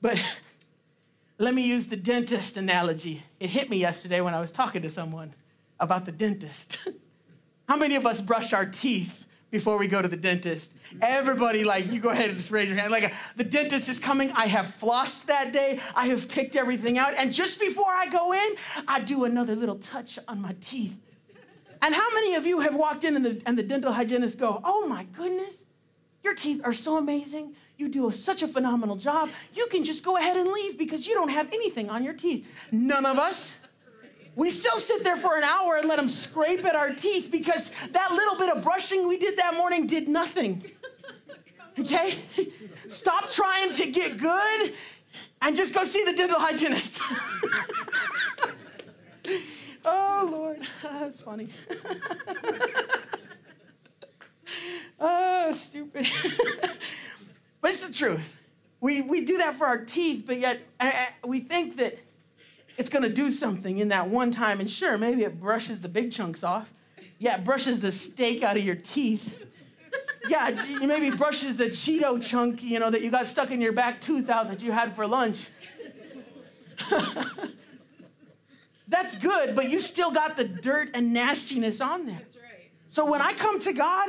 But 0.00 0.40
let 1.38 1.54
me 1.54 1.66
use 1.66 1.88
the 1.88 1.96
dentist 1.96 2.56
analogy. 2.56 3.24
It 3.40 3.50
hit 3.50 3.68
me 3.68 3.78
yesterday 3.78 4.20
when 4.20 4.34
I 4.34 4.40
was 4.40 4.52
talking 4.52 4.82
to 4.82 4.90
someone 4.90 5.34
about 5.80 6.04
the 6.04 6.12
dentist. 6.12 6.88
How 7.68 7.76
many 7.76 7.96
of 7.96 8.06
us 8.06 8.20
brush 8.20 8.52
our 8.52 8.66
teeth 8.66 9.24
before 9.50 9.76
we 9.78 9.86
go 9.88 10.00
to 10.00 10.08
the 10.08 10.16
dentist. 10.16 10.76
Everybody, 11.02 11.64
like, 11.64 11.90
you 11.90 12.00
go 12.00 12.10
ahead 12.10 12.30
and 12.30 12.38
just 12.38 12.50
raise 12.50 12.68
your 12.68 12.76
hand. 12.78 12.92
Like, 12.92 13.12
the 13.36 13.44
dentist 13.44 13.88
is 13.88 13.98
coming. 13.98 14.30
I 14.32 14.46
have 14.46 14.66
flossed 14.66 15.26
that 15.26 15.52
day. 15.52 15.80
I 15.94 16.06
have 16.06 16.28
picked 16.28 16.56
everything 16.56 16.98
out. 16.98 17.14
And 17.16 17.32
just 17.32 17.60
before 17.60 17.90
I 17.90 18.08
go 18.08 18.32
in, 18.32 18.48
I 18.86 19.00
do 19.00 19.24
another 19.24 19.56
little 19.56 19.76
touch 19.76 20.18
on 20.28 20.40
my 20.40 20.54
teeth. 20.60 20.96
And 21.82 21.94
how 21.94 22.08
many 22.14 22.34
of 22.34 22.46
you 22.46 22.60
have 22.60 22.74
walked 22.74 23.04
in 23.04 23.16
and 23.16 23.24
the, 23.24 23.42
and 23.46 23.58
the 23.58 23.62
dental 23.62 23.92
hygienist 23.92 24.38
go, 24.38 24.60
oh 24.62 24.86
my 24.86 25.04
goodness, 25.04 25.66
Your 26.22 26.34
teeth 26.34 26.60
are 26.64 26.72
so 26.72 26.98
amazing. 26.98 27.54
You 27.76 27.88
do 27.88 28.10
such 28.10 28.42
a 28.42 28.48
phenomenal 28.48 28.96
job. 28.96 29.30
You 29.54 29.66
can 29.68 29.84
just 29.84 30.04
go 30.04 30.16
ahead 30.16 30.36
and 30.36 30.50
leave 30.50 30.76
because 30.76 31.06
you 31.06 31.14
don't 31.14 31.30
have 31.30 31.46
anything 31.46 31.88
on 31.88 32.04
your 32.04 32.12
teeth. 32.12 32.46
None 32.70 33.06
of 33.06 33.18
us. 33.18 33.56
We 34.36 34.50
still 34.50 34.78
sit 34.78 35.04
there 35.04 35.16
for 35.16 35.36
an 35.36 35.42
hour 35.42 35.76
and 35.76 35.88
let 35.88 35.96
them 35.96 36.08
scrape 36.08 36.64
at 36.64 36.76
our 36.76 36.94
teeth 36.94 37.30
because 37.30 37.72
that 37.90 38.12
little 38.12 38.36
bit 38.36 38.56
of 38.56 38.62
brushing 38.62 39.08
we 39.08 39.18
did 39.18 39.36
that 39.38 39.54
morning 39.54 39.86
did 39.86 40.08
nothing. 40.08 40.64
Okay? 41.78 42.18
Stop 42.88 43.30
trying 43.30 43.70
to 43.72 43.90
get 43.90 44.18
good 44.18 44.72
and 45.42 45.56
just 45.56 45.74
go 45.74 45.84
see 45.84 46.04
the 46.04 46.12
dental 46.12 46.38
hygienist. 46.38 47.02
oh, 49.84 50.28
Lord. 50.30 50.60
That's 50.82 51.20
funny. 51.20 51.48
oh, 55.00 55.52
stupid. 55.52 56.06
but 57.60 57.70
it's 57.70 57.86
the 57.86 57.92
truth. 57.92 58.36
We, 58.80 59.02
we 59.02 59.24
do 59.24 59.38
that 59.38 59.56
for 59.56 59.66
our 59.66 59.84
teeth, 59.84 60.24
but 60.26 60.38
yet 60.38 60.60
we 61.24 61.40
think 61.40 61.76
that 61.76 61.98
it's 62.80 62.88
going 62.88 63.02
to 63.02 63.10
do 63.10 63.30
something 63.30 63.78
in 63.78 63.88
that 63.88 64.08
one 64.08 64.30
time. 64.30 64.58
And 64.58 64.70
sure, 64.70 64.96
maybe 64.96 65.22
it 65.22 65.38
brushes 65.38 65.82
the 65.82 65.88
big 65.88 66.10
chunks 66.10 66.42
off. 66.42 66.72
Yeah, 67.18 67.36
it 67.36 67.44
brushes 67.44 67.80
the 67.80 67.92
steak 67.92 68.42
out 68.42 68.56
of 68.56 68.64
your 68.64 68.74
teeth. 68.74 69.38
Yeah, 70.26 70.48
it 70.48 70.86
maybe 70.86 71.10
brushes 71.14 71.58
the 71.58 71.66
Cheeto 71.66 72.22
chunk, 72.22 72.62
you 72.62 72.78
know, 72.78 72.88
that 72.90 73.02
you 73.02 73.10
got 73.10 73.26
stuck 73.26 73.50
in 73.50 73.60
your 73.60 73.72
back 73.72 74.00
tooth 74.00 74.30
out 74.30 74.48
that 74.48 74.62
you 74.62 74.72
had 74.72 74.96
for 74.96 75.06
lunch. 75.06 75.48
That's 78.88 79.14
good, 79.16 79.54
but 79.54 79.68
you 79.68 79.78
still 79.78 80.10
got 80.10 80.38
the 80.38 80.44
dirt 80.44 80.90
and 80.94 81.12
nastiness 81.12 81.82
on 81.82 82.06
there. 82.06 82.16
That's 82.16 82.36
right. 82.36 82.70
So 82.88 83.04
when 83.04 83.20
I 83.20 83.34
come 83.34 83.58
to 83.60 83.74
God, 83.74 84.08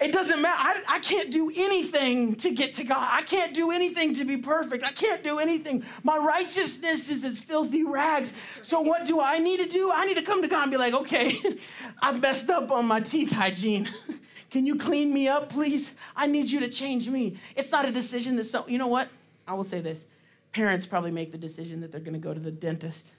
it 0.00 0.12
doesn't 0.12 0.40
matter. 0.40 0.80
I, 0.86 0.96
I 0.96 0.98
can't 1.00 1.30
do 1.30 1.50
anything 1.50 2.36
to 2.36 2.52
get 2.52 2.74
to 2.74 2.84
God. 2.84 3.08
I 3.10 3.22
can't 3.22 3.52
do 3.52 3.70
anything 3.70 4.14
to 4.14 4.24
be 4.24 4.36
perfect. 4.36 4.84
I 4.84 4.92
can't 4.92 5.24
do 5.24 5.38
anything. 5.38 5.84
My 6.04 6.16
righteousness 6.16 7.10
is 7.10 7.24
as 7.24 7.40
filthy 7.40 7.84
rags. 7.84 8.32
So, 8.62 8.80
what 8.80 9.06
do 9.06 9.20
I 9.20 9.38
need 9.38 9.58
to 9.60 9.66
do? 9.66 9.90
I 9.92 10.04
need 10.04 10.16
to 10.16 10.22
come 10.22 10.42
to 10.42 10.48
God 10.48 10.62
and 10.62 10.70
be 10.70 10.76
like, 10.76 10.94
okay, 10.94 11.36
I've 12.02 12.20
messed 12.20 12.48
up 12.50 12.70
on 12.70 12.86
my 12.86 13.00
teeth 13.00 13.32
hygiene. 13.32 13.88
Can 14.50 14.66
you 14.66 14.76
clean 14.76 15.12
me 15.12 15.28
up, 15.28 15.50
please? 15.50 15.94
I 16.16 16.26
need 16.26 16.50
you 16.50 16.60
to 16.60 16.68
change 16.68 17.08
me. 17.08 17.36
It's 17.54 17.70
not 17.70 17.86
a 17.86 17.90
decision 17.92 18.36
that 18.36 18.44
so, 18.44 18.66
you 18.66 18.78
know 18.78 18.86
what? 18.86 19.08
I 19.46 19.54
will 19.54 19.64
say 19.64 19.80
this 19.80 20.06
parents 20.52 20.86
probably 20.86 21.10
make 21.10 21.32
the 21.32 21.38
decision 21.38 21.80
that 21.80 21.92
they're 21.92 22.00
going 22.00 22.14
to 22.14 22.18
go 22.18 22.34
to 22.34 22.40
the 22.40 22.50
dentist. 22.50 23.12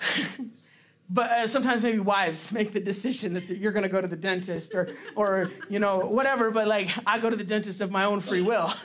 but 1.10 1.30
uh, 1.30 1.46
sometimes 1.46 1.82
maybe 1.82 1.98
wives 1.98 2.52
make 2.58 2.72
the 2.72 2.80
decision 2.80 3.34
that 3.34 3.48
you're 3.48 3.72
going 3.72 3.82
to 3.82 3.88
go 3.88 4.00
to 4.00 4.08
the 4.08 4.16
dentist 4.16 4.74
or, 4.74 4.90
or 5.16 5.50
you 5.68 5.78
know 5.78 5.98
whatever 5.98 6.50
but 6.50 6.66
like 6.66 6.88
i 7.06 7.18
go 7.18 7.30
to 7.30 7.36
the 7.36 7.44
dentist 7.44 7.80
of 7.80 7.90
my 7.90 8.04
own 8.04 8.20
free 8.20 8.42
will. 8.42 8.70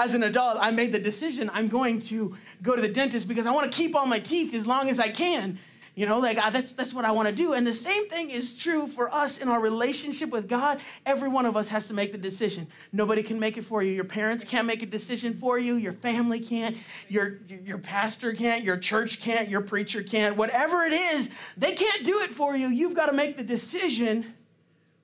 As 0.00 0.14
an 0.14 0.22
adult 0.22 0.58
i 0.60 0.70
made 0.70 0.92
the 0.92 0.98
decision 1.00 1.50
i'm 1.52 1.66
going 1.66 2.00
to 2.02 2.36
go 2.62 2.76
to 2.76 2.80
the 2.80 2.88
dentist 2.88 3.26
because 3.26 3.46
i 3.46 3.50
want 3.50 3.70
to 3.70 3.76
keep 3.76 3.96
all 3.96 4.06
my 4.06 4.20
teeth 4.20 4.54
as 4.54 4.64
long 4.64 4.88
as 4.88 5.00
i 5.00 5.08
can 5.08 5.58
you 5.98 6.06
know, 6.06 6.20
like 6.20 6.38
uh, 6.38 6.50
that's 6.50 6.74
that's 6.74 6.94
what 6.94 7.04
I 7.04 7.10
want 7.10 7.28
to 7.28 7.34
do. 7.34 7.54
And 7.54 7.66
the 7.66 7.72
same 7.72 8.08
thing 8.08 8.30
is 8.30 8.56
true 8.56 8.86
for 8.86 9.12
us 9.12 9.38
in 9.38 9.48
our 9.48 9.58
relationship 9.58 10.30
with 10.30 10.48
God. 10.48 10.80
Every 11.04 11.28
one 11.28 11.44
of 11.44 11.56
us 11.56 11.70
has 11.70 11.88
to 11.88 11.94
make 11.94 12.12
the 12.12 12.18
decision. 12.18 12.68
Nobody 12.92 13.20
can 13.20 13.40
make 13.40 13.56
it 13.56 13.62
for 13.62 13.82
you. 13.82 13.90
Your 13.90 14.04
parents 14.04 14.44
can't 14.44 14.64
make 14.64 14.80
a 14.80 14.86
decision 14.86 15.34
for 15.34 15.58
you. 15.58 15.74
Your 15.74 15.92
family 15.92 16.38
can't. 16.38 16.76
Your 17.08 17.40
your 17.48 17.78
pastor 17.78 18.32
can't. 18.32 18.62
Your 18.62 18.76
church 18.76 19.20
can't. 19.20 19.48
Your 19.48 19.60
preacher 19.60 20.04
can't. 20.04 20.36
Whatever 20.36 20.84
it 20.84 20.92
is, 20.92 21.30
they 21.56 21.74
can't 21.74 22.04
do 22.04 22.20
it 22.20 22.30
for 22.30 22.54
you. 22.54 22.68
You've 22.68 22.94
got 22.94 23.06
to 23.06 23.12
make 23.12 23.36
the 23.36 23.42
decision 23.42 24.34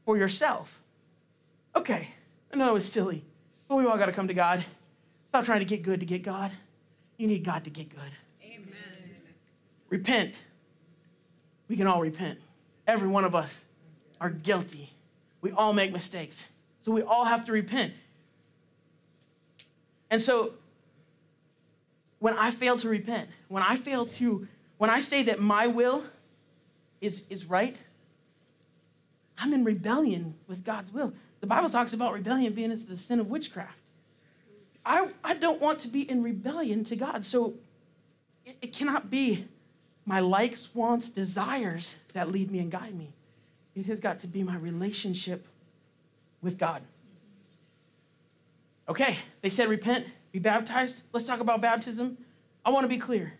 for 0.05 0.17
yourself. 0.17 0.81
Okay, 1.75 2.11
I 2.53 2.57
know 2.57 2.71
it 2.71 2.73
was 2.73 2.89
silly, 2.89 3.25
but 3.67 3.75
we 3.75 3.85
all 3.85 3.99
got 3.99 4.07
to 4.07 4.13
come 4.13 4.29
to 4.29 4.35
God. 4.35 4.65
Stop 5.27 5.45
trying 5.45 5.59
to 5.59 5.67
get 5.67 5.83
good 5.83 5.99
to 5.99 6.07
get 6.07 6.23
God. 6.23 6.53
You 7.17 7.27
need 7.27 7.43
God 7.45 7.65
to 7.65 7.71
get 7.71 7.89
good. 7.89 8.13
Amen. 8.45 8.69
Repent 9.89 10.41
we 11.69 11.77
can 11.77 11.87
all 11.87 12.01
repent. 12.01 12.39
Every 12.87 13.09
one 13.09 13.25
of 13.25 13.35
us 13.35 13.62
are 14.21 14.31
guilty. 14.31 14.93
We 15.41 15.51
all 15.51 15.73
make 15.73 15.93
mistakes. 15.93 16.49
So 16.81 16.93
we 16.93 17.03
all 17.03 17.25
have 17.25 17.45
to 17.47 17.53
repent. 17.53 17.93
And 20.11 20.21
so 20.21 20.53
when 22.19 22.35
I 22.35 22.51
fail 22.51 22.77
to 22.79 22.89
repent, 22.89 23.29
when 23.49 23.62
I 23.62 23.77
fail 23.77 24.07
to, 24.07 24.47
when 24.79 24.91
I 24.91 25.01
say 25.01 25.25
that 25.25 25.41
my 25.41 25.67
will 25.67 26.05
is, 27.01 27.25
is 27.31 27.47
right, 27.47 27.77
I'm 29.39 29.53
in 29.53 29.65
rebellion 29.65 30.35
with 30.47 30.65
God's 30.65 30.93
will. 30.93 31.12
The 31.41 31.47
Bible 31.47 31.69
talks 31.69 31.93
about 31.93 32.12
rebellion 32.12 32.53
being 32.53 32.71
as 32.71 32.87
the 32.87 32.97
sin 32.97 33.21
of 33.21 33.29
witchcraft. 33.29 33.77
I, 34.87 35.09
I 35.23 35.35
don't 35.35 35.61
want 35.61 35.81
to 35.81 35.89
be 35.89 36.09
in 36.09 36.23
rebellion 36.23 36.85
to 36.85 36.97
God. 36.97 37.25
So 37.25 37.55
it, 38.45 38.57
it 38.62 38.73
cannot 38.73 39.11
be 39.11 39.47
my 40.07 40.21
likes, 40.21 40.75
wants, 40.75 41.11
desires 41.11 41.97
that 42.13 42.31
lead 42.31 42.51
me 42.51 42.59
and 42.59 42.71
guide 42.71 42.95
me. 42.95 43.13
It 43.75 43.87
has 43.87 44.01
got 44.01 44.21
to 44.21 44.27
be 44.27 44.43
my 44.43 44.57
relationship 44.57 45.47
with 46.43 46.59
God. 46.59 46.83
Okay, 48.89 49.17
they 49.41 49.49
said 49.49 49.69
repent, 49.69 50.07
be 50.31 50.39
baptized. 50.39 51.03
Let's 51.13 51.27
talk 51.27 51.41
about 51.41 51.63
baptism. 51.63 52.19
I 52.65 52.71
want 52.71 52.85
to 52.85 52.89
be 52.89 52.99
clear. 52.99 53.35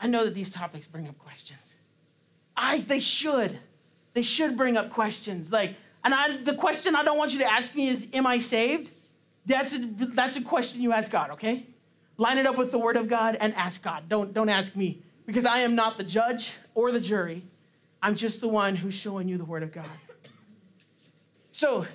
I 0.00 0.06
know 0.06 0.24
that 0.24 0.34
these 0.34 0.50
topics 0.50 0.86
bring 0.86 1.06
up 1.06 1.18
questions. 1.18 1.74
I 2.56 2.80
they 2.80 3.00
should. 3.00 3.58
They 4.14 4.22
should 4.22 4.56
bring 4.56 4.76
up 4.76 4.90
questions. 4.90 5.52
Like, 5.52 5.74
and 6.04 6.12
I, 6.12 6.36
the 6.36 6.54
question 6.54 6.96
I 6.96 7.04
don't 7.04 7.18
want 7.18 7.32
you 7.32 7.38
to 7.40 7.50
ask 7.50 7.74
me 7.74 7.88
is, 7.88 8.08
am 8.12 8.26
I 8.26 8.38
saved? 8.38 8.90
That's 9.46 9.76
a, 9.76 9.78
that's 9.78 10.36
a 10.36 10.42
question 10.42 10.80
you 10.80 10.92
ask 10.92 11.10
God, 11.10 11.30
okay? 11.32 11.66
Line 12.16 12.38
it 12.38 12.46
up 12.46 12.56
with 12.56 12.70
the 12.70 12.78
word 12.78 12.96
of 12.96 13.08
God 13.08 13.36
and 13.40 13.54
ask 13.54 13.82
God. 13.82 14.08
Don't, 14.08 14.32
don't 14.32 14.48
ask 14.48 14.74
me 14.76 15.02
because 15.26 15.46
I 15.46 15.58
am 15.58 15.74
not 15.74 15.98
the 15.98 16.04
judge 16.04 16.54
or 16.74 16.92
the 16.92 17.00
jury. 17.00 17.42
I'm 18.02 18.14
just 18.14 18.40
the 18.40 18.48
one 18.48 18.76
who's 18.76 18.94
showing 18.94 19.28
you 19.28 19.38
the 19.38 19.44
Word 19.44 19.62
of 19.62 19.72
God. 19.72 19.86
So, 21.52 21.86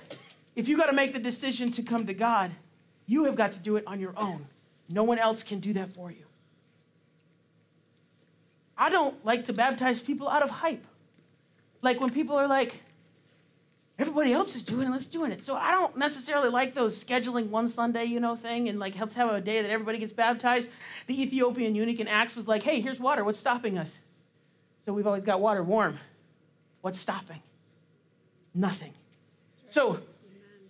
if 0.56 0.68
you 0.68 0.76
got 0.76 0.86
to 0.86 0.92
make 0.92 1.12
the 1.12 1.18
decision 1.18 1.70
to 1.72 1.82
come 1.82 2.06
to 2.06 2.14
God, 2.14 2.50
you 3.06 3.24
have 3.24 3.36
got 3.36 3.52
to 3.52 3.58
do 3.58 3.76
it 3.76 3.84
on 3.86 4.00
your 4.00 4.14
own. 4.16 4.46
No 4.88 5.04
one 5.04 5.18
else 5.18 5.42
can 5.42 5.60
do 5.60 5.72
that 5.74 5.90
for 5.90 6.10
you. 6.10 6.24
I 8.76 8.90
don't 8.90 9.22
like 9.24 9.46
to 9.46 9.52
baptize 9.52 10.00
people 10.00 10.28
out 10.28 10.42
of 10.42 10.50
hype. 10.50 10.86
Like 11.82 12.00
when 12.00 12.10
people 12.10 12.36
are 12.36 12.46
like, 12.46 12.80
everybody 13.98 14.32
else 14.32 14.54
is 14.54 14.62
doing 14.62 14.86
it, 14.86 14.90
let's 14.90 15.06
doing 15.06 15.32
it. 15.32 15.42
So 15.42 15.56
I 15.56 15.72
don't 15.72 15.96
necessarily 15.96 16.48
like 16.48 16.74
those 16.74 17.02
scheduling 17.02 17.50
one 17.50 17.68
Sunday, 17.68 18.04
you 18.04 18.20
know, 18.20 18.36
thing 18.36 18.68
and 18.68 18.78
like 18.78 18.98
let's 18.98 19.14
have 19.14 19.30
a 19.30 19.40
day 19.40 19.60
that 19.62 19.70
everybody 19.70 19.98
gets 19.98 20.12
baptized. 20.12 20.70
The 21.06 21.20
Ethiopian 21.20 21.74
eunuch 21.74 21.98
in 21.98 22.08
Acts 22.08 22.36
was 22.36 22.46
like, 22.46 22.62
hey, 22.62 22.80
here's 22.80 23.00
water. 23.00 23.24
What's 23.24 23.38
stopping 23.38 23.76
us? 23.76 23.98
So 24.84 24.92
we've 24.92 25.06
always 25.06 25.24
got 25.24 25.40
water 25.40 25.62
warm. 25.62 25.98
What's 26.80 26.98
stopping? 26.98 27.42
Nothing. 28.54 28.94
So 29.68 30.00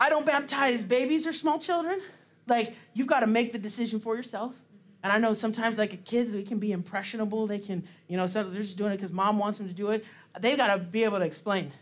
I 0.01 0.09
don't 0.09 0.25
baptize 0.25 0.83
babies 0.83 1.27
or 1.27 1.33
small 1.33 1.59
children. 1.59 2.01
Like 2.47 2.75
you've 2.95 3.07
got 3.07 3.21
to 3.21 3.27
make 3.27 3.53
the 3.53 3.59
decision 3.59 4.01
for 4.01 4.17
yourself. 4.17 4.55
And 5.01 5.13
I 5.13 5.19
know 5.19 5.33
sometimes, 5.33 5.79
like 5.79 6.05
kids, 6.05 6.33
they 6.33 6.43
can 6.43 6.59
be 6.59 6.73
impressionable. 6.73 7.47
They 7.47 7.61
can, 7.61 7.85
you 8.09 8.17
know, 8.17 8.27
so 8.27 8.43
they're 8.43 8.63
just 8.63 8.77
doing 8.77 8.93
it 8.93 8.97
because 8.97 9.13
mom 9.13 9.39
wants 9.39 9.59
them 9.59 9.69
to 9.69 9.75
do 9.75 9.91
it. 9.91 10.05
They've 10.41 10.57
got 10.57 10.75
to 10.75 10.79
be 10.83 11.05
able 11.05 11.19
to 11.19 11.25
explain 11.25 11.73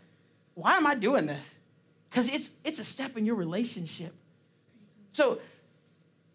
why 0.57 0.75
am 0.75 0.87
I 0.87 0.95
doing 0.95 1.27
this? 1.27 1.55
Because 2.09 2.33
it's, 2.33 2.49
it's 2.63 2.79
a 2.79 2.83
step 2.83 3.15
in 3.15 3.25
your 3.25 3.35
relationship. 3.35 4.11
So 5.11 5.39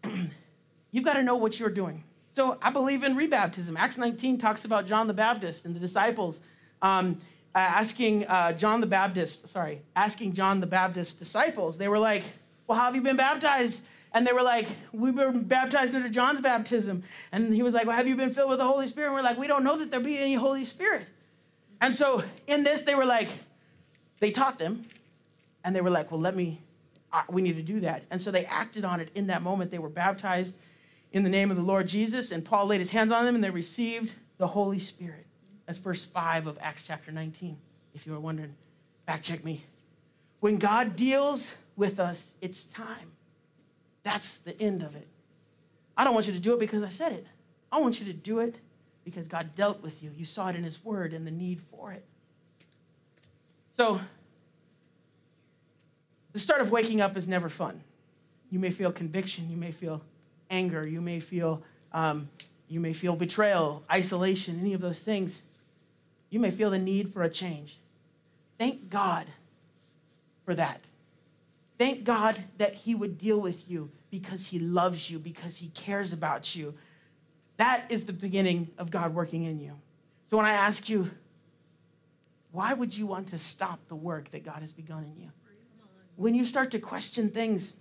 you've 0.91 1.03
got 1.03 1.15
to 1.15 1.23
know 1.23 1.35
what 1.35 1.59
you're 1.59 1.69
doing. 1.69 2.05
So 2.31 2.57
I 2.61 2.69
believe 2.69 3.03
in 3.03 3.17
rebaptism. 3.17 3.75
Acts 3.77 3.97
19 3.97 4.37
talks 4.37 4.63
about 4.63 4.85
John 4.85 5.07
the 5.07 5.13
Baptist 5.13 5.65
and 5.65 5.75
the 5.75 5.79
disciples 5.79 6.39
um, 6.81 7.19
asking 7.53 8.25
uh, 8.27 8.53
John 8.53 8.79
the 8.79 8.87
Baptist, 8.87 9.49
sorry, 9.49 9.81
asking 9.93 10.33
John 10.33 10.61
the 10.61 10.67
Baptist 10.67 11.19
disciples. 11.19 11.77
They 11.77 11.89
were 11.89 11.99
like, 11.99 12.23
Well, 12.65 12.77
how 12.77 12.85
have 12.85 12.95
you 12.95 13.01
been 13.01 13.17
baptized? 13.17 13.83
And 14.13 14.25
they 14.25 14.31
were 14.31 14.41
like, 14.41 14.69
We've 14.93 15.13
been 15.13 15.43
baptized 15.43 15.93
under 15.93 16.07
John's 16.07 16.39
baptism. 16.39 17.03
And 17.33 17.53
he 17.53 17.61
was 17.61 17.73
like, 17.73 17.87
Well, 17.87 17.97
have 17.97 18.07
you 18.07 18.15
been 18.15 18.31
filled 18.31 18.51
with 18.51 18.59
the 18.59 18.65
Holy 18.65 18.87
Spirit? 18.87 19.07
And 19.07 19.15
we're 19.15 19.21
like, 19.21 19.37
We 19.37 19.47
don't 19.47 19.65
know 19.65 19.77
that 19.77 19.91
there 19.91 19.99
be 19.99 20.17
any 20.17 20.35
Holy 20.35 20.63
Spirit. 20.63 21.09
And 21.81 21.93
so 21.93 22.23
in 22.47 22.63
this, 22.63 22.83
they 22.83 22.95
were 22.95 23.05
like, 23.05 23.27
they 24.19 24.31
taught 24.31 24.59
them, 24.59 24.85
and 25.63 25.75
they 25.75 25.81
were 25.81 25.89
like, 25.89 26.11
well, 26.11 26.19
let 26.19 26.35
me, 26.35 26.61
uh, 27.11 27.23
we 27.29 27.41
need 27.41 27.55
to 27.55 27.61
do 27.63 27.79
that. 27.81 28.03
And 28.11 28.21
so 28.21 28.31
they 28.31 28.45
acted 28.45 28.85
on 28.85 28.99
it 28.99 29.09
in 29.15 29.27
that 29.27 29.41
moment. 29.41 29.71
They 29.71 29.79
were 29.79 29.89
baptized 29.89 30.57
in 31.11 31.23
the 31.23 31.29
name 31.29 31.51
of 31.51 31.57
the 31.57 31.63
Lord 31.63 31.87
Jesus, 31.87 32.31
and 32.31 32.43
Paul 32.43 32.67
laid 32.67 32.79
his 32.79 32.91
hands 32.91 33.11
on 33.11 33.25
them, 33.25 33.35
and 33.35 33.43
they 33.43 33.49
received 33.49 34.13
the 34.37 34.47
Holy 34.47 34.79
Spirit. 34.79 35.25
That's 35.65 35.77
verse 35.77 36.03
5 36.03 36.47
of 36.47 36.57
Acts 36.61 36.83
chapter 36.83 37.11
19, 37.11 37.57
if 37.93 38.05
you 38.05 38.13
are 38.15 38.19
wondering. 38.19 38.55
Back 39.05 39.21
check 39.21 39.43
me. 39.43 39.63
When 40.39 40.57
God 40.57 40.95
deals 40.95 41.55
with 41.75 41.99
us, 41.99 42.33
it's 42.41 42.65
time. 42.65 43.11
That's 44.03 44.37
the 44.37 44.59
end 44.61 44.83
of 44.83 44.95
it. 44.95 45.07
I 45.95 46.03
don't 46.03 46.13
want 46.13 46.27
you 46.27 46.33
to 46.33 46.39
do 46.39 46.53
it 46.53 46.59
because 46.59 46.83
I 46.83 46.89
said 46.89 47.13
it. 47.13 47.25
I 47.71 47.79
want 47.79 47.99
you 47.99 48.05
to 48.07 48.13
do 48.13 48.39
it 48.39 48.55
because 49.05 49.27
God 49.27 49.55
dealt 49.55 49.81
with 49.81 50.03
you. 50.03 50.11
You 50.15 50.25
saw 50.25 50.49
it 50.49 50.55
in 50.55 50.63
His 50.63 50.83
Word 50.83 51.13
and 51.13 51.25
the 51.25 51.31
need 51.31 51.61
for 51.71 51.91
it. 51.91 52.03
So, 53.75 53.99
The 56.33 56.39
start 56.39 56.61
of 56.61 56.71
waking 56.71 56.99
up 56.99 57.15
is 57.15 57.27
never 57.27 57.47
fun. 57.47 57.83
You 58.49 58.59
may 58.59 58.71
feel 58.71 58.91
conviction, 58.91 59.49
you 59.49 59.57
may 59.57 59.71
feel 59.71 60.01
anger, 60.49 60.85
you 60.85 60.99
may 60.99 61.19
feel 61.19 61.61
um, 61.91 62.27
you 62.67 62.79
may 62.79 62.93
feel 62.93 63.15
betrayal, 63.15 63.83
isolation, 63.91 64.59
any 64.59 64.73
of 64.73 64.81
those 64.81 64.99
things. 64.99 65.43
You 66.31 66.39
may 66.39 66.49
feel 66.49 66.71
the 66.71 66.79
need 66.79 67.13
for 67.13 67.21
a 67.21 67.29
change. 67.29 67.77
Thank 68.57 68.89
God 68.89 69.27
for 70.43 70.55
that. 70.55 70.81
Thank 71.77 72.03
God 72.03 72.43
that 72.57 72.73
He 72.73 72.95
would 72.95 73.19
deal 73.19 73.39
with 73.39 73.69
you 73.69 73.91
because 74.09 74.47
He 74.47 74.57
loves 74.57 75.11
you, 75.11 75.19
because 75.19 75.57
He 75.57 75.67
cares 75.69 76.13
about 76.13 76.55
you. 76.55 76.73
That 77.57 77.85
is 77.89 78.05
the 78.05 78.13
beginning 78.13 78.69
of 78.79 78.89
God 78.89 79.13
working 79.13 79.43
in 79.43 79.59
you. 79.59 79.79
So 80.27 80.37
when 80.37 80.47
I 80.47 80.53
ask 80.53 80.89
you, 80.89 81.11
why 82.53 82.71
would 82.71 82.95
you 82.95 83.07
want 83.07 83.29
to 83.29 83.39
stop 83.39 83.79
the 83.87 83.95
work 83.95 84.29
that 84.29 84.45
God 84.45 84.59
has 84.59 84.71
begun 84.71 85.03
in 85.03 85.17
you? 85.17 85.31
When 86.15 86.35
you 86.35 86.45
start 86.45 86.69
to 86.71 86.79
question 86.79 87.29
things, 87.29 87.73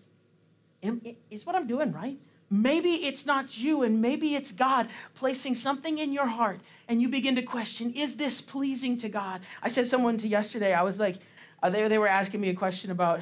is 1.30 1.44
what 1.44 1.54
I'm 1.54 1.66
doing 1.66 1.92
right? 1.92 2.18
Maybe 2.48 2.90
it's 2.90 3.24
not 3.26 3.58
you, 3.58 3.82
and 3.82 4.00
maybe 4.00 4.34
it's 4.34 4.50
God 4.50 4.88
placing 5.14 5.54
something 5.56 5.98
in 5.98 6.10
your 6.10 6.26
heart, 6.26 6.60
and 6.88 7.02
you 7.02 7.10
begin 7.10 7.34
to 7.36 7.42
question, 7.42 7.92
is 7.94 8.16
this 8.16 8.40
pleasing 8.40 8.96
to 8.98 9.10
God? 9.10 9.42
I 9.62 9.68
said 9.68 9.86
someone 9.86 10.16
to 10.18 10.28
yesterday, 10.28 10.72
I 10.72 10.82
was 10.82 10.98
like, 10.98 11.16
uh, 11.62 11.68
they, 11.68 11.86
they 11.88 11.98
were 11.98 12.08
asking 12.08 12.40
me 12.40 12.48
a 12.48 12.54
question 12.54 12.90
about 12.90 13.20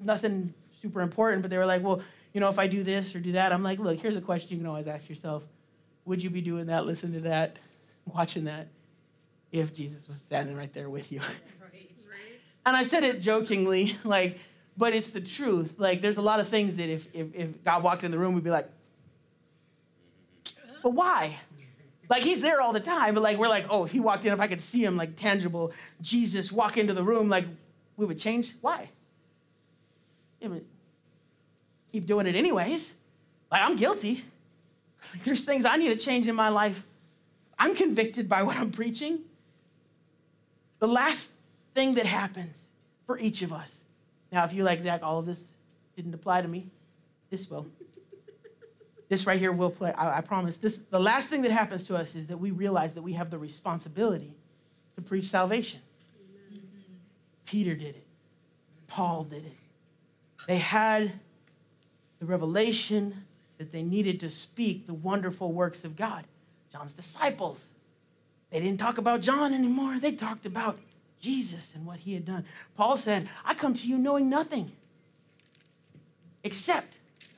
nothing 0.00 0.52
super 0.82 1.00
important, 1.00 1.42
but 1.42 1.50
they 1.50 1.58
were 1.58 1.66
like, 1.66 1.82
well, 1.82 2.02
you 2.32 2.40
know, 2.40 2.48
if 2.48 2.58
I 2.58 2.66
do 2.66 2.82
this 2.82 3.14
or 3.14 3.20
do 3.20 3.32
that, 3.32 3.52
I'm 3.52 3.62
like, 3.62 3.78
look, 3.78 4.00
here's 4.00 4.16
a 4.16 4.20
question 4.20 4.50
you 4.50 4.58
can 4.58 4.66
always 4.66 4.88
ask 4.88 5.08
yourself 5.08 5.46
Would 6.04 6.22
you 6.22 6.30
be 6.30 6.40
doing 6.40 6.66
that, 6.66 6.86
listening 6.86 7.14
to 7.14 7.28
that, 7.28 7.58
watching 8.04 8.44
that, 8.44 8.68
if 9.58 9.74
Jesus 9.74 10.08
was 10.08 10.18
standing 10.18 10.56
right 10.56 10.72
there 10.72 10.90
with 10.90 11.12
you? 11.12 11.20
And 12.66 12.76
I 12.76 12.82
said 12.82 13.04
it 13.04 13.20
jokingly, 13.20 13.96
like, 14.02 14.40
but 14.76 14.92
it's 14.92 15.12
the 15.12 15.20
truth. 15.20 15.76
Like, 15.78 16.00
there's 16.02 16.16
a 16.16 16.22
lot 16.22 16.40
of 16.40 16.48
things 16.48 16.76
that 16.76 16.90
if, 16.90 17.06
if, 17.14 17.32
if 17.32 17.62
God 17.62 17.84
walked 17.84 18.02
in 18.02 18.10
the 18.10 18.18
room, 18.18 18.34
we'd 18.34 18.42
be 18.42 18.50
like, 18.50 18.68
but 20.82 20.90
why? 20.90 21.38
Like, 22.10 22.24
he's 22.24 22.40
there 22.40 22.60
all 22.60 22.72
the 22.72 22.80
time, 22.80 23.14
but 23.14 23.22
like, 23.22 23.38
we're 23.38 23.48
like, 23.48 23.66
oh, 23.70 23.84
if 23.84 23.92
he 23.92 24.00
walked 24.00 24.24
in, 24.24 24.32
if 24.32 24.40
I 24.40 24.48
could 24.48 24.60
see 24.60 24.84
him, 24.84 24.96
like, 24.96 25.14
tangible 25.14 25.72
Jesus 26.02 26.50
walk 26.50 26.76
into 26.76 26.92
the 26.92 27.04
room, 27.04 27.28
like, 27.28 27.46
we 27.96 28.04
would 28.04 28.18
change. 28.18 28.54
Why? 28.60 28.90
Yeah, 30.40 30.48
but 30.48 30.62
keep 31.92 32.04
doing 32.04 32.26
it 32.26 32.34
anyways. 32.34 32.94
Like, 33.50 33.62
I'm 33.62 33.76
guilty. 33.76 34.24
Like, 35.12 35.22
there's 35.22 35.44
things 35.44 35.64
I 35.64 35.76
need 35.76 35.90
to 35.90 36.04
change 36.04 36.26
in 36.26 36.34
my 36.34 36.48
life. 36.48 36.84
I'm 37.58 37.76
convicted 37.76 38.28
by 38.28 38.42
what 38.42 38.56
I'm 38.56 38.72
preaching. 38.72 39.20
The 40.78 40.88
last 40.88 41.32
thing 41.74 41.94
that 41.94 42.06
happens 42.06 42.64
for 43.06 43.18
each 43.18 43.42
of 43.42 43.52
us 43.52 43.82
now, 44.32 44.44
if 44.44 44.52
you're 44.52 44.64
like, 44.64 44.82
Zach, 44.82 45.02
all 45.02 45.18
of 45.18 45.26
this 45.26 45.52
didn't 45.96 46.14
apply 46.14 46.42
to 46.42 46.48
me, 46.48 46.66
this 47.30 47.50
will. 47.50 47.66
this 49.08 49.26
right 49.26 49.38
here 49.38 49.52
will 49.52 49.70
play. 49.70 49.92
I, 49.92 50.18
I, 50.18 50.20
promise. 50.20 50.56
This 50.56 50.78
the 50.78 51.00
last 51.00 51.28
thing 51.30 51.42
that 51.42 51.50
happens 51.50 51.86
to 51.86 51.96
us 51.96 52.14
is 52.14 52.26
that 52.26 52.38
we 52.38 52.50
realize 52.50 52.94
that 52.94 53.02
we 53.02 53.12
have 53.14 53.30
the 53.30 53.38
responsibility 53.38 54.34
to 54.96 55.02
preach 55.02 55.24
salvation. 55.24 55.80
Mm-hmm. 56.52 56.58
Peter 57.44 57.74
did 57.74 57.96
it. 57.96 58.06
Paul 58.88 59.24
did 59.24 59.46
it. 59.46 59.56
They 60.46 60.58
had 60.58 61.12
the 62.18 62.26
revelation 62.26 63.24
that 63.58 63.72
they 63.72 63.82
needed 63.82 64.20
to 64.20 64.30
speak 64.30 64.86
the 64.86 64.94
wonderful 64.94 65.52
works 65.52 65.84
of 65.84 65.96
God. 65.96 66.24
John's 66.70 66.94
disciples. 66.94 67.68
They 68.56 68.62
didn't 68.62 68.78
talk 68.78 68.96
about 68.96 69.20
John 69.20 69.52
anymore. 69.52 69.98
They 70.00 70.12
talked 70.12 70.46
about 70.46 70.78
Jesus 71.20 71.74
and 71.74 71.84
what 71.84 71.98
he 71.98 72.14
had 72.14 72.24
done. 72.24 72.46
Paul 72.74 72.96
said, 72.96 73.28
I 73.44 73.52
come 73.52 73.74
to 73.74 73.86
you 73.86 73.98
knowing 73.98 74.30
nothing 74.30 74.72
except 76.42 76.96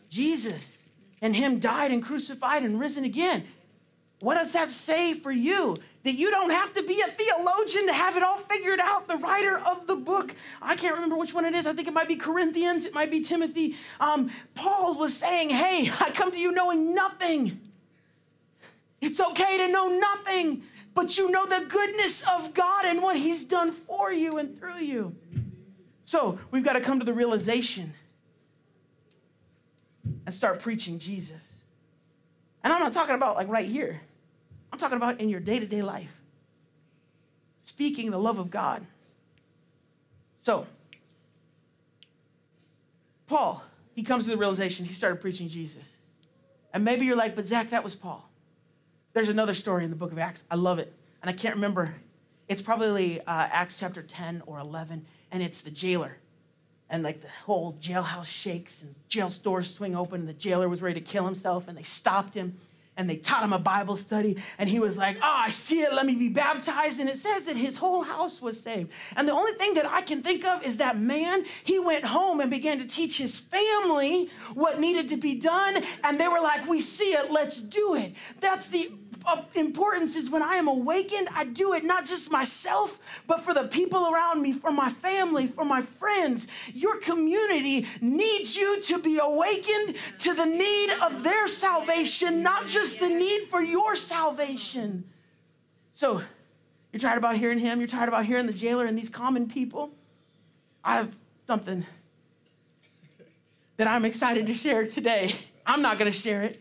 Jesus 0.09 0.81
and 1.21 1.35
him 1.35 1.59
died 1.59 1.91
and 1.91 2.05
crucified 2.05 2.63
and 2.63 2.79
risen 2.79 3.03
again. 3.03 3.45
What 4.21 4.37
does 4.37 4.53
that 4.53 4.71
say 4.71 5.13
for 5.13 5.33
you? 5.33 5.75
That 6.05 6.13
you 6.13 6.31
don't 6.31 6.51
have 6.51 6.73
to 6.75 6.85
be 6.85 7.01
a 7.01 7.09
theologian 7.11 7.87
to 7.87 7.93
have 7.95 8.17
it 8.17 8.23
all 8.23 8.39
figured 8.39 8.79
out. 8.79 9.09
The 9.09 9.17
writer 9.17 9.59
of 9.59 9.89
the 9.89 9.97
book, 9.97 10.33
I 10.63 10.77
can't 10.77 10.95
remember 10.95 11.17
which 11.17 11.35
one 11.35 11.45
it 11.45 11.55
is. 11.55 11.67
I 11.67 11.73
think 11.73 11.89
it 11.89 11.95
might 11.95 12.07
be 12.07 12.15
Corinthians, 12.15 12.85
it 12.85 12.95
might 12.95 13.11
be 13.11 13.23
Timothy. 13.23 13.75
Um, 13.99 14.31
Paul 14.55 14.97
was 14.97 15.17
saying, 15.17 15.51
Hey, 15.51 15.91
I 15.99 16.13
come 16.13 16.31
to 16.31 16.39
you 16.39 16.55
knowing 16.55 16.95
nothing. 16.95 17.61
It's 19.01 19.21
okay 19.21 19.67
to 19.67 19.73
know 19.73 19.99
nothing 19.99 20.63
but 20.95 21.17
you 21.17 21.31
know 21.31 21.47
the 21.47 21.67
goodness 21.67 22.29
of 22.29 22.55
God 22.55 22.85
and 22.85 23.03
what 23.03 23.17
He's 23.17 23.45
done 23.45 23.71
for 23.71 24.13
you 24.13 24.39
and 24.39 24.59
through 24.59 24.79
you. 24.79 25.17
So 26.05 26.39
we've 26.51 26.65
got 26.65 26.73
to 26.73 26.81
come 26.81 26.99
to 26.99 27.05
the 27.05 27.13
realization 27.13 27.93
and 30.25 30.35
start 30.35 30.61
preaching 30.61 30.99
Jesus. 30.99 31.59
And 32.63 32.73
I'm 32.73 32.81
not 32.81 32.93
talking 32.93 33.15
about 33.15 33.37
like 33.37 33.49
right 33.49 33.69
here, 33.69 34.01
I'm 34.73 34.79
talking 34.79 34.97
about 34.97 35.21
in 35.21 35.29
your 35.29 35.41
day 35.41 35.59
to 35.59 35.67
day 35.67 35.83
life, 35.83 36.15
speaking 37.65 38.11
the 38.11 38.19
love 38.19 38.39
of 38.39 38.51
God. 38.51 38.85
So, 40.43 40.67
Paul, 43.27 43.63
he 43.95 44.03
comes 44.03 44.25
to 44.25 44.31
the 44.31 44.37
realization 44.37 44.87
he 44.87 44.93
started 44.93 45.21
preaching 45.21 45.49
Jesus. 45.49 45.99
And 46.73 46.85
maybe 46.85 47.07
you're 47.07 47.17
like, 47.17 47.35
but 47.35 47.47
Zach, 47.47 47.71
that 47.71 47.85
was 47.85 47.95
Paul. 47.95 48.28
There's 49.13 49.29
another 49.29 49.55
story 49.55 49.85
in 49.85 49.91
the 49.91 49.97
book 49.97 50.13
of 50.13 50.19
Acts. 50.19 50.45
I 50.51 50.57
love 50.57 50.79
it. 50.79 50.93
And 51.23 51.31
I 51.31 51.33
can't 51.33 51.55
remember. 51.55 51.95
It's 52.49 52.63
probably 52.63 53.21
uh, 53.21 53.25
Acts 53.27 53.79
chapter 53.79 54.03
10 54.03 54.43
or 54.47 54.59
11, 54.59 55.05
and 55.33 55.43
it's 55.43 55.61
the 55.61 55.71
jailer. 55.71 56.19
And 56.91 57.03
like 57.03 57.21
the 57.21 57.29
whole 57.45 57.75
jailhouse 57.75 58.27
shakes 58.27 58.83
and 58.83 58.95
jail 59.09 59.29
doors 59.43 59.75
swing 59.75 59.95
open, 59.95 60.21
and 60.21 60.29
the 60.29 60.35
jailer 60.35 60.69
was 60.69 60.81
ready 60.81 61.01
to 61.01 61.07
kill 61.07 61.25
himself, 61.25 61.69
and 61.69 61.77
they 61.77 61.83
stopped 61.83 62.35
him 62.35 62.57
and 62.99 63.09
they 63.09 63.17
taught 63.17 63.43
him 63.43 63.53
a 63.55 63.59
Bible 63.59 63.97
study. 63.97 64.37
And 64.59 64.69
he 64.69 64.81
was 64.81 64.97
like, 64.97 65.17
Oh, 65.23 65.43
I 65.47 65.49
see 65.49 65.81
it. 65.81 65.95
Let 65.95 66.05
me 66.05 66.15
be 66.15 66.29
baptized. 66.29 67.01
And 67.01 67.09
it 67.09 67.17
says 67.17 67.45
that 67.45 67.57
his 67.57 67.77
whole 67.77 68.03
house 68.03 68.43
was 68.43 68.61
saved. 68.61 68.91
And 69.17 69.27
the 69.27 69.33
only 69.33 69.53
thing 69.53 69.75
that 69.75 69.87
I 69.87 70.03
can 70.03 70.21
think 70.21 70.45
of 70.45 70.63
is 70.65 70.79
that 70.79 70.99
man, 70.99 71.45
he 71.65 71.79
went 71.79 72.05
home 72.05 72.41
and 72.41 72.51
began 72.51 72.79
to 72.79 72.85
teach 72.85 73.17
his 73.17 73.39
family 73.39 74.29
what 74.53 74.81
needed 74.81 75.09
to 75.09 75.17
be 75.17 75.37
done. 75.37 75.83
And 76.05 76.21
they 76.21 76.29
were 76.29 76.41
like, 76.41 76.69
We 76.69 76.81
see 76.81 77.13
it. 77.13 77.31
Let's 77.31 77.61
do 77.61 77.95
it. 77.95 78.15
That's 78.41 78.69
the 78.69 78.91
importance 79.55 80.17
is 80.17 80.31
when 80.31 80.43
I 80.43 80.55
am 80.55 80.69
awakened, 80.69 81.29
I 81.35 81.45
do 81.45 81.75
it 81.75 81.85
not 81.85 82.05
just 82.05 82.31
myself, 82.31 82.99
but 83.27 83.41
for 83.41 83.53
the 83.55 83.65
people 83.65 84.13
around 84.13 84.43
me, 84.43 84.53
for 84.53 84.71
my 84.71 84.89
family, 84.89 85.47
for 85.47 85.65
my 85.65 85.81
friends. 85.81 86.49
Your 86.75 86.99
community 86.99 87.87
needs 88.01 88.57
you 88.57 88.81
to 88.83 88.99
be 88.99 89.19
awakened 89.19 89.97
to 90.19 90.35
the 90.35 90.45
need 90.45 90.91
of 91.05 91.23
their 91.23 91.47
salvation, 91.47 92.43
not 92.43 92.67
just 92.67 93.01
the 93.01 93.09
need 93.09 93.43
for 93.43 93.63
your 93.63 93.97
salvation. 93.97 95.05
So, 95.93 96.23
you're 96.93 97.01
tired 97.01 97.19
about 97.19 97.37
hearing 97.37 97.59
him, 97.59 97.81
you're 97.81 97.89
tired 97.89 98.09
about 98.09 98.25
hearing 98.25 98.47
the 98.47 98.53
jailer 98.53 98.87
and 98.87 98.97
these 98.97 99.11
common 99.11 99.49
people. 99.49 99.91
I 100.85 100.95
have 100.95 101.17
something 101.47 101.85
that 103.77 103.87
I'm 103.87 104.05
excited 104.05 104.47
to 104.47 104.55
share 104.55 104.87
today. 104.87 105.35
I'm 105.67 105.83
not 105.83 105.99
going 105.99 106.11
to 106.11 106.19
share 106.19 106.43
it. 106.43 106.61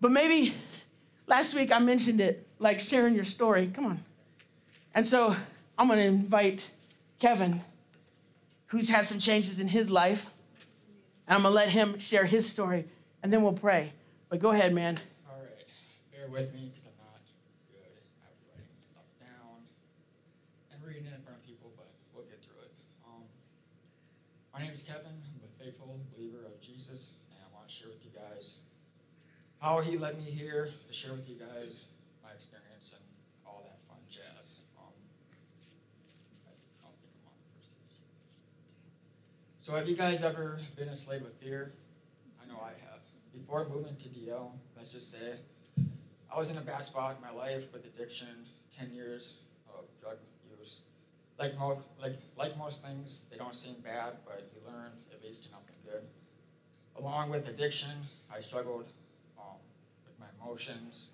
But 0.00 0.12
maybe 0.12 0.54
Last 1.28 1.54
week 1.54 1.72
I 1.72 1.80
mentioned 1.80 2.20
it, 2.20 2.46
like 2.60 2.78
sharing 2.78 3.14
your 3.14 3.24
story. 3.24 3.68
Come 3.74 3.86
on. 3.86 4.00
And 4.94 5.04
so 5.04 5.34
I'm 5.76 5.88
going 5.88 5.98
to 5.98 6.06
invite 6.06 6.70
Kevin, 7.18 7.62
who's 8.66 8.88
had 8.88 9.06
some 9.06 9.18
changes 9.18 9.58
in 9.58 9.68
his 9.68 9.90
life, 9.90 10.26
and 11.26 11.34
I'm 11.34 11.42
going 11.42 11.50
to 11.50 11.56
let 11.56 11.68
him 11.68 11.98
share 11.98 12.24
his 12.24 12.48
story, 12.48 12.84
and 13.22 13.32
then 13.32 13.42
we'll 13.42 13.52
pray. 13.52 13.92
But 14.28 14.38
go 14.38 14.50
ahead, 14.50 14.72
man. 14.72 15.00
All 15.28 15.38
right. 15.40 15.64
Bear 16.14 16.28
with 16.30 16.54
me 16.54 16.70
because 16.70 16.86
I'm 16.86 16.96
not 17.02 17.20
good 17.74 17.82
at 18.22 18.32
writing 18.54 18.78
stuff 18.86 19.10
down 19.18 19.66
and 20.70 20.78
reading 20.86 21.06
it 21.06 21.12
in 21.12 21.22
front 21.22 21.38
of 21.38 21.44
people, 21.44 21.72
but 21.76 21.90
we'll 22.14 22.24
get 22.24 22.40
through 22.40 22.62
it. 22.62 22.72
Um, 23.04 23.26
my 24.54 24.60
name 24.62 24.72
is 24.72 24.84
Kevin. 24.84 25.10
I'm 25.10 25.42
a 25.42 25.62
faithful 25.62 25.98
believer 26.14 26.46
of 26.46 26.60
Jesus, 26.60 27.18
and 27.34 27.42
I 27.42 27.52
want 27.52 27.68
to 27.68 27.74
share 27.74 27.88
with 27.88 28.04
you 28.04 28.14
guys 28.14 28.60
how 29.66 29.80
he 29.80 29.98
led 29.98 30.16
me 30.16 30.30
here 30.30 30.70
to 30.86 30.94
share 30.94 31.12
with 31.12 31.28
you 31.28 31.34
guys 31.34 31.86
my 32.22 32.30
experience 32.30 32.94
and 32.94 33.02
all 33.44 33.64
that 33.64 33.76
fun 33.88 33.98
jazz. 34.08 34.58
Um, 34.78 34.92
so 39.60 39.74
have 39.74 39.88
you 39.88 39.96
guys 39.96 40.22
ever 40.22 40.60
been 40.76 40.88
a 40.90 40.94
slave 40.94 41.22
of 41.22 41.32
fear? 41.38 41.72
I 42.40 42.46
know 42.46 42.60
I 42.62 42.78
have. 42.88 43.00
Before 43.32 43.66
moving 43.68 43.96
to 43.96 44.08
DL, 44.08 44.52
let's 44.76 44.92
just 44.92 45.10
say, 45.10 45.32
I 46.32 46.38
was 46.38 46.48
in 46.48 46.58
a 46.58 46.60
bad 46.60 46.84
spot 46.84 47.16
in 47.16 47.22
my 47.22 47.36
life 47.36 47.72
with 47.72 47.86
addiction, 47.86 48.28
10 48.78 48.92
years 48.92 49.38
of 49.68 49.84
drug 50.00 50.18
use. 50.48 50.82
Like, 51.40 51.58
mo- 51.58 51.82
like, 52.00 52.18
like 52.38 52.56
most 52.56 52.86
things, 52.86 53.24
they 53.32 53.36
don't 53.36 53.54
seem 53.54 53.74
bad, 53.82 54.12
but 54.24 54.48
you 54.54 54.60
learn 54.72 54.92
it 55.10 55.24
leads 55.24 55.38
to 55.40 55.50
nothing 55.50 55.74
good. 55.84 56.02
Along 56.96 57.30
with 57.30 57.48
addiction, 57.48 57.90
I 58.32 58.38
struggled 58.38 58.86
emotions, 60.46 61.06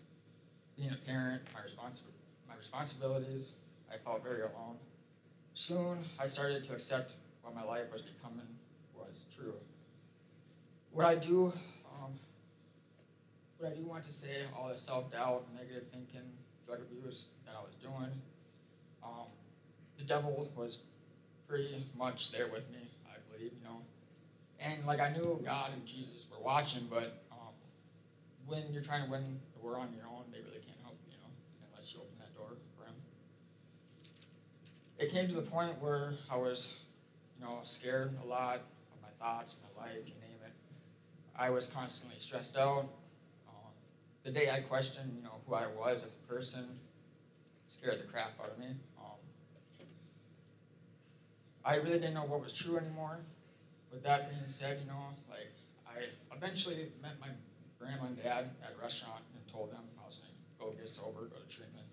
being 0.77 0.91
a 0.91 1.07
parent, 1.07 1.43
my, 1.55 1.61
respons- 1.61 2.03
my 2.49 2.57
responsibilities, 2.57 3.53
I 3.93 3.97
felt 3.97 4.23
very 4.23 4.41
alone. 4.41 4.77
Soon, 5.55 5.99
I 6.19 6.27
started 6.27 6.65
to 6.65 6.73
accept 6.73 7.13
what 7.43 7.55
my 7.55 7.65
life 7.65 7.93
was 7.93 8.03
becoming 8.03 8.47
was 8.97 9.27
true. 9.35 9.55
What 10.93 11.07
I 11.07 11.15
do, 11.15 11.53
um, 11.87 12.13
what 13.59 13.73
I 13.73 13.75
do 13.75 13.85
want 13.87 14.05
to 14.05 14.13
say, 14.13 14.45
all 14.57 14.69
the 14.69 14.77
self-doubt, 14.77 15.47
negative 15.55 15.85
thinking, 15.93 16.29
drug 16.67 16.81
abuse 16.81 17.27
that 17.47 17.55
I 17.59 17.63
was 17.63 17.75
doing, 17.81 18.13
um, 19.03 19.27
the 19.99 20.05
devil 20.05 20.51
was 20.55 20.79
pretty 21.49 21.87
much 21.97 22.33
there 22.33 22.49
with 22.49 22.71
me, 22.71 22.89
I 23.07 23.17
believe, 23.31 23.53
you 23.53 23.65
know. 23.65 23.79
And 24.61 24.87
like 24.87 25.01
I 25.01 25.13
knew 25.13 25.41
God 25.45 25.71
and 25.73 25.85
Jesus 25.87 26.27
were 26.31 26.43
watching, 26.43 26.87
but 26.91 27.22
when 28.47 28.73
you're 28.73 28.83
trying 28.83 29.05
to 29.05 29.11
win 29.11 29.41
the 29.55 29.63
war 29.63 29.79
on 29.79 29.93
your 29.95 30.07
own, 30.07 30.25
they 30.33 30.41
really 30.41 30.61
can't 30.65 30.81
help 30.83 30.99
you, 31.07 31.17
know, 31.19 31.31
unless 31.71 31.93
you 31.95 32.01
open 32.01 32.15
that 32.19 32.35
door 32.35 32.57
for 32.77 32.85
him. 32.85 32.95
It 34.99 35.11
came 35.11 35.29
to 35.29 35.35
the 35.35 35.43
point 35.43 35.81
where 35.81 36.15
I 36.31 36.37
was, 36.37 36.81
you 37.39 37.45
know, 37.45 37.61
scared 37.65 38.17
a 38.23 38.27
lot 38.27 38.57
of 38.57 39.03
my 39.03 39.09
thoughts, 39.19 39.57
my 39.63 39.83
life, 39.83 39.99
you 40.07 40.15
name 40.21 40.41
it. 40.45 40.53
I 41.37 41.51
was 41.51 41.67
constantly 41.67 42.19
stressed 42.19 42.57
out. 42.57 42.89
Um, 43.49 43.73
the 44.25 44.31
day 44.31 44.51
I 44.51 44.61
questioned, 44.61 45.13
you 45.17 45.23
know, 45.23 45.41
who 45.47 45.55
I 45.55 45.67
was 45.67 46.05
as 46.05 46.15
a 46.15 46.33
person, 46.33 46.67
scared 47.67 48.01
the 48.01 48.05
crap 48.05 48.33
out 48.43 48.51
of 48.51 48.59
me. 48.59 48.67
Um, 48.99 49.87
I 51.65 51.77
really 51.77 51.99
didn't 51.99 52.15
know 52.15 52.25
what 52.25 52.43
was 52.43 52.53
true 52.53 52.77
anymore. 52.77 53.19
With 53.93 54.03
that 54.05 54.31
being 54.31 54.47
said, 54.47 54.81
you 54.81 54.87
know, 54.87 54.99
like 55.31 55.53
I 55.87 56.35
eventually 56.35 56.89
met 57.03 57.21
my 57.21 57.29
grandma 57.83 58.07
and 58.07 58.17
dad 58.23 58.55
at 58.63 58.79
a 58.79 58.81
restaurant 58.81 59.27
and 59.35 59.43
told 59.51 59.75
them 59.75 59.83
I 59.99 60.07
was 60.07 60.23
gonna 60.23 60.39
go 60.59 60.71
get 60.79 60.89
sober, 60.89 61.27
go 61.27 61.43
to 61.43 61.51
treatment. 61.51 61.87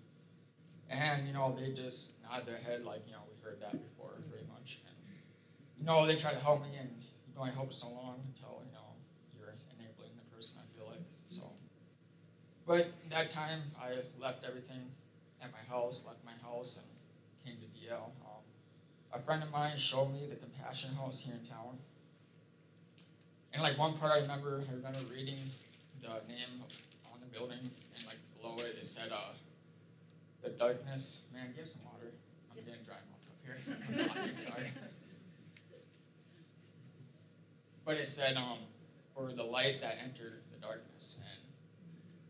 And, 0.88 1.26
you 1.26 1.34
know, 1.34 1.54
they 1.58 1.72
just 1.74 2.14
nodded 2.22 2.46
their 2.46 2.58
head 2.58 2.84
like, 2.84 3.02
you 3.06 3.12
know, 3.12 3.26
we 3.26 3.34
heard 3.42 3.60
that 3.60 3.74
before 3.74 4.14
pretty 4.30 4.46
much. 4.46 4.78
And, 4.86 4.96
you 5.78 5.84
know, 5.84 6.06
they 6.06 6.14
tried 6.14 6.34
to 6.34 6.42
help 6.42 6.62
me 6.62 6.70
and 6.78 6.90
you 7.26 7.34
can 7.34 7.42
only 7.42 7.52
help 7.52 7.72
so 7.72 7.90
long 7.90 8.22
until, 8.26 8.62
you 8.66 8.72
know, 8.72 8.94
you're 9.34 9.54
enabling 9.74 10.14
the 10.14 10.26
person, 10.34 10.62
I 10.62 10.66
feel 10.78 10.86
like. 10.86 11.02
So 11.28 11.50
but 12.70 12.86
that 13.10 13.30
time 13.30 13.62
I 13.82 13.98
left 14.20 14.44
everything 14.44 14.78
at 15.42 15.50
my 15.50 15.58
house, 15.68 16.04
left 16.06 16.24
my 16.24 16.38
house 16.40 16.78
and 16.78 16.86
came 17.44 17.60
to 17.60 17.66
DL. 17.74 18.04
Um, 18.22 18.44
a 19.12 19.18
friend 19.18 19.42
of 19.42 19.50
mine 19.50 19.76
showed 19.76 20.12
me 20.12 20.26
the 20.30 20.36
Compassion 20.36 20.94
House 20.94 21.20
here 21.20 21.34
in 21.34 21.44
town. 21.44 21.78
And 23.52 23.60
like 23.60 23.76
one 23.76 23.96
part 23.96 24.12
I 24.12 24.20
remember, 24.20 24.62
I 24.70 24.74
remember 24.74 25.00
reading 25.12 25.38
the 26.02 26.08
name 26.28 26.62
on 27.12 27.20
the 27.20 27.26
building, 27.26 27.70
and 27.94 28.06
like 28.06 28.18
below 28.40 28.58
it, 28.64 28.76
it 28.80 28.86
said, 28.86 29.12
uh, 29.12 29.34
"The 30.42 30.50
darkness." 30.50 31.20
Man, 31.32 31.52
give 31.56 31.68
some 31.68 31.82
water. 31.84 32.12
I'm 32.50 32.64
getting 32.64 32.82
dry 32.84 32.96
mouth 33.10 33.26
up 33.28 33.38
here. 33.44 34.10
I'm 34.24 34.36
sorry. 34.38 34.70
But 37.84 37.96
it 37.96 38.06
said, 38.06 38.36
um, 38.36 38.58
"For 39.14 39.32
the 39.32 39.44
light 39.44 39.80
that 39.80 39.98
entered 40.02 40.42
the 40.52 40.58
darkness," 40.58 41.20
and 41.20 41.40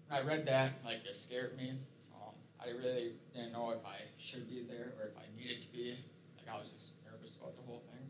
when 0.08 0.20
I 0.20 0.26
read 0.26 0.46
that, 0.46 0.72
like 0.84 1.04
it 1.08 1.16
scared 1.16 1.56
me. 1.56 1.72
Um, 2.14 2.34
I 2.60 2.70
really 2.70 3.12
didn't 3.34 3.52
know 3.52 3.70
if 3.70 3.84
I 3.86 3.98
should 4.18 4.48
be 4.48 4.64
there 4.68 4.92
or 4.98 5.08
if 5.08 5.16
I 5.16 5.24
needed 5.36 5.62
to 5.62 5.72
be. 5.72 5.96
Like 6.36 6.54
I 6.54 6.58
was 6.58 6.70
just 6.70 6.92
nervous 7.04 7.36
about 7.36 7.56
the 7.56 7.62
whole 7.62 7.82
thing. 7.92 8.08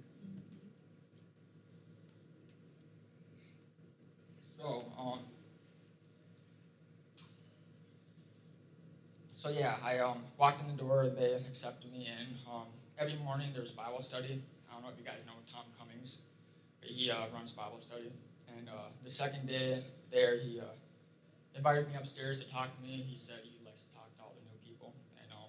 So, 4.61 4.85
um, 4.99 5.21
so 9.41 9.49
yeah, 9.49 9.77
I 9.83 10.01
um, 10.01 10.19
walked 10.37 10.61
in 10.61 10.69
the 10.69 10.77
door. 10.77 11.09
They 11.09 11.33
accepted 11.33 11.91
me 11.91 12.07
in. 12.07 12.27
Um, 12.53 12.67
every 12.99 13.17
morning 13.25 13.49
there's 13.55 13.73
Bible 13.73 14.03
study. 14.03 14.43
I 14.69 14.75
don't 14.75 14.83
know 14.83 14.91
if 14.91 14.99
you 14.99 15.05
guys 15.05 15.25
know 15.27 15.33
Tom 15.51 15.65
Cummings, 15.79 16.21
but 16.83 16.91
he 16.91 17.11
uh, 17.11 17.15
runs 17.33 17.51
Bible 17.51 17.79
study. 17.79 18.13
And 18.55 18.69
uh, 18.69 18.93
the 19.03 19.11
second 19.11 19.49
day 19.49 19.83
there, 20.13 20.37
he 20.37 20.61
uh, 20.61 20.65
invited 21.57 21.89
me 21.89 21.95
upstairs 21.97 22.45
to 22.45 22.53
talk 22.53 22.69
to 22.77 22.83
me. 22.83 23.03
He 23.09 23.17
said 23.17 23.39
he 23.43 23.65
likes 23.65 23.85
to 23.85 23.95
talk 23.95 24.15
to 24.19 24.23
all 24.23 24.35
the 24.37 24.45
new 24.53 24.61
people. 24.63 24.93
And 25.23 25.33
um, 25.33 25.49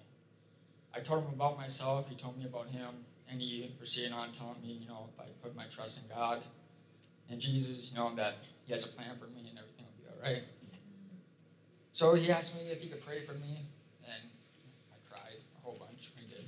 I 0.94 1.00
told 1.00 1.26
him 1.26 1.34
about 1.34 1.58
myself. 1.58 2.08
He 2.08 2.14
told 2.14 2.38
me 2.38 2.46
about 2.46 2.68
him, 2.68 2.88
and 3.30 3.42
he 3.42 3.74
proceeded 3.76 4.12
on 4.12 4.32
telling 4.32 4.62
me, 4.62 4.72
you 4.80 4.88
know, 4.88 5.10
if 5.12 5.20
I 5.20 5.26
put 5.42 5.54
my 5.54 5.66
trust 5.66 6.02
in 6.02 6.16
God 6.16 6.40
and 7.28 7.38
Jesus, 7.38 7.90
you 7.90 7.98
know, 7.98 8.14
that 8.14 8.36
He 8.64 8.72
has 8.72 8.86
a 8.86 8.96
plan 8.96 9.18
for 9.18 9.26
me 9.26 9.50
and 9.50 9.58
everything 9.58 9.84
will 9.84 10.00
be 10.00 10.08
all 10.08 10.32
right. 10.32 10.44
So 11.92 12.14
he 12.14 12.32
asked 12.32 12.56
me 12.56 12.70
if 12.70 12.80
he 12.80 12.88
could 12.88 13.04
pray 13.04 13.20
for 13.20 13.34
me, 13.34 13.60
and 14.08 14.22
I 14.90 14.96
cried 15.08 15.36
a 15.36 15.60
whole 15.62 15.76
bunch. 15.78 16.10
I 16.16 16.24
did. 16.26 16.46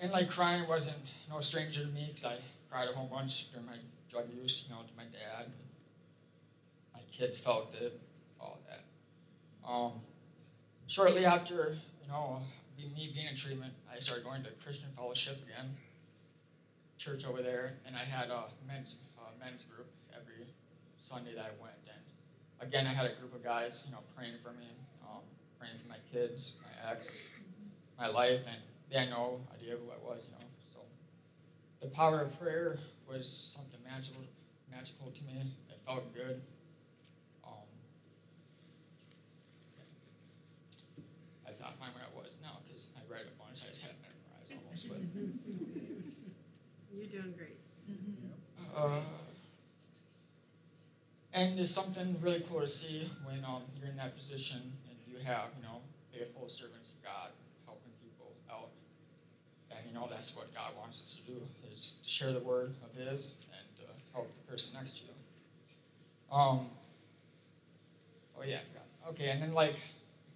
And 0.00 0.12
like 0.12 0.30
crying 0.30 0.66
wasn't 0.68 0.96
no 1.28 1.40
stranger 1.40 1.82
to 1.82 1.88
me 1.88 2.06
because 2.08 2.24
I 2.24 2.36
cried 2.70 2.88
a 2.88 2.92
whole 2.92 3.08
bunch 3.08 3.50
during 3.50 3.66
my 3.66 3.76
drug 4.08 4.26
use, 4.32 4.64
you 4.66 4.74
know, 4.74 4.82
to 4.82 4.92
my 4.96 5.04
dad. 5.04 5.46
My 6.94 7.00
kids 7.12 7.38
felt 7.38 7.74
it, 7.74 8.00
all 8.40 8.60
that. 8.68 8.84
Um, 9.68 9.92
shortly 10.86 11.24
after, 11.26 11.76
you 12.02 12.08
know, 12.08 12.40
me 12.78 13.10
being 13.12 13.26
in 13.26 13.34
treatment, 13.34 13.72
I 13.92 13.98
started 13.98 14.24
going 14.24 14.44
to 14.44 14.50
Christian 14.62 14.88
Fellowship 14.96 15.36
again, 15.44 15.74
church 16.96 17.26
over 17.26 17.42
there, 17.42 17.74
and 17.86 17.96
I 17.96 18.04
had 18.04 18.30
a 18.30 18.44
men's 18.66 18.96
uh, 19.18 19.30
men's 19.44 19.64
group 19.64 19.88
every 20.14 20.46
Sunday 21.00 21.34
that 21.34 21.44
I 21.44 21.62
went. 21.62 21.74
And 21.90 22.68
again, 22.68 22.86
I 22.86 22.92
had 22.92 23.06
a 23.06 23.14
group 23.20 23.34
of 23.34 23.42
guys, 23.42 23.84
you 23.86 23.92
know, 23.92 24.00
praying 24.16 24.34
for 24.42 24.50
me, 24.52 24.66
um, 25.02 25.22
praying 25.58 25.74
for 25.82 25.88
my 25.88 25.98
kids, 26.12 26.56
my 26.62 26.90
ex, 26.90 27.20
my 27.98 28.06
life, 28.06 28.40
and 28.46 28.62
they 28.90 28.98
had 28.98 29.10
no 29.10 29.40
idea 29.54 29.74
who 29.76 29.90
I 29.90 29.98
was, 30.10 30.28
you 30.30 30.38
know. 30.38 30.44
So 30.72 30.78
the 31.80 31.88
power 31.88 32.20
of 32.22 32.38
prayer 32.40 32.78
was 33.08 33.28
something 33.28 33.80
magical, 33.84 34.22
magical 34.70 35.10
to 35.10 35.24
me. 35.24 35.52
It 35.68 35.78
felt 35.86 36.14
good. 36.14 36.40
Um, 37.44 37.52
that's 41.44 41.60
not 41.60 41.78
fine 41.78 41.90
where 41.94 42.04
I 42.04 42.12
was 42.22 42.36
now 42.42 42.58
because 42.66 42.88
I 42.96 43.00
read 43.12 43.22
a 43.22 43.42
bunch. 43.42 43.62
I 43.64 43.68
just 43.68 43.82
had 43.82 43.92
it 43.92 43.98
memorized 44.02 44.52
almost. 44.52 44.88
But 44.88 44.98
You're 46.96 47.22
doing 47.22 47.34
great. 47.36 47.58
uh, 48.76 49.00
and 51.32 51.58
it's 51.60 51.70
something 51.70 52.16
really 52.20 52.42
cool 52.48 52.60
to 52.60 52.68
see 52.68 53.08
when 53.24 53.44
um, 53.44 53.62
you're 53.78 53.88
in 53.88 53.96
that 53.96 54.16
position 54.16 54.60
and 54.88 54.96
you 55.06 55.18
have, 55.24 55.50
you 55.56 55.62
know, 55.62 55.80
faithful 56.12 56.48
servants 56.48 56.94
of 56.94 57.04
God 57.04 57.28
helping 57.66 57.92
people 58.02 58.32
out. 58.50 58.70
And 59.70 59.77
you 59.88 59.94
know 59.94 60.06
that's 60.10 60.36
what 60.36 60.52
God 60.54 60.72
wants 60.78 61.00
us 61.00 61.16
to 61.16 61.32
do 61.32 61.40
is 61.72 61.92
to 62.04 62.08
share 62.08 62.32
the 62.32 62.40
word 62.40 62.74
of 62.84 62.94
His 62.94 63.32
and 63.50 63.64
to 63.78 63.84
help 64.12 64.28
the 64.36 64.52
person 64.52 64.74
next 64.74 64.98
to 64.98 65.02
you. 65.04 65.14
Um. 66.30 66.66
Oh 68.38 68.44
yeah. 68.44 68.60
Okay, 69.08 69.30
and 69.30 69.42
then 69.42 69.52
like 69.52 69.74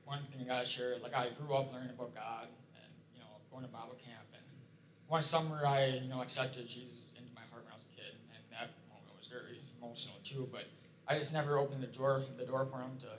one 0.04 0.20
thing 0.32 0.42
I 0.42 0.48
gotta 0.48 0.66
share, 0.66 0.96
like 1.02 1.14
I 1.14 1.28
grew 1.38 1.54
up 1.54 1.72
learning 1.72 1.90
about 1.90 2.14
God 2.14 2.48
and 2.74 2.90
you 3.14 3.20
know 3.20 3.28
going 3.52 3.64
to 3.64 3.70
Bible 3.70 3.96
camp 4.00 4.24
and 4.32 4.42
one 5.08 5.22
summer 5.22 5.60
I 5.66 6.00
you 6.00 6.08
know 6.08 6.22
accepted 6.22 6.66
Jesus 6.66 7.12
into 7.16 7.28
my 7.34 7.44
heart 7.52 7.64
when 7.64 7.72
I 7.72 7.76
was 7.76 7.84
a 7.84 7.94
kid 7.94 8.16
and 8.32 8.42
that 8.50 8.72
moment 8.88 9.12
was 9.16 9.28
very 9.28 9.60
emotional 9.76 10.16
too. 10.24 10.48
But 10.50 10.64
I 11.06 11.18
just 11.18 11.32
never 11.32 11.58
opened 11.58 11.82
the 11.82 11.92
door 11.92 12.22
the 12.38 12.46
door 12.46 12.64
for 12.64 12.78
him 12.78 12.96
to 13.00 13.12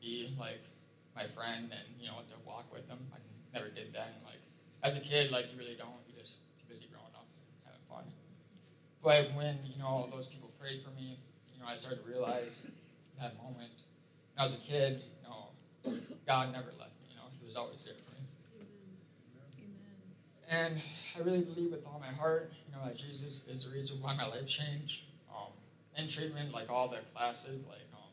be 0.00 0.34
like 0.38 0.60
my 1.14 1.26
friend 1.26 1.70
and 1.70 1.86
you 2.00 2.08
know 2.08 2.18
to 2.26 2.36
walk 2.44 2.66
with 2.72 2.88
him. 2.88 2.98
I 3.14 3.18
never 3.54 3.70
did 3.70 3.94
that. 3.94 4.10
Like 4.26 4.35
as 4.82 4.96
a 4.96 5.00
kid, 5.00 5.30
like 5.30 5.52
you 5.52 5.58
really 5.58 5.76
don't. 5.76 5.90
You're 6.08 6.22
just 6.22 6.36
too 6.58 6.66
busy 6.68 6.86
growing 6.90 7.14
up 7.14 7.26
and 7.26 7.46
having 7.64 7.84
fun. 7.88 8.04
But 9.02 9.34
when 9.36 9.58
you 9.64 9.78
know 9.78 9.86
all 9.86 10.08
those 10.10 10.28
people 10.28 10.50
prayed 10.60 10.80
for 10.82 10.90
me, 10.90 11.18
you 11.54 11.60
know 11.60 11.66
I 11.68 11.76
started 11.76 12.04
to 12.04 12.08
realize 12.08 12.66
that 13.20 13.36
moment 13.36 13.72
when 14.36 14.38
I 14.38 14.44
was 14.44 14.54
a 14.54 14.58
kid, 14.58 15.02
you 15.02 15.28
know, 15.28 15.98
God 16.26 16.52
never 16.52 16.68
left 16.78 16.92
me. 17.00 17.08
You 17.10 17.16
know, 17.16 17.28
He 17.40 17.46
was 17.46 17.56
always 17.56 17.84
there 17.84 17.94
for 17.94 18.12
me. 18.12 18.16
And 20.48 20.78
I 21.16 21.22
really 21.24 21.42
believe 21.42 21.72
with 21.72 21.84
all 21.86 21.98
my 21.98 22.12
heart, 22.14 22.52
you 22.68 22.76
know, 22.76 22.84
that 22.86 22.94
Jesus 22.94 23.48
is 23.48 23.64
the 23.64 23.74
reason 23.74 24.00
why 24.00 24.14
my 24.14 24.26
life 24.26 24.46
changed. 24.46 25.02
Um, 25.26 25.50
in 25.98 26.06
treatment, 26.06 26.52
like 26.52 26.70
all 26.70 26.86
the 26.86 27.02
classes, 27.14 27.66
like 27.66 27.82
um, 27.94 28.12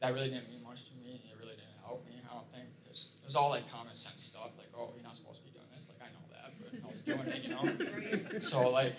that 0.00 0.12
really 0.12 0.28
didn't 0.28 0.50
mean 0.50 0.62
much 0.62 0.84
to 0.84 0.92
me. 1.00 1.22
It 1.24 1.36
really 1.40 1.56
didn't 1.56 1.80
help 1.80 2.04
me. 2.04 2.20
I 2.20 2.34
don't 2.34 2.44
think 2.52 2.68
it 2.84 2.90
was, 2.90 3.14
it 3.22 3.24
was 3.24 3.36
all 3.36 3.48
like 3.48 3.64
common 3.72 3.94
sense 3.94 4.24
stuff, 4.24 4.52
like 4.58 4.68
oh, 4.76 4.92
you're 4.94 5.06
not 5.06 5.16
supposed 5.16 5.40
to 5.40 5.44
be 5.48 5.52
doing 5.56 5.70
this. 5.74 5.88
Like 5.88 6.02
I 6.04 6.12
know 6.12 6.26
that, 6.34 6.52
but 6.60 6.76
I 6.76 6.92
was 6.92 6.93
doing 7.04 7.26
it, 7.26 7.42
you 7.42 7.50
know. 7.50 8.40
So 8.40 8.70
like, 8.70 8.94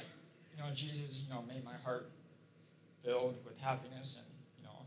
you 0.55 0.63
know, 0.63 0.69
Jesus, 0.73 1.21
you 1.25 1.33
know, 1.33 1.43
made 1.47 1.63
my 1.63 1.75
heart 1.83 2.09
filled 3.03 3.35
with 3.45 3.57
happiness 3.59 4.19
and 4.19 4.25
you 4.59 4.63
know, 4.65 4.79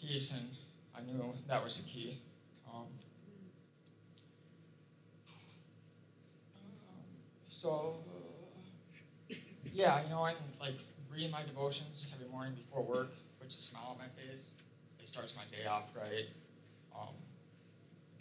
peace, 0.00 0.32
and 0.32 0.48
I 0.96 1.00
knew 1.02 1.32
that 1.48 1.62
was 1.62 1.82
the 1.82 1.90
key. 1.90 2.18
Um, 2.72 2.86
so, 7.48 7.96
uh, 9.30 9.34
yeah, 9.72 10.02
you 10.02 10.10
know, 10.10 10.22
I'm 10.24 10.36
like 10.60 10.74
reading 11.12 11.30
my 11.30 11.42
devotions 11.42 12.06
every 12.14 12.28
morning 12.28 12.54
before 12.54 12.82
work, 12.82 13.12
puts 13.40 13.58
a 13.58 13.62
smile 13.62 13.88
on 13.90 13.98
my 13.98 14.22
face. 14.22 14.46
It 15.00 15.08
starts 15.08 15.34
my 15.36 15.42
day 15.50 15.66
off 15.66 15.84
right. 15.96 16.26
Um, 16.94 17.14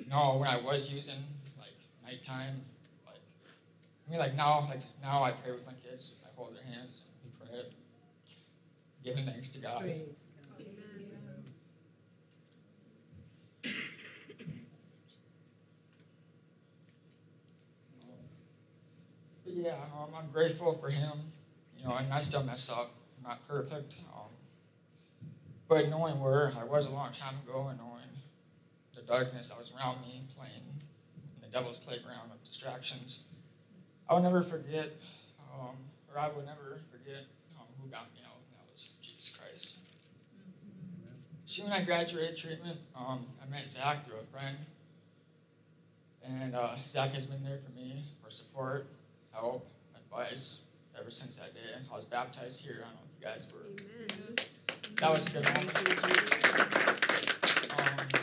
no, 0.09 0.37
when 0.37 0.49
I 0.49 0.59
was 0.59 0.93
using 0.93 1.23
like 1.57 1.75
nighttime, 2.03 2.61
I 4.09 4.11
mean, 4.11 4.19
like 4.21 4.35
now, 4.35 4.67
like 4.67 4.81
now, 5.03 5.23
I 5.23 5.31
pray 5.31 5.51
with 5.51 5.67
my 5.67 5.73
kids. 5.87 6.15
I 6.25 6.29
hold 6.35 6.55
their 6.55 6.63
hands. 6.63 7.01
We 7.23 7.29
pray, 7.47 7.61
giving 9.03 9.25
thanks 9.25 9.49
to 9.49 9.61
God. 9.61 9.83
But 19.45 19.53
yeah, 19.53 19.75
um, 19.95 20.09
I'm 20.17 20.31
grateful 20.33 20.73
for 20.79 20.89
him. 20.89 21.11
You 21.77 21.85
know, 21.85 21.95
and 21.95 22.11
I 22.11 22.21
still 22.21 22.43
mess 22.43 22.71
up. 22.71 22.89
I'm 23.17 23.29
not 23.29 23.47
perfect. 23.47 23.97
Um, 24.15 24.29
but 25.67 25.87
knowing 25.89 26.19
where 26.19 26.51
I 26.59 26.63
was 26.63 26.87
a 26.87 26.89
long 26.89 27.11
time 27.11 27.35
ago 27.47 27.67
and 27.67 27.77
knowing 27.77 28.09
the 28.95 29.03
darkness 29.03 29.49
that 29.49 29.59
was 29.59 29.71
around 29.77 30.01
me, 30.01 30.23
playing 30.35 30.63
in 31.35 31.41
the 31.41 31.47
devil's 31.47 31.77
playground 31.77 32.31
of 32.31 32.43
distractions, 32.43 33.25
I'll 34.09 34.21
never 34.21 34.41
forget, 34.41 34.89
um, 35.53 35.75
or 36.11 36.19
I 36.19 36.29
will 36.29 36.41
never 36.41 36.79
forget 36.91 37.23
um, 37.59 37.67
who 37.79 37.87
got 37.89 38.11
me 38.11 38.21
out, 38.25 38.37
and 38.41 38.57
that 38.57 38.65
was 38.73 38.89
Jesus 39.03 39.37
Christ. 39.37 39.75
Soon 41.45 41.71
I 41.71 41.83
graduated 41.83 42.35
treatment. 42.35 42.77
Um, 42.95 43.25
I 43.41 43.49
met 43.49 43.69
Zach 43.69 44.05
through 44.07 44.17
a 44.17 44.25
friend, 44.35 44.57
and 46.23 46.55
uh, 46.55 46.75
Zach 46.87 47.11
has 47.11 47.27
been 47.27 47.43
there 47.43 47.59
for 47.63 47.71
me 47.79 48.03
for 48.23 48.31
support, 48.31 48.87
help, 49.31 49.67
advice 49.95 50.63
ever 50.99 51.11
since 51.11 51.37
that 51.37 51.53
day. 51.53 51.61
I 51.91 51.95
was 51.95 52.05
baptized 52.05 52.65
here. 52.65 52.77
I 52.81 52.85
don't 52.85 52.95
know 52.95 53.01
if 53.05 53.19
you 53.19 53.27
guys 53.27 53.53
were. 53.53 53.65
That 55.01 55.11
was 55.11 55.27
a 55.27 55.31
good 55.31 55.45
one. 55.45 55.67
Um, 57.79 58.21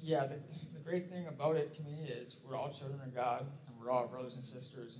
yeah, 0.00 0.26
the 0.26 0.38
great 0.90 1.08
thing 1.08 1.28
about 1.28 1.54
it 1.54 1.72
to 1.72 1.82
me 1.82 2.04
is 2.08 2.38
we're 2.44 2.56
all 2.56 2.68
children 2.68 3.00
of 3.06 3.14
God, 3.14 3.42
and 3.42 3.76
we're 3.80 3.92
all 3.92 4.08
brothers 4.08 4.34
and 4.34 4.42
sisters, 4.42 4.98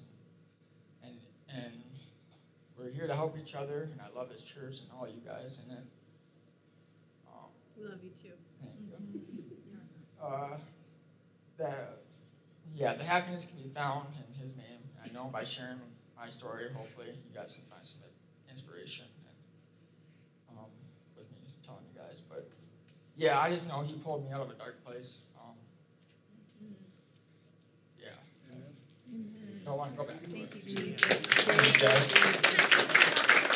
and 1.03 1.11
and, 1.11 1.64
and 1.64 1.72
we're 2.78 2.91
here 2.91 3.09
to 3.09 3.14
help 3.14 3.36
each 3.36 3.57
other. 3.57 3.88
And 3.91 4.01
I 4.01 4.16
love 4.16 4.28
this 4.30 4.45
church 4.45 4.80
and 4.80 4.88
all 4.97 5.09
you 5.09 5.20
guys 5.26 5.62
and 5.62 5.76
then 5.76 5.84
Um, 7.26 7.51
We 7.76 7.84
love 7.84 7.99
you 8.03 8.11
too. 8.22 8.36
Thank 8.62 8.74
you. 8.86 9.22
Uh, 10.22 10.57
the, 11.57 11.74
yeah, 12.74 12.95
the 12.95 13.05
happiness 13.05 13.47
can 13.47 13.57
be 13.57 13.68
found 13.68 14.07
in 14.14 14.43
His 14.43 14.57
name. 14.57 14.80
I 15.05 15.11
know 15.12 15.24
by 15.24 15.45
sharing 15.45 15.80
my 16.16 16.30
story, 16.30 16.64
hopefully 16.74 17.09
you 17.09 17.34
guys 17.34 17.57
can 17.57 17.64
find 17.68 17.84
some 17.84 18.01
inspiration 18.49 19.07
and, 19.26 20.59
um, 20.59 20.70
with 21.16 21.30
me 21.32 21.38
telling 21.64 21.82
you 21.93 21.99
guys. 22.01 22.20
But 22.20 22.49
yeah, 23.16 23.41
I 23.41 23.51
just 23.51 23.68
know 23.68 23.80
He 23.80 23.95
pulled 23.95 24.24
me 24.24 24.32
out 24.32 24.43
of 24.43 24.51
a 24.51 24.55
dark 24.55 24.84
place. 24.84 25.22
Um, 25.41 25.57
yeah. 27.99 28.11
Don't 29.65 29.79
want 29.79 29.93
to 29.93 29.97
go 29.97 30.05
back. 30.05 30.17
Thank 30.23 30.55
you, 30.55 30.63
Jesus. 30.63 31.01
Thank 31.01 31.73
you, 31.73 31.81
guys. 31.87 32.13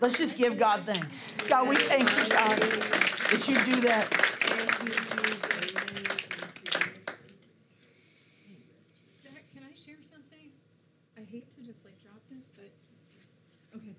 Let's 0.00 0.18
just 0.18 0.36
give 0.36 0.58
God 0.58 0.82
thanks. 0.84 1.32
God, 1.48 1.68
we 1.68 1.76
thank 1.76 2.10
you, 2.10 2.28
God, 2.28 2.58
that 2.58 3.48
you 3.48 3.54
do 3.64 3.80
that. 3.82 4.08
Thank 4.10 4.82
you, 4.82 4.90
Jesus. 4.90 5.54
Zach, 9.22 9.44
can 9.54 9.62
I 9.62 9.74
share 9.74 10.02
something? 10.02 10.50
I 11.16 11.20
hate 11.30 11.50
to 11.52 11.60
just 11.62 11.84
like 11.84 12.02
drop 12.02 12.20
this, 12.30 12.50
but 12.56 12.70
okay. 13.78 13.94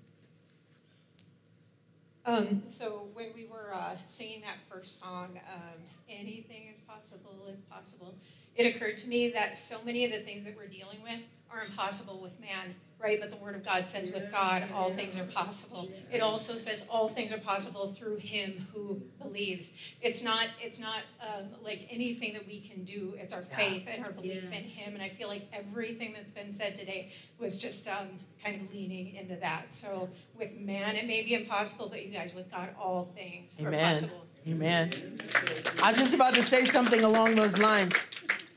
Um, 2.24 2.62
so 2.66 3.08
when 3.14 3.32
we 3.34 3.46
were 3.46 3.72
uh, 3.74 3.96
singing 4.06 4.42
that 4.42 4.58
first 4.68 5.00
song, 5.00 5.40
um, 5.52 5.80
anything 6.08 6.68
is 6.72 6.80
possible, 6.80 7.46
it's 7.48 7.62
possible, 7.62 8.14
it 8.54 8.74
occurred 8.74 8.96
to 8.98 9.08
me 9.08 9.30
that 9.30 9.56
so 9.58 9.78
many 9.84 10.04
of 10.04 10.12
the 10.12 10.18
things 10.20 10.44
that 10.44 10.56
we're 10.56 10.66
dealing 10.66 11.02
with 11.02 11.20
are 11.52 11.62
impossible 11.64 12.18
with 12.20 12.38
man, 12.40 12.74
right? 12.98 13.20
But 13.20 13.30
the 13.30 13.36
Word 13.36 13.54
of 13.54 13.64
God 13.64 13.88
says 13.88 14.12
with 14.12 14.32
God, 14.32 14.64
all 14.74 14.90
things 14.92 15.18
are 15.18 15.24
possible. 15.24 15.88
It 16.12 16.20
also 16.20 16.54
says 16.54 16.88
all 16.90 17.08
things 17.08 17.32
are 17.32 17.38
possible 17.38 17.92
through 17.92 18.16
Him 18.16 18.66
who 18.74 19.00
believes. 19.22 19.72
It's 20.02 20.24
not, 20.24 20.48
it's 20.60 20.80
not 20.80 21.02
um, 21.20 21.46
like 21.62 21.86
anything 21.88 22.32
that 22.32 22.46
we 22.48 22.60
can 22.60 22.82
do. 22.84 23.14
It's 23.16 23.32
our 23.32 23.42
faith 23.42 23.84
and 23.86 24.04
our 24.04 24.10
belief 24.10 24.42
Yeah. 24.50 24.58
in 24.58 24.64
Him. 24.64 24.94
And 24.94 25.02
I 25.02 25.08
feel 25.08 25.28
like 25.28 25.46
everything 25.52 26.14
that's 26.14 26.32
been 26.32 26.50
said 26.50 26.76
today 26.76 27.12
was 27.38 27.62
just 27.62 27.86
um, 27.88 28.08
kind 28.42 28.60
of 28.60 28.72
leaning 28.74 29.14
into 29.14 29.36
that. 29.36 29.72
So 29.72 30.08
with 30.36 30.56
man, 30.58 30.96
it 30.96 31.06
may 31.06 31.22
be 31.22 31.34
impossible, 31.34 31.88
but 31.88 32.04
you 32.04 32.10
guys, 32.12 32.34
with 32.34 32.50
God, 32.50 32.70
all 32.80 33.12
things 33.14 33.56
are 33.62 33.68
Amen. 33.68 33.84
possible. 33.84 34.25
Amen. 34.48 34.90
I 35.82 35.90
was 35.90 35.98
just 35.98 36.14
about 36.14 36.34
to 36.34 36.42
say 36.42 36.64
something 36.64 37.02
along 37.02 37.34
those 37.34 37.58
lines. 37.58 37.94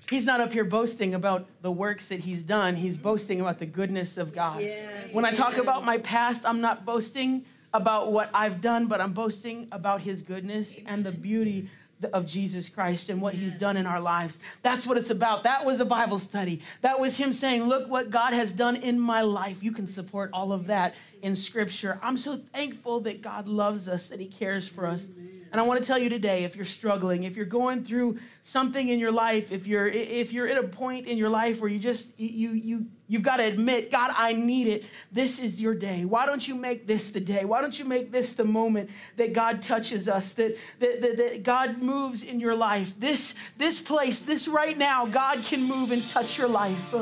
He's 0.10 0.26
not 0.26 0.40
up 0.40 0.54
here 0.54 0.64
boasting 0.64 1.16
about 1.16 1.48
the 1.62 1.72
works 1.72 2.10
that 2.10 2.20
he's 2.20 2.44
done. 2.44 2.76
He's 2.76 2.98
boasting 2.98 3.42
about 3.42 3.58
the 3.60 3.66
goodness 3.66 4.18
of 4.18 4.34
God. 4.34 4.62
Yes. 4.62 5.14
When 5.14 5.26
I 5.26 5.32
talk 5.32 5.58
about 5.58 5.86
my 5.86 5.98
past, 6.00 6.46
I'm 6.46 6.62
not 6.62 6.86
boasting 6.86 7.46
about 7.74 8.12
what 8.12 8.30
I've 8.34 8.62
done, 8.62 8.88
but 8.88 9.02
I'm 9.02 9.14
boasting 9.14 9.68
about 9.72 10.02
his 10.02 10.22
goodness 10.22 10.78
and 10.86 11.04
the 11.04 11.12
beauty 11.12 11.70
of 12.14 12.26
Jesus 12.26 12.70
Christ 12.70 13.10
and 13.10 13.22
what 13.22 13.34
he's 13.34 13.56
done 13.56 13.76
in 13.76 13.86
our 13.86 14.00
lives. 14.00 14.40
That's 14.62 14.88
what 14.88 14.98
it's 14.98 15.10
about. 15.10 15.44
That 15.44 15.66
was 15.66 15.80
a 15.80 15.86
Bible 15.86 16.18
study. 16.18 16.62
That 16.82 17.00
was 17.00 17.18
him 17.18 17.34
saying, 17.34 17.64
Look 17.64 17.90
what 17.90 18.10
God 18.10 18.34
has 18.34 18.54
done 18.54 18.76
in 18.76 19.00
my 19.00 19.22
life. 19.22 19.64
You 19.64 19.72
can 19.72 19.88
support 19.88 20.30
all 20.34 20.54
of 20.54 20.68
that 20.68 20.96
in 21.22 21.36
scripture. 21.36 22.00
I'm 22.02 22.18
so 22.18 22.38
thankful 22.38 23.02
that 23.02 23.22
God 23.22 23.48
loves 23.48 23.88
us, 23.88 24.08
that 24.10 24.20
he 24.20 24.28
cares 24.28 24.68
for 24.68 24.86
us. 24.86 25.08
And 25.52 25.60
I 25.60 25.64
want 25.64 25.82
to 25.82 25.88
tell 25.88 25.97
you 25.97 26.10
today, 26.10 26.43
if 26.43 26.56
you're 26.56 26.66
struggling, 26.66 27.24
if 27.24 27.36
you're 27.36 27.45
going 27.45 27.84
through 27.84 28.20
something 28.43 28.89
in 28.89 29.00
your 29.00 29.12
life, 29.12 29.52
if 29.52 29.68
you're 29.68 29.88
if 29.88 30.32
you're 30.32 30.47
at 30.47 30.58
a 30.58 30.68
point 30.68 31.08
in 31.08 31.18
your 31.18 31.30
life 31.30 31.60
where 31.60 31.70
you 31.70 31.80
just 31.80 32.20
you 32.20 32.50
you 32.52 32.86
you've 33.08 33.24
got 33.24 33.38
to 33.38 33.43
admit, 33.43 33.91
God, 33.91 34.12
I 34.16 34.34
need 34.34 34.68
it. 34.68 34.86
This 35.12 35.39
is 35.39 35.60
your 35.60 35.74
day. 35.74 36.06
Why 36.06 36.26
don't 36.26 36.47
you 36.47 36.56
make 36.56 36.86
this 36.86 37.10
the 37.12 37.20
day? 37.20 37.45
Why 37.45 37.62
don't 37.62 37.78
you 37.78 37.86
make 37.86 38.12
this 38.12 38.34
the 38.34 38.45
moment 38.45 38.91
that 39.18 39.34
God 39.34 39.62
touches 39.62 40.08
us, 40.08 40.34
that 40.34 40.58
that, 40.80 41.02
that, 41.02 41.18
that 41.18 41.43
God 41.43 41.82
moves 41.82 42.24
in 42.24 42.39
your 42.39 42.56
life? 42.56 43.00
This 43.00 43.34
this 43.58 43.82
place, 43.82 44.22
this 44.22 44.47
right 44.47 44.78
now, 44.78 45.06
God 45.06 45.43
can 45.43 45.64
move 45.64 45.91
and 45.91 46.06
touch 46.08 46.38
your 46.38 46.47
life. 46.47 46.93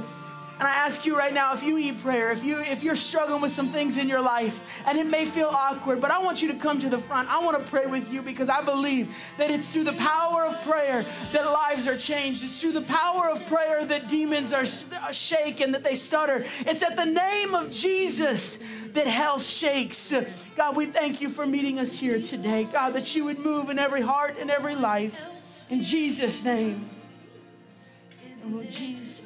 And 0.60 0.68
I 0.68 0.74
ask 0.74 1.06
you 1.06 1.16
right 1.16 1.34
now, 1.34 1.54
if 1.54 1.62
you 1.62 1.78
need 1.78 2.00
prayer, 2.00 2.32
if 2.32 2.44
you 2.44 2.60
if 2.60 2.84
you're 2.84 2.96
struggling 2.96 3.42
with 3.42 3.52
some 3.52 3.70
things 3.70 3.98
in 3.98 4.10
your 4.10 4.22
life, 4.22 4.60
and 4.88 4.98
it 4.98 5.06
may 5.06 5.24
feel 5.26 5.50
awkward, 5.50 6.02
but 6.02 6.10
I 6.10 6.18
want 6.24 6.42
you 6.42 6.48
to 6.52 6.56
come 6.56 6.80
to 6.80 6.90
the 6.90 6.98
front. 6.98 7.30
I 7.30 7.44
want 7.46 7.64
to 7.64 7.70
pray 7.70 7.86
with 7.86 8.12
you 8.12 8.24
because 8.24 8.50
I 8.50 8.64
believe 8.64 9.16
that 9.38 9.52
it's 9.52 9.68
through 9.68 9.84
the 9.84 9.94
power 9.94 10.46
of 10.46 10.60
prayer 10.64 11.06
that 11.32 11.46
lives 11.46 11.88
are 11.88 11.96
changed. 11.96 12.44
It's 12.44 12.60
through 12.60 12.72
the 12.72 12.82
power 12.82 13.30
of 13.30 13.46
prayer 13.46 13.86
that 13.86 14.10
demons 14.10 14.52
are 14.52 14.64
uh, 14.64 15.12
shaken, 15.12 15.74
that 15.74 15.84
they 15.84 15.94
stutter. 15.94 16.44
It's 16.62 16.82
at 16.82 16.96
the 16.96 17.06
name 17.06 17.54
of 17.54 17.70
Jesus 17.70 18.58
that 18.94 19.06
hell 19.06 19.38
shakes. 19.38 20.12
God, 20.56 20.76
we 20.76 20.88
thank 20.88 21.22
you 21.22 21.30
for 21.30 21.46
meeting 21.46 21.78
us 21.78 21.98
here 21.98 22.20
today. 22.20 22.64
God, 22.64 22.94
that 22.94 23.16
you 23.16 23.26
would 23.26 23.38
move 23.38 23.70
in 23.70 23.78
every 23.78 24.02
heart 24.02 24.38
and 24.40 24.50
every 24.50 24.76
life. 24.76 25.70
In 25.70 25.84
Jesus' 25.84 26.44
name. 26.44 26.90
Oh, 28.50 28.64
Jesus. 28.64 29.17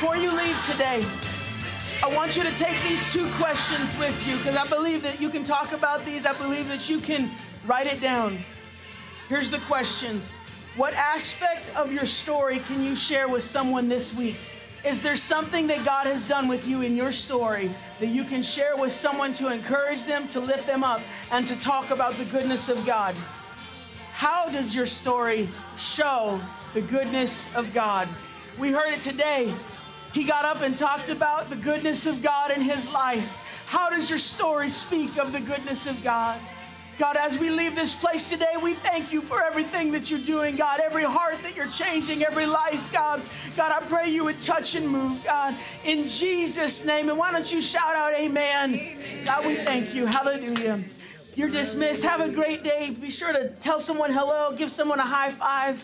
Before 0.00 0.16
you 0.16 0.34
leave 0.34 0.58
today, 0.66 1.04
I 2.02 2.10
want 2.16 2.34
you 2.34 2.42
to 2.42 2.56
take 2.56 2.80
these 2.84 3.12
two 3.12 3.28
questions 3.32 3.98
with 3.98 4.26
you 4.26 4.34
because 4.38 4.56
I 4.56 4.66
believe 4.66 5.02
that 5.02 5.20
you 5.20 5.28
can 5.28 5.44
talk 5.44 5.72
about 5.72 6.06
these. 6.06 6.24
I 6.24 6.32
believe 6.32 6.68
that 6.68 6.88
you 6.88 7.00
can 7.00 7.28
write 7.66 7.86
it 7.86 8.00
down. 8.00 8.38
Here's 9.28 9.50
the 9.50 9.58
questions 9.58 10.32
What 10.74 10.94
aspect 10.94 11.76
of 11.76 11.92
your 11.92 12.06
story 12.06 12.60
can 12.60 12.82
you 12.82 12.96
share 12.96 13.28
with 13.28 13.42
someone 13.42 13.90
this 13.90 14.16
week? 14.16 14.36
Is 14.86 15.02
there 15.02 15.16
something 15.16 15.66
that 15.66 15.84
God 15.84 16.06
has 16.06 16.26
done 16.26 16.48
with 16.48 16.66
you 16.66 16.80
in 16.80 16.96
your 16.96 17.12
story 17.12 17.68
that 17.98 18.08
you 18.08 18.24
can 18.24 18.42
share 18.42 18.78
with 18.78 18.92
someone 18.92 19.34
to 19.34 19.52
encourage 19.52 20.04
them, 20.04 20.26
to 20.28 20.40
lift 20.40 20.66
them 20.66 20.82
up, 20.82 21.02
and 21.30 21.46
to 21.46 21.58
talk 21.58 21.90
about 21.90 22.16
the 22.16 22.24
goodness 22.24 22.70
of 22.70 22.86
God? 22.86 23.14
How 24.14 24.48
does 24.48 24.74
your 24.74 24.86
story 24.86 25.46
show 25.76 26.40
the 26.72 26.80
goodness 26.80 27.54
of 27.54 27.74
God? 27.74 28.08
We 28.58 28.72
heard 28.72 28.94
it 28.94 29.02
today. 29.02 29.52
He 30.12 30.24
got 30.24 30.44
up 30.44 30.62
and 30.62 30.76
talked 30.76 31.08
about 31.08 31.50
the 31.50 31.56
goodness 31.56 32.06
of 32.06 32.22
God 32.22 32.50
in 32.50 32.60
his 32.60 32.92
life. 32.92 33.64
How 33.66 33.90
does 33.90 34.10
your 34.10 34.18
story 34.18 34.68
speak 34.68 35.18
of 35.18 35.32
the 35.32 35.40
goodness 35.40 35.86
of 35.86 36.02
God? 36.02 36.40
God, 36.98 37.16
as 37.16 37.38
we 37.38 37.48
leave 37.48 37.74
this 37.74 37.94
place 37.94 38.28
today, 38.28 38.56
we 38.62 38.74
thank 38.74 39.10
you 39.10 39.22
for 39.22 39.42
everything 39.42 39.90
that 39.92 40.10
you're 40.10 40.20
doing, 40.20 40.56
God, 40.56 40.80
every 40.80 41.04
heart 41.04 41.42
that 41.44 41.56
you're 41.56 41.68
changing, 41.68 42.24
every 42.24 42.44
life, 42.44 42.92
God. 42.92 43.22
God, 43.56 43.72
I 43.72 43.86
pray 43.86 44.10
you 44.10 44.24
would 44.24 44.38
touch 44.40 44.74
and 44.74 44.86
move, 44.86 45.24
God, 45.24 45.54
in 45.84 46.06
Jesus' 46.06 46.84
name. 46.84 47.08
And 47.08 47.16
why 47.16 47.32
don't 47.32 47.50
you 47.50 47.62
shout 47.62 47.94
out, 47.94 48.12
Amen? 48.12 48.98
God, 49.24 49.46
we 49.46 49.56
thank 49.64 49.94
you. 49.94 50.04
Hallelujah. 50.04 50.84
You're 51.36 51.48
dismissed. 51.48 52.04
Have 52.04 52.20
a 52.20 52.28
great 52.28 52.64
day. 52.64 52.90
Be 52.90 53.10
sure 53.10 53.32
to 53.32 53.48
tell 53.60 53.80
someone 53.80 54.12
hello, 54.12 54.54
give 54.54 54.70
someone 54.70 54.98
a 54.98 55.06
high 55.06 55.30
five. 55.30 55.82